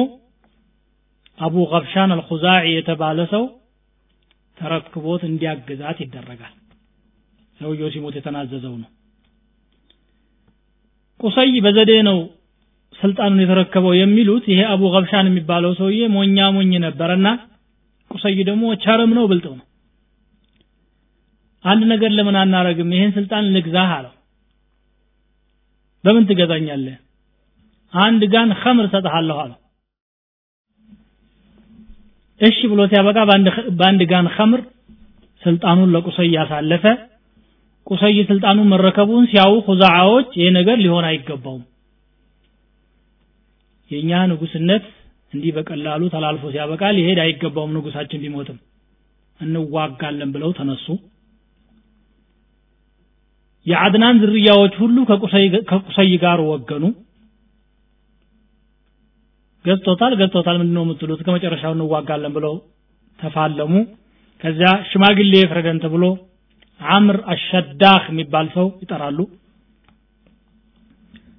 አቡ 1.38 1.56
ቀብሻን 1.72 2.14
አልኹዛዒ 2.16 2.66
የተባለ 2.72 3.20
ሰው 3.34 3.43
ተረክቦት 4.58 5.22
እንዲያግዛት 5.28 5.98
ይደረጋል። 6.04 6.54
ሰውየው 7.60 7.89
ሲሞት 7.93 8.16
የተናዘዘው 8.18 8.74
ነው። 8.82 8.89
ቁሰይ 11.20 11.54
በዘዴ 11.66 11.91
ነው 12.10 12.18
ስልጣኑን 13.00 13.41
የተረከበው 13.41 13.93
የሚሉት 13.98 14.45
ይሄ 14.52 14.62
አቡ 14.74 14.84
ቀብሻን 14.93 15.28
የሚባለው 15.30 15.72
ሰውዬ 15.80 16.02
ሞኛ 16.16 16.48
ሞኝ 16.56 16.72
ነበረና 16.86 17.28
ቁሰይ 18.12 18.38
ደግሞ 18.50 18.64
ቸርም 18.84 19.12
ነው 19.18 19.26
ብልጥ 19.32 19.45
ነው። 19.52 19.64
አንድ 21.66 21.82
ነገር 21.91 22.12
ለምን 22.18 22.36
አናረግም? 22.41 22.89
ይሄን 22.95 23.12
ስልጣን 23.16 23.45
ልግዛህ 23.56 23.89
አለው። 23.95 24.14
በምን 26.04 26.28
ትገዛኛለህ? 26.30 26.95
አንድ 27.93 28.22
ጋን 28.34 28.50
ኸምር 28.62 28.86
ሰጥሃለሁ 28.93 29.38
አለው። 29.43 29.60
እሺ 32.41 32.58
ብሎ 32.72 32.82
ሲያበቃ 32.91 33.18
በአንድ 33.80 34.02
ጋን 34.12 34.28
ኸምር 34.36 34.62
ስልጣኑን 35.41 35.91
ለቁሰይ 35.95 36.30
ያሳለፈ። 36.38 36.84
ቁሰይ 37.88 38.18
ስልጣኑን 38.30 38.72
መረከቡን 38.74 39.26
ሲያው 39.32 39.54
ሁዛዓዎች 39.68 40.30
ይሄ 40.39 40.48
ነገር 40.58 40.78
ሊሆን 40.86 41.06
አይገባውም 41.10 41.64
የኛ 43.92 44.12
ንጉስነት 44.32 44.86
እንዲህ 45.34 45.52
በቀላሉ 45.58 46.02
ተላልፎ 46.14 46.44
ሲያበቃ 46.54 46.84
ሊሄድ 46.98 47.20
አይገባውም 47.24 47.76
ንጉሳችን 47.78 48.22
ቢሞትም። 48.24 48.58
እንዋጋለን 49.40 50.30
ብለው 50.36 50.52
ተነሱ። 50.60 50.86
የአድናን 53.66 54.20
ዝርያዎች 54.22 54.74
ሁሉ 54.82 54.98
ከቁሰይ 55.70 56.12
ጋር 56.24 56.40
ወገኑ። 56.52 56.84
ገዝቶታል 59.66 60.14
ገዝቶታል 60.20 60.58
ምንድነው 60.62 60.84
የምትሉት? 60.86 61.22
ከመጨረሻው 61.26 61.74
እንዋጋለን 61.76 62.34
ብለው 62.38 62.54
ተፋለሙ። 63.20 63.74
ከዚያ 64.42 64.70
ሽማግሌ 64.90 65.34
ፍረደን 65.52 65.80
ተብሎ 65.84 66.04
አምር 66.82 67.18
አሸዳህ 67.34 68.02
የሚባል 68.12 68.48
ሰው 68.56 68.68
ይጠራሉ 68.84 69.20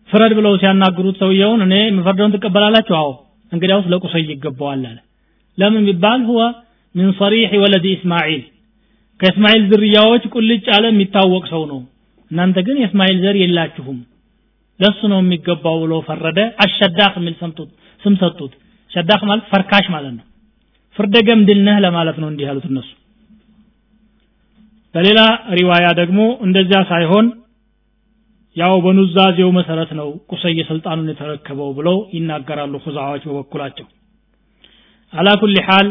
ፍረድ 0.08 0.32
ብለው 0.38 0.52
ሲያናግሩት 0.60 1.16
ሰውየውን 1.22 1.60
እኔ 1.66 1.74
የምፈርደውን 1.82 2.34
ትቀበላላችሁ? 2.34 2.94
አዎ። 3.00 3.10
እንግዲያውስ 3.52 3.86
ለቁሰይ 3.92 4.24
ይገባዋል 4.28 4.82
አለ። 4.90 4.98
ለምን 5.58 5.84
ቢባል 5.88 6.20
ሁወ 6.28 6.40
ምን 6.94 7.08
ሰሪሕ 7.20 7.50
ወለድ 7.62 7.86
እስማዒል 7.90 8.42
ከእስማኤል 9.20 9.62
ዝርያዎች 9.70 10.24
ቁልጭ 10.34 10.64
ያለ 10.72 10.84
የሚታወቅ 10.90 11.44
ሰው 11.52 11.62
ነው። 11.72 11.80
እናንተ 12.30 12.58
ግን 12.66 12.76
የእስማኤል 12.80 13.18
ዘር 13.24 13.36
የላችሁም። 13.40 13.98
ለሱ 14.80 15.00
ነው 15.12 15.20
የሚገባው 15.22 15.76
ብሎ 15.82 15.92
ፈረደ። 16.08 16.40
አሸዳህ 16.64 17.14
የሚል 17.18 17.34
ስም 18.02 18.14
ሰጡት። 18.20 18.52
ሸዳህ 18.90 19.20
ማለት 19.28 19.44
ፈርካሽ 19.52 19.86
ማለት 19.94 20.12
ነው። 20.18 20.24
ፍርደ 20.96 21.16
ገምድል 21.28 21.60
ለማለት 21.84 22.16
ነው 22.22 22.28
እንዲህ 22.30 22.46
ያሉት 22.48 22.66
እነሱ። 22.70 22.88
በሌላ 24.94 25.20
ሪዋያ 25.52 25.86
ደግሞ 26.00 26.20
እንደዚያ 26.46 26.78
ሳይሆን 26.90 27.26
ያው 28.58 28.74
በኑዛዜው 28.84 29.48
መሰረት 29.58 29.90
ነው 29.98 30.08
ቁሰይ 30.30 30.58
ስልጣኑን 30.68 31.10
የተረከበው 31.10 31.70
ብለው 31.78 31.96
ይናገራሉ 32.16 32.74
ሁዛዎች 32.84 33.22
በበኩላቸው። 33.28 33.86
አላ 35.12 35.28
ኩል 35.40 35.54
ሐል 35.66 35.88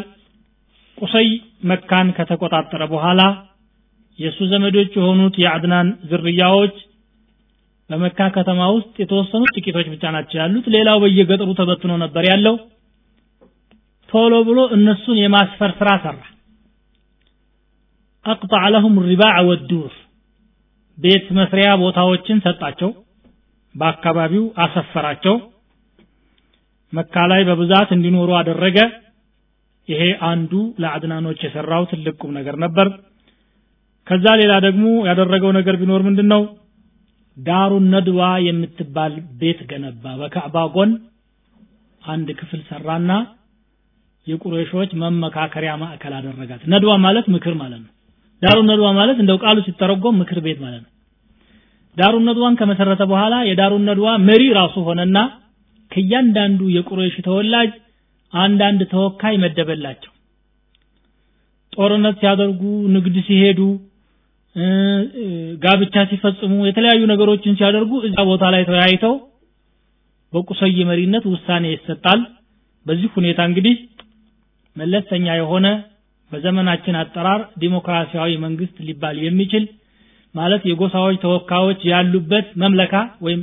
ቁሰይ 0.97 1.27
መካን 1.69 2.07
ከተቆጣጠረ 2.17 2.83
በኋላ 2.93 3.21
የእሱ 4.19 4.39
ዘመዶች 4.51 4.91
የሆኑት 4.97 5.35
የአድናን 5.41 5.87
ዝርያዎች 6.11 6.75
በመካ 7.89 8.19
ከተማ 8.37 8.61
ውስጥ 8.75 8.95
የተወሰኑት 9.01 9.51
ጥቂቶች 9.57 9.87
ብቻ 9.91 10.03
ናቸው 10.15 10.37
ያሉት። 10.41 10.65
ሌላው 10.75 10.97
በየገጠሩ 11.03 11.49
ተበትኖ 11.59 11.93
ነበር 12.03 12.23
ያለው። 12.31 12.55
ቶሎ 14.09 14.33
ብሎ 14.49 14.59
እነሱን 14.75 15.17
የማስፈር 15.21 15.71
ስራ 15.79 15.89
ሰራ። 16.03 16.19
አቅጣዕ 18.25 18.63
ለሁም 18.73 18.95
ሪባዕ 19.07 19.37
ወዱር 19.49 19.93
ቤት 20.97 21.25
መስሪያ 21.37 21.69
ቦታዎችን 21.81 22.37
ሰጣቸው 22.45 22.89
በአካባቢው 23.75 24.45
አሰፈራቸው። 24.63 25.35
መካ 26.93 27.15
ላይ 27.31 27.41
በብዛት 27.47 27.89
እንዲኖሩ 27.95 28.29
አደረገ። 28.39 28.77
ይሄ 29.87 30.01
አንዱ 30.29 30.51
ለአድናኖች 30.83 31.39
የሰራው 31.45 31.83
ትልቅ 31.91 32.15
ቁም 32.21 32.31
ነገር 32.37 32.55
ነበር። 32.63 32.87
ከዛ 34.07 34.25
ሌላ 34.41 34.53
ደግሞ 34.65 34.85
ያደረገው 35.09 35.51
ነገር 35.57 35.75
ቢኖር 35.81 36.01
ምንድን 36.07 36.27
ነው 36.33 36.41
ዳሩ 37.37 37.71
ነድዋ 37.93 38.21
የምትባል 38.47 39.13
ቤት 39.41 39.59
ገነባ። 39.71 40.03
በካዕባ 40.21 40.57
ጎን 40.75 40.91
አንድ 42.01 42.27
ክፍል 42.39 42.61
ሰራና 42.69 43.11
የቁረሾች 44.27 44.91
መመካከሪያ 45.01 45.73
ማዕከል 45.81 46.13
አደረጋት። 46.17 46.61
ነድዋ 46.73 46.93
ማለት 47.05 47.25
ምክር 47.35 47.53
ማለት 47.61 47.81
ነው 47.83 47.91
ዳሩ 48.41 48.57
ነድዋ 48.69 48.87
ማለት 48.97 49.17
እንደው 49.23 49.37
ቃሉ 49.43 49.57
ሲተረጎም 49.67 50.17
ምክር 50.21 50.39
ቤት 50.45 50.59
ማለት 50.65 50.81
ነው። 50.85 50.91
ዳሩ 51.97 52.15
ነድዋን 52.27 52.57
ከመሰረተ 52.59 53.03
በኋላ 53.11 53.35
የዳሩ 53.49 53.73
ነድዋ 53.87 54.07
መሪ 54.27 54.43
ራሱ 54.59 54.75
ሆነና 54.87 55.17
ከእያንዳንዱ 55.91 56.61
የቁረይሽ 56.75 57.15
ተወላጅ 57.27 57.71
አንዳንድ 58.33 58.81
ተወካይ 58.93 59.35
መደበላቸው። 59.43 60.11
ጦርነት 61.73 62.15
ሲያደርጉ 62.21 62.61
ንግድ 62.95 63.15
ሲሄዱ 63.27 63.59
ጋብቻ 65.63 65.95
ሲፈጽሙ 66.11 66.53
የተለያዩ 66.67 67.01
ነገሮችን 67.11 67.57
ሲያደርጉ 67.59 67.91
እዛ 68.07 68.17
ቦታ 68.29 68.45
ላይ 68.53 68.63
ተወያይተው 68.69 69.15
በቁሰይ 70.33 70.79
መሪነት 70.89 71.25
ውሳኔ 71.33 71.65
ይሰጣል። 71.73 72.21
በዚህ 72.85 73.09
ሁኔታ 73.17 73.39
እንግዲህ 73.49 73.75
መለስተኛ 74.75 75.27
የሆነ 75.39 75.67
በዘመናችን 76.31 76.95
አጠራር 77.01 77.41
ዲሞክራሲያዊ 77.59 78.31
መንግስት 78.45 78.77
ሊባል 78.87 79.17
የሚችል 79.25 79.65
ማለት 80.35 80.63
የጎሳዎች 80.69 81.15
ተወካዮች 81.23 81.81
ያሉበት 81.91 82.47
መምለካ 82.63 82.95
ወይም 83.25 83.41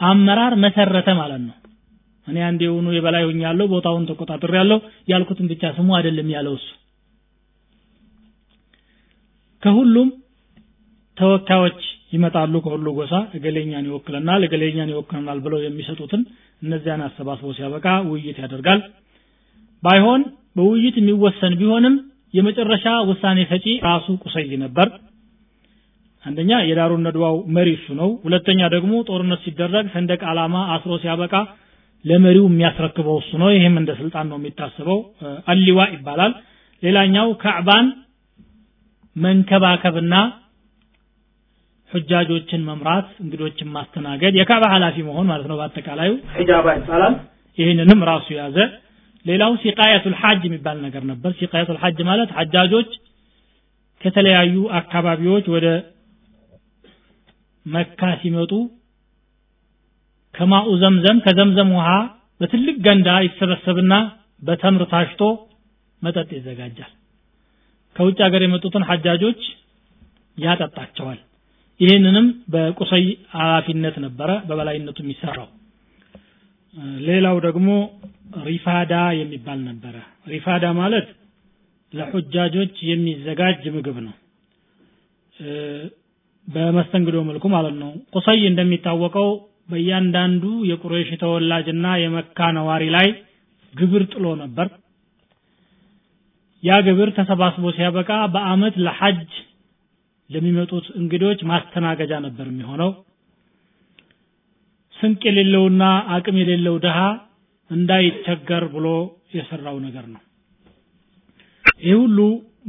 አመራር 0.00 0.52
መሰረተ 0.64 1.08
ማለት 1.20 1.42
ነው። 1.46 1.54
እኔ 2.26 2.38
አንድ 2.48 2.60
የሆኑ 2.64 2.86
የበላይ 2.94 3.22
ሆኛለሁ 3.28 3.66
ቦታውን 3.74 4.08
ተቆጣጥሬ 4.08 4.54
ያለው 4.60 4.78
ያልኩትን 5.12 5.46
ብቻ 5.52 5.70
ስሙ 5.76 5.88
አይደለም 5.98 6.28
ያለው 6.36 6.54
እሱ። 6.58 6.66
ከሁሉም 9.62 10.08
ተወካዮች 11.16 11.80
ይመጣሉ 12.12 12.54
ከሁሉ 12.64 12.88
ጎሳ 12.98 13.14
እገሌኛን 13.36 13.86
ይወክለናል 13.88 14.42
እገሌኛን 14.46 14.92
ይወክለናል 14.92 15.38
ብለው 15.46 15.60
የሚሰጡትን 15.64 16.22
እነዚያን 16.62 17.02
አሰባስቦ 17.06 17.48
ሲያበቃ 17.56 17.86
ውይይት 18.10 18.38
ያደርጋል። 18.44 18.80
ባይሆን 19.82 20.22
በውይይት 20.56 20.96
የሚወሰን 21.00 21.54
ቢሆንም 21.60 21.94
የመጨረሻ 22.34 22.86
ውሳኔ 23.10 23.38
ሰጪ 23.50 23.66
ራሱ 23.86 24.06
ቁሰይ 24.24 24.50
ነበር። 24.64 24.88
አንደኛ 26.24 26.50
የዳሩን 26.68 27.04
ነድዋው 27.06 27.36
መሪ 27.56 27.68
እሱ 27.76 27.86
ነው። 28.00 28.10
ሁለተኛ 28.24 28.60
ደግሞ 28.74 28.92
ጦርነት 29.08 29.40
ሲደረግ 29.44 29.86
ሰንደቅ 29.94 30.20
ዓላማ 30.30 30.56
አስሮ 30.74 30.92
ሲያበቃ 31.02 31.34
ለመሪው 32.04 32.44
የሚያስረክበው 32.48 33.16
እሱ 33.22 33.30
ነው። 33.42 33.48
ይህም 33.54 33.76
እንደ 33.80 33.90
ስልጣን 34.00 34.26
ነው 34.30 34.38
የሚታስበው 34.40 34.98
አሊዋ 35.52 35.78
ይባላል። 35.94 36.32
ሌላኛው 36.82 37.28
ካዕባን 37.42 37.86
መንከባከብና 39.16 40.14
ሁጃጆችን 41.90 42.66
መምራት 42.68 43.08
እንግዶችን 43.22 43.68
ማስተናገድ 43.76 44.34
የካዕባ 44.38 44.64
ኃላፊ 44.74 44.96
መሆን 45.06 45.26
ማለት 45.30 45.46
ነው 45.50 45.56
በአጠቃላዩ። 45.60 46.10
ሒጃባ 46.38 46.66
ይባላል። 46.78 47.14
ይህንንም 47.58 48.00
ራሱ 48.10 48.26
ያዘ 48.38 48.56
ሌላው 49.28 49.52
ሲቃየቱል 49.62 50.14
ሐጅ 50.20 50.42
የሚባል 50.46 50.76
ነገር 50.86 51.02
ነበር። 51.10 51.30
ሲቃየቱል 51.38 51.78
ሐጅ 51.82 51.98
ማለት 52.08 52.30
ሐጃጆች 52.38 52.90
ከተለያዩ 54.00 54.56
አካባቢዎች 54.80 55.46
ወደ 55.54 55.66
መካ 57.66 58.00
ሲመጡ 58.20 58.52
ከማኡ 60.34 60.68
ዘምዘም 60.82 61.18
ከዘምዘም 61.24 61.70
ውሃ 61.76 61.88
በትልቅ 62.40 62.76
ገንዳ 62.86 63.08
ይሰበሰብና 63.26 63.94
በተምር 64.42 64.82
ታሽቶ 64.92 65.22
መጠጥ 66.02 66.28
ይዘጋጃል። 66.36 66.92
ከውጭ 67.96 68.18
ሀገር 68.26 68.42
የመጡትን 68.44 68.84
ሐጃጆች 68.88 69.40
ያጠጣቸዋል። 70.38 71.18
ይህንንም 71.80 72.26
በቁሰይ 72.52 73.04
ኃላፊነት 73.34 73.96
ነበረ 74.04 74.30
በበላይነቱ 74.48 74.98
የሚሰራው። 75.04 75.48
ሌላው 77.08 77.36
ደግሞ 77.46 77.68
ሪፋዳ 78.46 78.92
የሚባል 79.18 79.60
ነበረ። 79.68 79.94
ሪፋዳ 80.32 80.64
ማለት 80.78 81.06
ለሑጃጆች 81.92 82.74
የሚዘጋጅ 82.88 83.62
ምግብ 83.76 83.96
ነው። 84.06 84.14
በመስተንግዶ 86.48 87.16
መልኩ 87.28 87.44
ማለት 87.54 87.74
ነው። 87.82 87.90
ቁሰይ 88.14 88.40
እንደሚታወቀው 88.50 89.28
በእያንዳንዱ 89.70 90.44
የቁረይሽ 90.70 91.10
ተወላጅና 91.22 91.86
የመካ 92.02 92.38
ነዋሪ 92.56 92.84
ላይ 92.96 93.08
ግብር 93.74 94.02
ጥሎ 94.12 94.26
ነበር። 94.42 94.68
ያ 96.62 96.76
ግብር 96.86 97.08
ተሰባስቦ 97.18 97.64
ሲያበቃ 97.76 98.10
በአመት 98.34 98.76
ለሐጅ 98.86 99.28
ለሚመጡት 100.30 100.86
እንግዶች 101.00 101.40
ማስተናገጃ 101.50 102.12
ነበር 102.24 102.46
የሚሆነው። 102.50 102.90
ስንቅ 104.96 105.20
የሌለውና 105.28 105.82
አቅም 106.14 106.36
የሌለው 106.40 106.76
ድሃ 106.84 106.98
እንዳይቸገር 107.70 108.64
ብሎ 108.74 108.86
የሰራው 109.34 109.76
ነገር 109.86 110.04
ነው። 110.14 110.22
ይህ 111.82 111.96
ሁሉ 112.02 112.18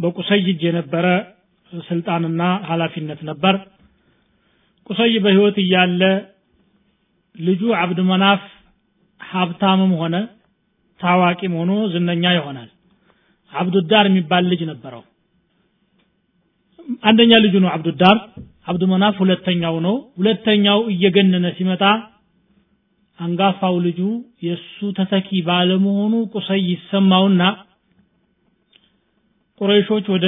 በቁሰይ 0.02 0.42
እጅ 0.46 0.62
የነበረ 0.68 1.06
ስልጣንና 1.72 2.42
ኃላፊነት 2.70 3.20
ነበር። 3.30 3.56
ቁሰይ 4.90 5.14
በህይወት 5.24 5.58
እያለ 5.64 6.02
ልጁ 7.36 7.62
አብድ 7.80 8.00
መናፍ 8.10 8.44
ሀብታምም 9.22 9.92
ሆነ 10.02 10.16
ታዋቂም 11.00 11.54
ሆኖ 11.60 11.72
ዝነኛ 11.94 12.26
ይሆናል። 12.38 12.70
አብዱዳር 13.54 14.06
የሚባል 14.10 14.44
ልጅ 14.52 14.62
ነበረው። 14.72 15.04
አንደኛ 17.04 17.32
ልጁ 17.46 17.56
ነው 17.64 17.70
አብዱዳር። 17.74 18.18
አብዱ 18.68 18.84
መናፍ 18.92 19.16
ሁለተኛው 19.24 19.76
ነው። 19.86 19.96
ሁለተኛው 20.18 20.80
እየገነነ 20.94 21.46
ሲመጣ 21.58 21.84
አንጋፋው 23.20 23.76
ልጁ 23.86 24.00
የሱ 24.46 24.78
ተተኪ 24.98 25.30
ባለመሆኑ 25.48 26.14
ቁሰይ 26.34 26.62
ይሰማውና 26.70 27.42
ቁረይሾች 29.62 30.06
ወደ 30.14 30.28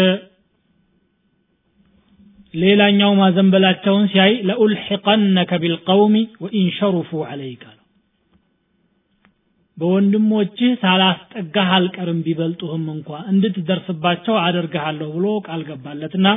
ሌላኛው 2.53 3.11
ማዘንበላቸውን 3.19 4.05
ሲያይ 4.13 4.33
ለኡልሒቀነከ 4.47 5.51
ቢልቀውሚ 5.63 6.15
ወኢን 6.43 6.67
ሸሩፉ 6.77 7.11
አለይክ 7.27 7.61
አለው። 7.63 7.77
በወንድሞችህ 9.77 10.71
ሳላስጠጋህ 10.81 11.69
አልቀርም 11.77 12.19
ቢበልጡህም 12.25 12.85
እንኳ 12.95 13.09
እንድትደርስባቸው 13.31 14.35
አደርግሃለሁ 14.43 15.07
ብሎ 15.15 15.27
ቃል 15.47 15.61
ገባለትና 15.69 16.27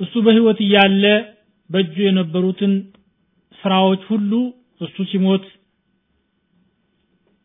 እሱ 0.00 0.14
በህይወት 0.26 0.60
እያለ 0.66 1.04
በእጁ 1.70 1.94
የነበሩትን 2.06 2.72
ስራዎች 3.58 4.02
ሁሉ 4.12 4.32
እሱ 4.80 4.96
ሲሞት 5.10 5.44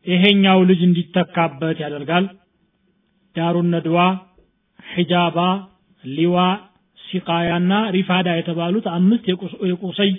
ይሄኛው 0.05 0.59
ልጅ 0.70 0.82
እንዲተካበት 0.88 1.78
ያደርጋል። 1.84 2.26
ዳሩን 3.36 3.68
ነድዋ 3.76 3.99
ሒጃባ 4.89 5.38
ሊዋ 6.03 6.38
ሲቃያና 6.99 7.72
ሪፋዳ 7.95 8.28
የተባሉት 8.38 8.86
አምስት 8.97 9.24
የቁሰይ 9.72 10.11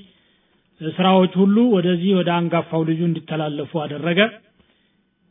ስራዎች 0.81 1.33
ሁሉ 1.43 1.57
ወደዚህ 1.75 2.13
ወደ 2.19 2.31
አንጋፋው 2.39 2.83
ልጁ 2.89 3.01
እንዲተላለፉ 3.09 3.73
አደረገ። 3.85 4.21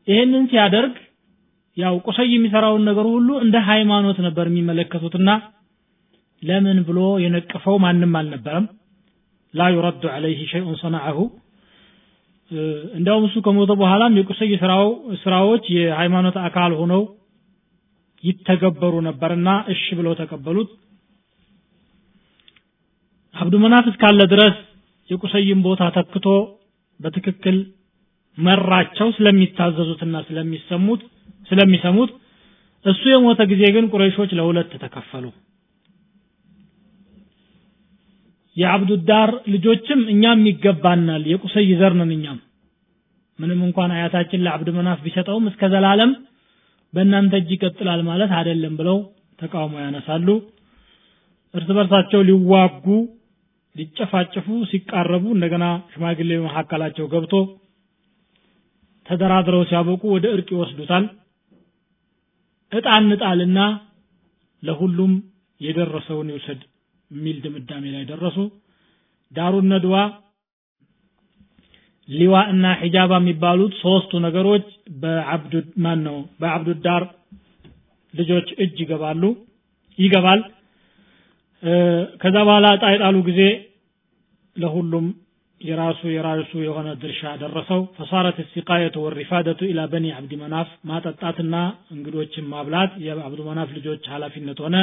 ይህንን 0.08 0.46
ሲያደርግ 0.52 0.96
ያው 1.78 1.96
ቁሰይ 2.08 2.28
የሚሰራውን 2.34 2.84
ነገር 2.90 3.06
ሁሉ 3.16 3.30
እንደ 3.46 3.58
ሃይማኖት 3.70 4.18
ነበር 4.26 4.46
የሚመለከቱትና 4.50 5.30
ለምን 6.42 6.80
ብሎ 6.88 7.00
የነቀፈው 7.24 7.76
ማንም 7.84 8.16
አልነበረም 8.20 8.66
ላ 9.54 9.68
ዩረዱ 9.74 10.04
ዐለይህ 10.14 10.40
ሸይኡን 10.52 10.78
ሰነዐሁ 10.82 11.18
እንደውም 12.98 13.24
እሱ 13.28 13.36
ከሞተ 13.46 13.72
በኋላም 13.80 14.18
የቁሰይ 14.20 14.52
ስራዎች 15.24 15.66
የሃይማኖት 15.76 16.36
አካል 16.48 16.72
ሆነው 16.80 17.04
ይተገበሩ 18.24 18.94
ነበርና 19.08 19.50
እሺ 19.74 19.84
ብለው 20.00 20.14
ተቀበሉት። 20.20 20.70
አብዱ 23.36 23.54
መናፍ 23.64 23.86
እስካለ 23.92 24.22
ድረስ 24.34 24.58
የቁሰይን 25.10 25.62
ቦታ 25.68 25.84
ተክቶ 25.96 26.28
በትክክል 27.00 27.58
መራቸው 28.38 29.08
ስለሚታዘዙትና 29.18 30.16
ስለሚሰሙት 30.28 31.02
ስለሚሰሙት 31.50 32.12
እሱ 32.86 33.02
የሞተ 33.12 33.42
ጊዜ 33.52 33.64
ግን 33.76 33.86
ቁረይሾች 33.94 34.32
ለሁለት 34.40 34.72
ተከፈሉ 34.84 35.26
የአብዱዳር 38.58 39.32
ልጆችም 39.54 40.02
እኛም 40.14 40.42
ይገባናል። 40.50 41.24
የቁሰይ 41.32 41.70
ዘር 41.80 41.94
ነን 42.00 42.12
እኛም። 42.18 42.40
ምንም 43.40 43.60
እንኳን 43.68 43.92
አያታችን 43.96 44.44
ለአብድ 44.46 44.68
መናፍ 44.76 45.00
ቢሰጠውም 45.06 45.46
እስከ 45.52 45.70
ዘላለም 45.74 46.12
በእናንተ 46.94 47.34
እጅ 47.42 47.50
ይቀጥላል 47.56 48.02
ማለት 48.10 48.32
አይደለም 48.40 48.74
ብለው 48.80 48.98
ተቃውሞ 49.40 49.76
ያነሳሉ። 49.84 50.28
እርስ 51.54 51.70
በርሳቸው 51.78 52.22
ሊዋጉ 52.30 52.86
ሊጨፋጭፉ 53.76 54.48
ሲቃረቡ 54.72 55.26
እንደገና 55.36 55.66
ሽማግሌ 55.94 56.32
መካከላቸው 56.46 57.06
ገብቶ 57.14 57.34
ተደራድረው 59.06 59.64
ሲያበቁ 59.70 60.02
ወደ 60.16 60.26
እርቅ 60.36 60.48
ይወስዱታል። 60.56 61.06
እጣ 62.72 62.88
እንጣልና 63.02 63.60
ለሁሉም 64.64 65.14
የደረሰውን 65.62 66.30
ይውሰድ 66.34 66.62
የሚል 67.14 67.38
ድምዳሜ 67.44 67.84
ላይ 67.96 68.04
ደረሱ። 68.12 68.38
ዳሩን 69.32 69.68
ነድዋ 69.74 69.96
ሊዋ 72.10 72.36
እና 72.54 72.66
ሒጃባ 72.82 73.12
የሚባሉት 73.22 73.74
ሶስቱ 73.84 74.12
ነገሮች 74.26 74.66
በአብዱ 75.02 75.54
ነው 76.02 76.18
በአብዱዳር 76.42 77.04
ልጆች 78.14 78.48
እጅ 78.64 78.78
ይገባሉ 78.84 79.24
ይገባል። 79.98 80.42
ከዛ 82.22 82.36
በኋላ 82.48 82.68
እጣ 82.78 82.84
ጊዜ 83.28 83.42
ለሁሉም 84.56 85.06
የራሱ 85.62 86.02
የራሱ 86.14 86.52
የሆነ 86.66 86.90
ድርሻ 87.02 87.22
ደረሰው። 87.42 87.82
ፈሳረት 87.98 88.38
ሲቃየቱ 88.54 88.96
ወሪፋደቱ 89.06 89.62
ኢላ 89.70 89.82
በኒ 89.92 90.06
አብዲ 90.18 90.34
መናፍ 90.42 90.70
ማጠጣትና 90.86 91.56
እንግዶችን 91.96 92.50
ማብላት 92.54 92.92
የአብዱ 93.06 93.42
መናፍ 93.50 93.70
ልጆች 93.78 94.04
ኃላፊነት 94.14 94.60
ሆነ 94.66 94.76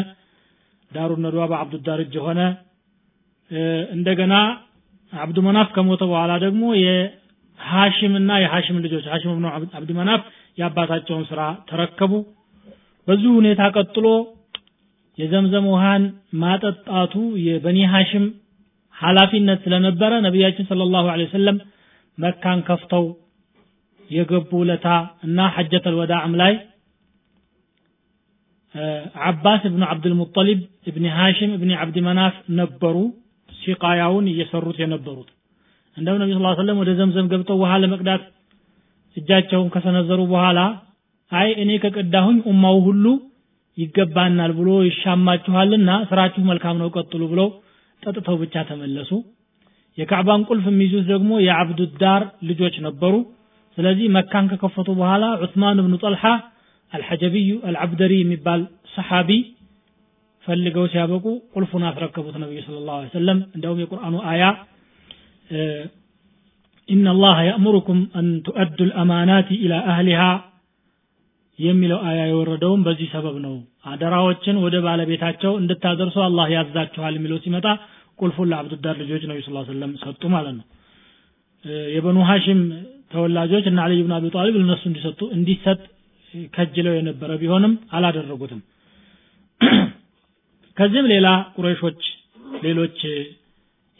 ዳሩ 0.90 1.10
በአብዱዳር 1.50 2.00
እጅ 2.04 2.14
ሆነ። 2.26 2.40
እንደገና 3.94 4.34
አብዱ 5.12 5.38
መናፍ 5.46 5.68
ከሞተ 5.76 6.02
በኋላ 6.10 6.32
ደግሞ 6.44 6.64
የሐሽምና 6.80 8.30
የሐሽም 8.42 8.76
ልጆች 8.84 9.06
ሐሽም 9.12 9.32
ብኑ 9.36 9.46
አብድ 9.74 9.90
መናፍ 9.98 10.20
የአባታቸውን 10.58 11.24
ስራ 11.30 11.40
ተረከቡ። 11.70 12.12
በዚሁ 13.08 13.32
ሁኔታ 13.38 13.62
ቀጥሎ 13.76 14.06
የዘምዘም 15.18 15.66
ውሃን 15.72 16.02
ማጠጣቱ 16.42 17.14
የበኒ 17.46 17.78
ሐሽም 17.92 18.26
ኃላፊነት 18.96 19.58
ስለነበረ 19.64 20.12
ነቢያችን 20.26 20.68
ሰለላሁ 20.70 21.04
ዐለይሂ 21.12 21.28
ወሰለም 21.30 21.58
መካን 22.18 22.60
ከፍተው 22.68 23.04
የገቡ 24.10 24.52
ለታ 24.68 24.86
እና 25.26 25.40
ሐጀተል 25.56 25.94
ወዳዕም 26.00 26.32
ላይ 26.40 26.52
አባስ 29.28 29.62
እብኑ 29.68 29.82
አብዱልሙጠሊብ 29.92 30.60
እብኒ 30.90 31.06
ሐሽም 31.16 31.52
እብኒ 31.56 31.70
አብዲ 31.82 31.96
መናፍ 32.08 32.34
ነበሩ። 32.58 32.96
ሲቃያውን 33.50 34.26
እየሰሩት 34.32 34.76
የነበሩት። 34.82 35.30
እንደው 35.96 36.16
ነቢ 36.20 36.30
ስ 36.36 36.52
ሰለም 36.60 36.78
ወደ 36.82 36.90
ዘምዘም 36.98 37.26
ገብተው 37.32 37.58
ውሃ 37.62 37.72
ለመቅዳት 37.82 38.22
እጃቸውን 39.16 39.68
ከሰነዘሩ 39.74 40.20
በኋላ 40.32 40.58
አይ 41.32 41.48
እኔ 41.62 41.70
ከቀዳሁኝ 41.82 42.38
ኡማው 42.50 42.76
ሁሉ 42.86 43.04
ይገባናል 43.78 44.52
ብሎ 44.58 44.70
ይሻማችኋልና 44.86 45.90
ስራችሁ 46.08 46.42
መልካም 46.50 46.78
ነው 46.82 46.88
ቀጥሉ 46.96 47.22
ብለው 47.32 47.48
ጠጥተው 48.02 48.36
ብቻ 48.42 48.54
ተመለሱ። 48.70 49.10
የካዕባን 49.98 50.42
ቁልፍ 50.48 50.66
የሚይዙት 50.70 51.04
ደግሞ 51.12 51.30
የአብዱዳር 51.46 52.22
ልጆች 52.48 52.74
ነበሩ። 52.86 53.14
ስለዚህ 53.78 54.06
መካን 54.16 54.46
ከከፈቱ 54.52 54.88
በኋላ 55.00 55.24
ዑስማን 55.44 55.80
ብኑ 55.86 55.94
ጠልሓ 56.04 56.24
አልሐጀቢዩ 56.92 57.50
አልዓብደሪ 57.68 58.12
የሚባል 58.20 58.60
ሰሓቢ 58.94 59.30
ፈልገው 60.44 60.84
ሲያበቁ 60.92 61.24
ቁልፉን 61.54 61.82
አስረከቡት 61.88 62.36
ነቢዩ 62.42 62.60
ስለ 62.66 62.76
ላሁ 62.86 63.08
ሰለም 63.14 63.38
እንደውም 63.56 63.80
የቁርአኑ 63.82 64.14
አያ 64.30 64.44
ኢነ 66.88 67.08
ላሀ 67.22 67.38
ያእሙሩኩም 67.48 67.98
አን 68.18 68.28
ቱአዱ 68.46 68.78
ልአማናቲ 68.88 69.48
ኢላ 69.64 69.74
አህሊሃ 69.92 70.22
የሚለው 71.58 71.98
አያ 72.08 72.20
የወረደውም 72.30 72.82
በዚህ 72.86 73.08
ሰበብ 73.14 73.36
ነው። 73.46 73.54
አደራዎችን 73.90 74.56
ወደ 74.64 74.76
ባለቤታቸው 74.86 75.52
እንድታደርሱ 75.60 76.16
አላህ 76.26 76.46
ያዛችኋል 76.54 77.14
የሚለው 77.18 77.38
ሲመጣ 77.44 77.66
ቁልፉን 78.20 78.48
ለአብዱዳር 78.50 78.96
ልጆች 79.02 79.22
ነቢ 79.30 79.38
ስ 79.46 79.52
ሰለም 79.70 79.92
ሰጡ 80.02 80.22
ማለት 80.34 80.54
ነው። 80.58 80.66
የበኑ 81.94 82.18
ሀሽም 82.30 82.60
ተወላጆች 83.12 83.64
እና 83.70 83.78
አልይ 83.86 84.00
ብን 84.06 84.14
አቢ 84.16 84.26
ጣሊብ 84.34 84.56
ለነሱ 84.60 84.82
እንዲሰጡ 84.90 85.20
እንዲሰጥ 85.36 85.80
ከጅለው 86.54 86.94
የነበረ 86.96 87.30
ቢሆንም 87.40 87.72
አላደረጉትም። 87.92 88.60
ከዚህም 90.76 91.06
ሌላ 91.12 91.28
ቁረይሾች 91.56 92.02
ሌሎች 92.62 92.98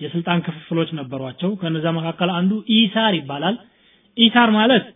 የስልጣን 0.00 0.38
ክፍፍሎች 0.46 0.90
ነበሯቸው። 0.98 1.50
ከነዛ 1.60 1.86
መካከል 1.98 2.30
አንዱ 2.38 2.52
ኢሳር 2.74 3.14
ይባላል። 3.18 3.56
ኢሳር 4.16 4.50
ማለት 4.58 4.86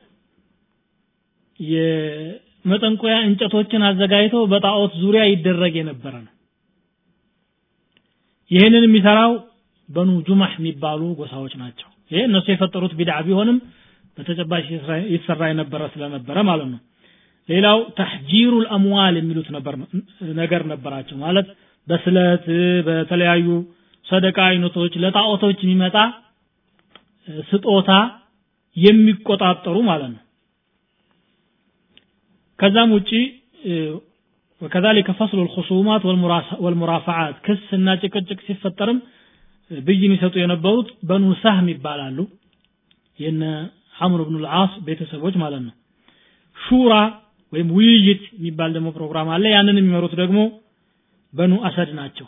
የመጠንቆያ 1.61 3.16
እንጨቶችን 3.26 3.82
አዘጋጅተው 3.89 4.45
በጣዖት 4.53 4.93
ዙሪያ 5.03 5.24
ይደረግ 5.30 5.74
የነበረ 5.80 6.14
ነው። 6.24 6.32
ይህንን 8.51 8.85
የሚሰራው 8.87 9.32
በኑ 9.89 10.11
ጁማህ 10.26 10.53
የሚባሉ 10.59 11.03
ጎሳዎች 11.20 11.55
ናቸው። 11.62 11.89
ይሄ 12.11 12.20
እነሱ 12.28 12.47
የፈጠሩት 12.53 12.93
ቢድዓ 12.99 13.16
ቢሆንም 13.26 13.59
በተጨባጭ 14.18 14.64
ይሰራ 15.14 15.41
የነበረ 15.51 15.82
ስለነበረ 15.95 16.37
ማለት 16.51 16.68
ነው 16.72 16.80
ሌላው 17.49 17.78
ተሕጂሩል 17.99 18.66
አምዋል 18.76 19.14
የሚሉት 19.18 19.49
ነገር 20.40 20.62
ነበራቸው። 20.72 21.16
ማለት 21.24 21.49
በስለት 21.88 22.45
በተለያዩ 22.86 23.47
ሰደቃ 24.07 24.38
አይነቶች 24.51 24.95
ለጣዖቶች 25.05 25.59
የሚመጣ 25.64 25.97
ስጦታ 27.49 27.90
የሚቆጣጠሩ 28.76 29.76
ማለት 29.90 30.11
ነው። 30.14 30.22
ከዛም 32.59 32.90
ውጪ 32.97 33.11
ወከዛሊከ 34.61 35.11
ፈስሉ 35.18 35.38
ልኹሱማት 35.47 36.03
ወልሙራፋዓት 36.64 37.36
ክስ 37.47 37.64
እና 37.78 37.95
ጭቅጭቅ 38.03 38.38
ሲፈጠርም 38.47 38.99
ብይን 39.70 40.12
ይሰጡ 40.16 40.34
የነበሩት 40.40 40.88
በኑ 41.09 41.24
ሳህም 41.40 41.66
ይባላሉ። 41.72 42.18
የነ 43.18 43.42
ሐምር 43.99 44.20
ብኑ 44.28 44.36
ልዓስ 44.45 44.72
ቤተሰቦች 44.86 45.34
ማለት 45.42 45.62
ነው። 45.66 45.74
ሹራ 46.57 46.95
ወይም 47.55 47.68
ውይይት 47.76 48.22
የሚባል 48.36 48.70
ደግሞ 48.76 48.88
ፕሮግራም 48.96 49.28
አለ። 49.34 49.44
ያንን 49.55 49.78
የሚመሩት 49.80 50.14
ደግሞ 50.22 50.38
በኑ 51.32 51.52
አሰድ 51.68 51.90
ናቸው። 51.98 52.26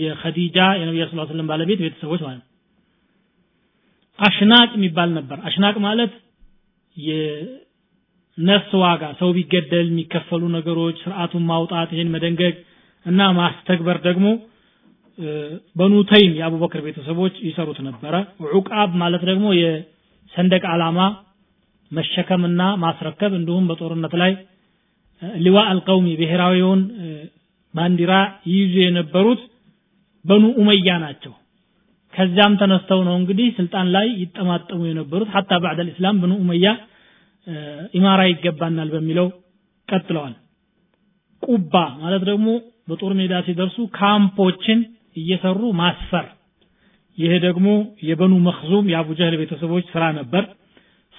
የኸዲጃ 0.00 0.58
የነቢያ 0.78 1.04
ስ 1.08 1.26
ስለም 1.30 1.48
ባለቤት 1.50 1.80
ቤተሰቦች 1.84 2.20
ማለት 2.24 2.40
ነው። 2.40 2.46
አሽናቅ 4.18 4.68
የሚባል 4.76 5.10
ነበር። 5.18 5.38
አሽናቅ 5.48 5.76
ማለት 5.86 6.12
የነፍስ 6.96 8.70
ዋጋ 8.82 9.02
ሰው 9.20 9.30
ቢገደል 9.36 9.86
የሚከፈሉ 9.90 10.42
ነገሮች 10.56 10.96
ስርዓቱን 11.04 11.44
ማውጣት 11.50 11.88
ይህን 11.94 12.12
መደንገግ 12.14 12.54
እና 13.06 13.20
ማስተግበር 13.38 13.98
ደግሞ 14.06 14.26
በኑ 15.76 15.94
ተይም 16.10 16.32
የአቡበክር 16.38 16.80
ቤተሰቦች 16.86 17.34
ይሰሩት 17.46 17.78
ነበረ። 17.86 18.14
ዑቃብ 18.52 18.90
ማለት 19.02 19.22
ደግሞ 19.30 19.46
የሰንደቅ 19.60 20.64
ዓላማ 20.72 20.98
መሸከምና 21.90 22.62
ማስረከብ 22.82 23.32
እንዲሁም 23.38 23.66
በጦርነት 23.70 24.14
ላይ 24.22 24.32
ሊዋ 25.38 25.58
አልቀውሚ 25.70 26.06
ብሔራዊውን 26.20 26.80
ባንዲራ 27.74 28.12
ይይዙ 28.50 28.74
የነበሩት 28.84 29.40
በኑ 30.24 30.44
ኡመያ 30.60 30.90
ናቸው። 31.04 31.32
ከዚያም 32.14 32.54
ተነስተው 32.60 33.00
ነው 33.08 33.14
እንግዲህ 33.20 33.48
ስልጣን 33.56 33.86
ላይ 33.96 34.06
ይጠማጠሙ 34.22 34.80
የነበሩት። 34.88 35.28
ሐታ 35.34 35.50
ባዕድ 35.62 35.80
አልእስላም 35.82 36.20
በኑ 36.22 36.32
ኡመያ 36.42 36.66
ኢማራ 37.94 38.20
ይገባናል 38.30 38.88
በሚለው 38.94 39.26
ቀጥለዋል። 39.88 40.34
ቁባ 41.42 41.74
ማለት 42.02 42.22
ደግሞ 42.30 42.48
በጦር 42.88 43.12
ሜዳ 43.18 43.34
ሲደርሱ 43.46 43.78
ካምፖችን 43.98 44.78
እየሰሩ 45.16 45.60
ማስፈር። 45.80 46.26
ይሄ 47.18 47.32
ደግሞ 47.44 47.68
የበኑ 48.08 48.32
መክዙም 48.46 48.88
የአቡ 48.92 49.08
ጀህል 49.18 49.34
ቤተሰቦች 49.42 49.84
ስራ 49.92 50.04
ነበር 50.18 50.44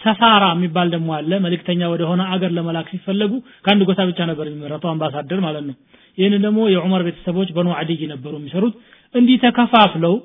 ሰፋራ 0.02 0.44
የሚባል 0.54 0.88
ደግሞ 0.94 1.10
አለ። 1.16 1.32
መልእክተኛ 1.46 1.82
ወደሆነ 1.92 2.22
አገር 2.34 2.52
ለመላክ 2.58 2.88
ሲፈለጉ 2.92 3.32
ከአንድ 3.66 3.82
ጎሳ 3.88 4.00
ብቻ 4.10 4.20
ነበር 4.30 4.46
የሚመረጠው 4.48 4.90
አምባሳደር 4.92 5.40
ማለት 5.46 5.64
ነው። 5.70 5.76
ይህንን 6.18 6.42
ደግሞ 6.46 6.60
የዑመር 6.74 7.02
ቤተሰቦች 7.08 7.50
በኑ 7.56 7.70
አዲይ 7.80 8.02
ነበሩ 8.12 8.34
የሚሰሩት። 8.40 8.76
እንዲህ 9.16 9.38
ተከፋፍለው 9.44 10.16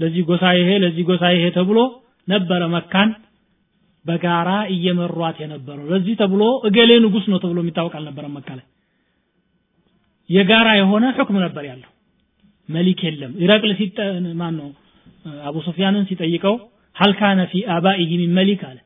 ለዚህ 0.00 0.22
ጎሳ 0.28 0.44
ይሄ 0.58 0.70
ለዚህ 0.84 1.04
ጎሳ 1.10 1.24
ይሄ 1.36 1.44
ተብሎ 1.56 1.78
ነበረ 2.28 2.62
መካን 2.74 3.10
በጋራ 4.04 4.50
እየመሯት 4.74 5.36
የነበረው። 5.42 5.84
ለዚህ 5.92 6.14
ተብሎ 6.20 6.42
እገሌ 6.68 6.90
ንጉስ 7.04 7.26
ነው 7.32 7.38
ተብሎ 7.44 7.58
የሚታወቅ 7.62 7.94
አልነበረ 7.98 8.26
መካ 8.34 8.48
ላይ። 8.58 8.66
የጋራ 10.30 10.68
የሆነ 10.78 11.04
ሕክም 11.16 11.36
ነበር 11.44 11.64
ያለው። 11.70 11.90
መሊክ 12.68 13.00
የለም። 13.06 13.32
ኢራቅል 13.42 13.72
ሲጠ 13.78 13.98
ማን 14.40 14.54
ነው 14.60 14.68
አቡ 15.48 15.56
ሱፊያንን 15.66 16.04
ሲጠይቀው 16.08 16.54
ሀል 16.96 17.12
ካነ 17.18 17.40
ፊ 17.50 17.62
አባኢሂ 17.74 18.10
ሚን 18.20 18.32
መሊክ 18.38 18.60
አለ 18.68 18.78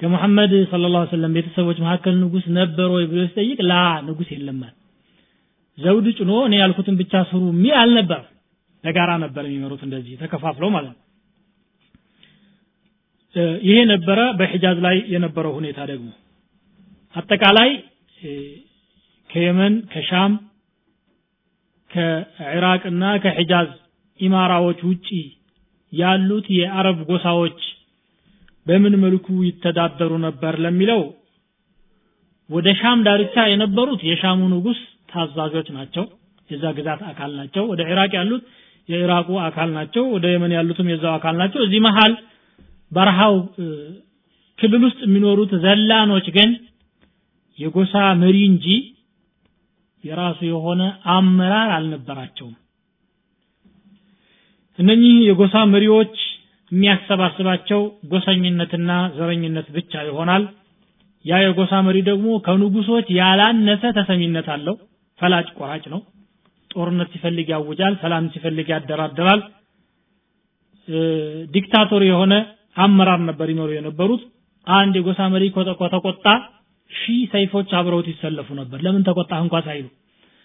ከሙሐመድ 0.00 0.52
ሰለላሁ 0.72 1.02
ዐለይሂ 1.08 1.32
ቤተሰቦች 1.36 1.78
መካከል 1.84 2.14
ንጉስ 2.22 2.46
ነበር 2.58 2.88
ወይ 2.94 3.04
ብሎ 3.10 3.20
ሲጠይቅ 3.28 3.58
ላ 3.70 3.74
ንጉስ 4.08 4.30
አለ። 4.36 4.62
ዘውድ 5.78 6.06
ጭኖ 6.18 6.32
እኔ 6.46 6.54
ያልኩትን 6.60 6.96
ብቻ 7.00 7.12
ስሩ 7.30 7.42
የሚል 7.52 7.74
አልነበረም። 7.80 8.32
ለጋራ 8.84 9.10
ነበር 9.24 9.44
የሚመሩት 9.46 9.80
እንደዚህ 9.86 10.14
ተከፋፍለው 10.22 10.68
ማለት 10.76 10.92
ነው። 10.92 11.02
ይሄ 13.64 13.78
ነበረ 13.90 14.20
በሒጃዝ 14.38 14.78
ላይ 14.86 14.96
የነበረው 15.14 15.52
ሁኔታ 15.58 15.78
ደግሞ። 15.90 16.08
አጠቃላይ 17.14 17.70
ከየመን 19.30 19.74
ከሻም 19.92 20.32
ከኢራቅና 21.90 23.04
ከሒጃዝ 23.24 23.68
ኢማራዎች 24.20 24.80
ውጪ 24.90 25.08
ያሉት 25.92 26.46
የአረብ 26.58 26.98
ጎሳዎች 27.10 27.58
በምን 28.66 28.94
መልኩ 29.02 29.26
ይተዳደሩ 29.46 30.12
ነበር 30.24 30.54
ለሚለው 30.64 31.02
ወደ 32.50 32.68
ሻም 32.80 32.98
ዳርቻ 33.06 33.36
የነበሩት 33.50 34.00
የሻሙ 34.08 34.40
ንጉስ 34.52 34.80
ታዛዦች 35.10 35.68
ናቸው። 35.76 36.04
የዛ 36.50 36.64
ግዛት 36.76 37.00
አካል 37.10 37.30
ናቸው። 37.38 37.64
ወደ 37.70 37.80
ኢራቅ 37.90 38.12
ያሉት 38.18 38.42
የኢራቁ 38.88 39.28
አካል 39.46 39.70
ናቸው። 39.76 40.04
ወደ 40.14 40.26
የመን 40.32 40.52
ያሉትም 40.56 40.90
የዛው 40.92 41.12
አካል 41.16 41.34
ናቸው። 41.40 41.60
እዚህ 41.64 41.80
መሃል 41.86 42.12
በረሃው 42.92 43.34
ክልል 44.58 44.82
ውስጥ 44.86 45.00
የሚኖሩት 45.06 45.52
ዘላኖች 45.64 46.26
ግን 46.36 46.50
የጎሳ 47.58 47.94
መሪ 48.22 48.36
እንጂ 48.50 48.66
የራሱ 50.04 50.38
የሆነ 50.48 50.82
አመራር 51.14 51.70
አልነበራቸውም። 51.76 52.54
እነኚህ 54.78 55.14
የጎሳ 55.28 55.56
መሪዎች 55.72 56.14
የሚያሰባስባቸው 56.72 57.80
ጎሰኝነትና 58.12 58.90
ዘረኝነት 59.16 59.68
ብቻ 59.76 59.92
ይሆናል። 60.08 60.44
ያ 61.24 61.38
የጎሳ 61.42 61.72
መሪ 61.86 61.98
ደግሞ 62.08 62.28
ከንጉሶች 62.46 63.06
ያላነሰ 63.18 63.82
ተሰሚነት 63.98 64.48
አለው። 64.54 64.76
ፈላጭ 65.20 65.46
ቆራጭ 65.58 65.84
ነው። 65.94 66.00
ጦርነት 66.70 67.08
ሲፈልግ 67.14 67.48
ያውጃል 67.54 67.94
ሰላም 68.02 68.24
ሲፈልግ 68.32 68.66
ያደራደራል 68.74 69.40
ዲክታቶር 71.54 72.02
የሆነ 72.08 72.34
አመራር 72.76 73.20
ነበር 73.28 73.48
ይመሩ 73.52 73.70
የነበሩት። 73.76 74.22
አንድ 74.66 74.94
የጎሳ 74.98 75.20
መሪ 75.34 75.44
ከተቆጣ 75.54 76.26
ሺህ 76.90 77.20
ሰይፎች 77.32 77.70
አብረውት 77.78 78.08
ይሰለፉ 78.12 78.48
ነበር። 78.60 78.78
ለምን 78.86 79.06
ተቆጣ 79.08 79.32
እንኳ 79.44 79.56
ሳይሉ። 79.66 79.86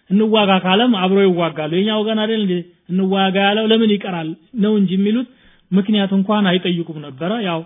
እንዋጋ 0.10 0.52
ካለም 0.64 0.94
አብሮ 1.04 1.20
ይዋጋሉ። 1.26 1.72
የኛ 1.80 1.90
ወገን 2.00 2.20
አይደል 2.24 2.44
እንዋጋ 2.92 3.36
ያለው 3.48 3.66
ለምን 3.72 3.92
ይቀራል? 3.96 4.30
ነው 4.64 4.74
እንጂ 4.80 4.92
የሚሉት 4.98 5.28
ምክንያት 5.72 6.12
እንኳን 6.18 6.48
አይጠይቁም 6.52 6.98
ነበረ። 7.06 7.32
ያው 7.48 7.62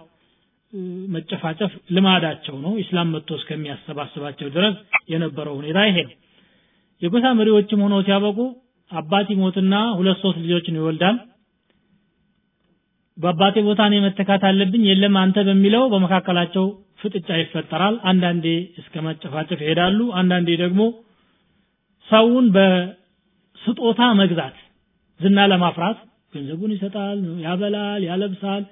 መጨፋጨፍ 1.13 1.71
ልማዳቸው 1.95 2.55
ነው። 2.63 2.71
ኢስላም 2.81 3.11
መጥቶ 3.15 3.29
እስከሚያሰባስባቸው 3.39 4.47
ድረስ 4.55 4.75
የነበረው 5.13 5.55
ሁኔታ 5.59 5.79
ይሄ 5.89 5.97
ነው። 6.07 6.15
የጎሳ 7.01 7.25
መሪዎችም 7.39 7.83
ሆነው 7.85 8.01
ሲያበቁ 8.07 8.39
አባት 8.91 9.27
ይሞትና 9.33 9.75
ሁለት 9.97 10.17
ሶስት 10.23 10.37
ልጆችን 10.43 10.77
ይወልዳል። 10.79 11.17
በአባቴ 13.17 13.55
ቦታ 13.67 13.81
እኔ 13.89 13.95
መተካት 14.05 14.43
አለብኝ 14.47 14.83
የለም 14.89 15.15
አንተ 15.21 15.37
በሚለው 15.47 15.83
በመካከላቸው 15.93 16.65
ፍጥጫ 17.01 17.29
ይፈጠራል። 17.39 17.95
አንዳንዴ 18.11 18.45
እስከ 18.81 19.03
መጨፋጨፍ 19.07 19.59
ይሄዳሉ። 19.63 19.99
አንዳንዴ 20.21 20.49
ደግሞ 20.63 20.81
ሰውን 22.07 22.47
በስጦታ 22.55 24.01
መግዛት 24.19 24.57
ዝና 25.19 25.39
ለማፍራት 25.51 25.99
ገንዘቡን 26.34 26.72
ይሰጣል 26.76 27.18
ያበላል 27.46 28.02
ያለብሳል 28.10 28.62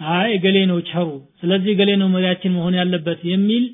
አይ 0.00 0.32
ገሌ 0.44 0.58
ነው 0.70 0.78
ቸሩ 0.90 1.08
ስለዚህ 1.40 1.72
ገሌ 1.80 1.90
ነው 2.02 2.08
መሪያችን 2.14 2.54
መሆን 2.58 2.74
ያለበት 2.80 3.20
የሚል 3.32 3.64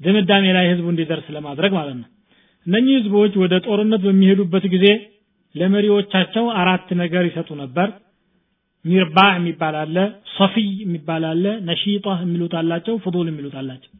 ድምዳሜ 0.00 0.44
ላይ 0.56 0.66
ህዝቡ 0.72 0.86
እንዲደርስ 0.92 1.26
ለማድረግ 1.36 1.72
ማለት 1.78 1.96
ነው 2.00 2.08
እነኚህ 2.66 2.96
ህዝቦች 3.00 3.34
ወደ 3.42 3.54
ጦርነት 3.66 4.02
በሚሄዱበት 4.06 4.64
ጊዜ 4.74 4.86
ለመሪዎቻቸው 5.54 6.44
አራት 6.62 6.88
ነገር 7.02 7.22
ይሰጡ 7.28 7.50
ነበር 7.62 7.88
ሚርባዕ 8.84 9.30
የሚባል 9.38 9.76
አለ 9.84 9.96
ሰፊይ 10.36 10.68
የሚባል 10.84 11.24
አለ 11.30 11.44
ነሺጣ 11.70 12.06
የሚሉት 12.24 12.52
አላቸው 12.60 12.96
ፍዱል 13.06 13.26
የሚሉት 13.32 13.56
አላቸው 13.62 13.92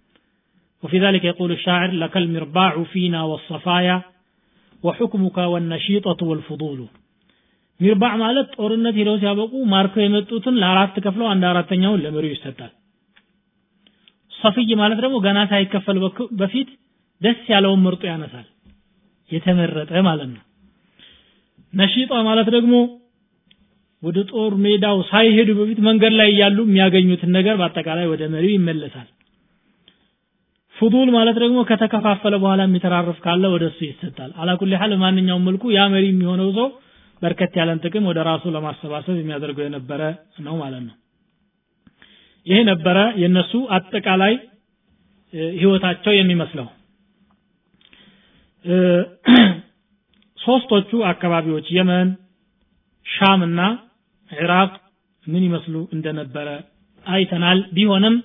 وفي 0.83 0.97
ذلك 0.99 1.23
يقول 1.25 1.51
الشاعر 1.53 1.91
لك 2.03 2.15
المرباع 2.17 2.73
فينا 2.93 3.21
والصفايا 3.31 3.97
وحكمك 4.83 5.39
والنشيطة 5.53 6.21
والفضول 6.23 6.81
ሚርባዕ 7.80 8.14
ማለት 8.22 8.50
ጦርነት 8.58 8.96
ሄደው 9.00 9.16
ሲያበቁ 9.22 9.54
ማርከው 9.72 10.02
የመጡትን 10.04 10.56
ለአራት 10.62 10.96
ከፍለው 11.06 11.28
አንድ 11.32 11.44
አራተኛውን 11.52 12.02
ለመሪው 12.04 12.34
ይሰጣል። 12.34 12.72
ሰፍይ 14.32 14.72
ማለት 14.82 15.00
ደግሞ 15.04 15.18
ገና 15.26 15.40
ሳይከፈል 15.52 15.98
በፊት 16.40 16.70
ደስ 17.22 17.42
ያለውን 17.54 17.82
ምርጡ 17.86 18.04
ያነሳል። 18.12 18.48
የተመረጠ 19.30 19.92
ማለት 20.08 20.30
ነው። 20.34 20.44
ነሺጣ 21.74 22.14
ማለት 22.28 22.48
ደግሞ 22.56 22.74
ወደ 24.04 24.20
ጦር 24.32 24.54
ሜዳው 24.64 24.98
ሳይሄዱ 25.12 25.50
በፊት 25.60 25.80
መንገድ 25.86 26.14
ላይ 26.20 26.30
እያሉ 26.34 26.58
የሚያገኙትን 26.66 27.32
ነገር 27.38 27.56
በአጠቃላይ 27.60 28.08
ወደ 28.12 28.24
መሪው 28.34 28.54
ይመለሳል። 28.56 29.08
ፉዱል 30.76 31.10
ማለት 31.16 31.38
ደግሞ 31.44 31.60
ከተከፋፈለ 31.70 32.34
በኋላ 32.44 32.62
የሚተራርፍ 32.68 33.18
ካለ 33.26 33.44
ወደ 33.54 33.64
እሱ 33.72 33.80
ይሰጣል። 33.88 34.32
አላኩል 34.42 34.72
ሐል 34.82 34.94
ማንኛውም 35.04 35.46
መልኩ 35.50 35.64
ያ 35.76 35.84
መሪ 35.94 36.06
የሚሆነው 36.12 36.50
ሰው 36.58 36.68
በርከት 37.24 37.54
ያለን 37.60 37.82
ጥቅም 37.84 38.08
ወደ 38.10 38.20
ራሱ 38.30 38.44
ለማሰባሰብ 38.56 39.16
የሚያደርገው 39.18 39.66
የነበረ 39.66 40.02
ነው 40.48 40.56
ማለት 40.62 40.84
ነው። 40.88 40.96
ይሄ 42.48 42.58
ነበረ 42.70 42.98
የነሱ 43.22 43.54
አጠቃላይ 43.76 44.34
ህይወታቸው 45.54 46.14
የሚመስለው። 46.16 46.68
ሶስቶቹ 50.40 50.90
አካባቢዎች 51.12 51.68
የመን 51.78 52.08
ሻምና 53.06 53.60
ኢራቅ 54.32 54.72
ምን 55.28 55.44
ይመስሉ 55.48 55.76
እንደነበረ 55.96 56.48
አይተናል። 57.06 57.60
ቢሆንም 57.76 58.16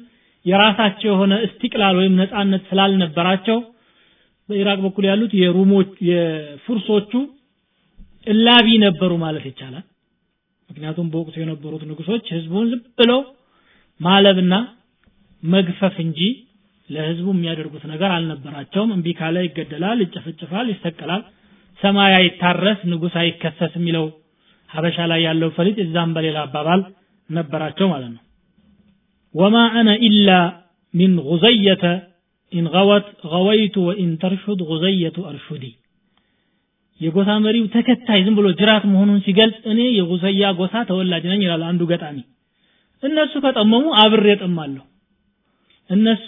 የራሳቸው 0.47 1.09
የሆነ 1.13 1.35
እስቲቅላል 1.47 1.95
ወይም 2.01 2.15
ነፃነት 2.21 2.63
ስላልነበራቸው 2.71 3.59
በኢራቅ 4.49 4.79
በኩል 4.85 5.05
ያሉት 5.11 5.33
የሩሞች 5.41 5.91
የፉርሶቹ 6.11 7.13
እላቢ 8.29 8.67
ነበሩ 8.85 9.13
ማለት 9.25 9.45
ይቻላል። 9.51 9.85
ምክንያቱም 10.71 11.07
በወቅቱ 11.13 11.37
የነበሩት 11.41 11.83
ንጉሶች 11.91 12.25
ህዝቡን 12.37 12.67
ዝም 12.73 12.83
ብለው 12.99 13.21
ማለብና 14.01 14.55
መግፈፍ 15.43 15.97
እንጂ 16.05 16.21
ለህዝቡ 16.89 17.27
የሚያደርጉት 17.35 17.85
ነገር 17.93 18.11
አልነበራቸውም። 18.17 18.93
እምቢ 18.95 19.09
ካለ 19.19 19.37
ይገደላል 19.47 19.99
ይጨፈጭፋል 20.05 20.67
ይሰቀላል። 20.73 21.23
ሰማይ 21.81 22.13
አይታረስ 22.19 22.79
ንጉስ 22.93 23.15
አይከሰስ 23.23 23.73
የሚለው 23.79 24.07
ሀበሻ 24.71 24.97
ላይ 25.11 25.21
ያለው 25.27 25.51
ፈሊጥ 25.57 25.77
እዛም 25.85 26.11
በሌላ 26.17 26.39
አባባል 26.47 26.81
ነበራቸው 27.31 27.87
ማለት 27.93 28.11
ነው። 28.17 28.23
ወማ 29.35 29.57
አነ 29.79 29.89
ኢላ 30.09 30.31
من 30.95 31.15
غزية 31.29 31.85
إن 32.53 32.67
غوت 32.75 33.09
غويت 33.33 33.77
وإن 33.89 34.13
ترشد 34.23 34.61
غزية 34.71 35.17
أرشد 35.31 35.65
የጎሳ 37.01 37.31
መሪው 37.43 37.65
ተከታይ 37.75 38.21
ዝም 38.27 38.37
ብሎ 38.39 38.47
ጅራት 38.61 38.85
መሆኑን 38.93 39.19
ሲገልጽ 39.27 39.59
እኔ 39.73 39.81
የጉዘያ 39.97 40.49
ጎሳ 40.59 40.75
ተወላጅ 40.89 41.25
ነኝ 41.33 41.41
ይላል 41.45 41.63
አንዱ 41.69 41.83
ገጣሚ። 41.91 42.19
እነሱ 43.03 43.33
ከጠመሙ 43.45 43.85
አብሬ 44.03 44.27
እጠማለሁ 44.41 44.85
እነሱ 45.91 46.27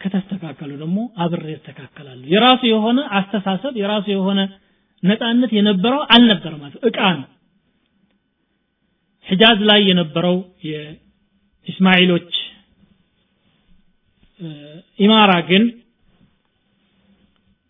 ከተስተካከሉ 0.00 0.70
ደግሞ 0.80 0.98
አብሬ 1.24 1.46
እስተካከላለሁ 1.56 2.24
የራሱ 2.32 2.62
የሆነ 2.70 3.00
አስተሳሰብ 3.18 3.74
የራሱ 3.80 4.06
የሆነ 4.14 4.40
ነፃነት 5.02 5.50
የነበረው 5.58 6.00
አልነበረ 6.14 6.52
ማለት 6.62 6.82
እቃ 6.88 6.98
ነው። 7.18 7.28
ሒጃዝ 9.26 9.58
ላይ 9.70 9.80
የነበረው 9.90 10.36
የኢስማኤሎች 10.68 12.30
ኢማራ 14.98 15.32
ግን 15.50 15.64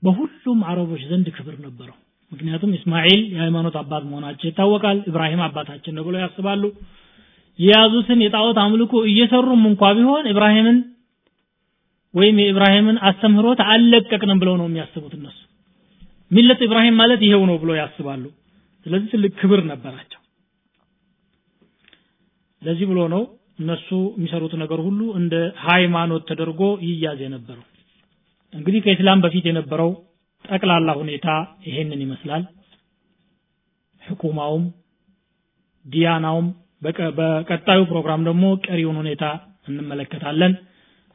በሁሉም 0.03 0.61
አረቦች 0.71 1.03
ዘንድ 1.11 1.27
ክብር 1.37 1.55
ነበረው። 1.67 1.97
ምክንያቱም 2.33 2.71
እስማኤል 2.77 3.21
የሃይማኖት 3.33 3.75
አባት 3.81 4.05
መሆናቸው 4.11 4.47
ይታወቃል 4.49 4.99
ኢብራሂም 5.11 5.43
አባታችን 5.47 5.95
ነው 5.99 6.05
ብለው 6.07 6.21
ያስባሉ። 6.25 6.63
የያዙትን 7.59 8.21
የጣዖት 8.25 8.59
አምልኮ 8.63 8.93
እየሰሩም 9.11 9.63
እንኳ 9.71 9.83
ቢሆን 9.97 10.25
ኢብራሂምን 10.33 10.79
ወይም 12.15 12.37
የኢብራሂምን 12.43 12.97
አስተምህሮት 13.09 13.61
አልለቀቅንም 13.69 14.41
ብለው 14.43 14.55
ነው 14.61 14.67
የሚያስቡት 14.69 15.13
እነሱ። 15.19 15.39
ሚለት 16.31 16.61
ኢብራሂም 16.67 16.97
ማለት 17.01 17.21
ይሄው 17.27 17.43
ነው 17.51 17.57
ብለው 17.63 17.77
ያስባሉ። 17.81 18.25
ስለዚህ 18.87 19.09
ትልቅ 19.13 19.33
ክብር 19.41 19.61
ነበራቸው። 19.71 20.21
ለዚህ 22.63 22.87
ብሎ 22.91 23.01
ነው 23.15 23.23
እነሱ 23.59 23.89
የሚሰሩት 24.17 24.53
ነገር 24.63 24.81
ሁሉ 24.87 25.01
እንደ 25.19 25.35
ሃይማኖት 25.65 26.23
ተደርጎ 26.31 26.61
ይያዝ 26.87 27.19
የነበረው 27.25 27.65
እንግዲህ 28.54 28.82
ከኢስላም 28.86 29.22
በፊት 29.26 29.46
የነበረው 29.50 29.90
ጠቅላላ 30.46 30.90
ሁኔታ 31.02 31.28
ይሄንን 31.68 32.02
ይመስላል 32.06 32.44
ሕኩማውም 34.02 34.66
ዲያናውም 35.86 36.48
በቀጣዩ 37.20 37.80
ፕሮግራም 37.92 38.22
ደግሞ 38.30 38.46
ቀሪውን 38.66 38.98
ሁኔታ 39.04 39.24
እንመለከታለን 39.70 40.54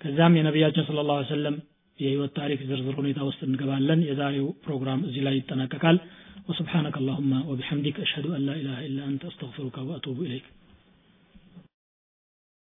ከዛም 0.00 0.36
የነቢያችን 0.38 0.86
ስለ 0.88 1.00
ላሁ 1.08 1.20
ሰለም 1.34 1.56
የህይወት 1.98 2.32
ታሪክ 2.40 2.60
ዝርዝር 2.68 2.94
ሁኔታ 3.00 3.20
ውስጥ 3.28 3.40
እንገባለን 3.48 4.00
የዛሬው 4.08 4.48
ፕሮግራም 4.66 5.00
እዚህ 5.08 5.22
ላይ 5.28 5.36
ይጠናቀቃል 5.40 5.98
وسبحانك 6.48 6.94
اللهم 6.96 7.32
وبحمدك 7.50 7.96
أشهد 8.00 8.26
أن 8.36 8.42
لا 8.48 8.54
إله 8.60 8.76
إلا 8.88 9.02
أنت 9.04 9.22
أستغفرك 9.24 9.76
وأتوب 9.88 10.18
إليك 10.26 10.44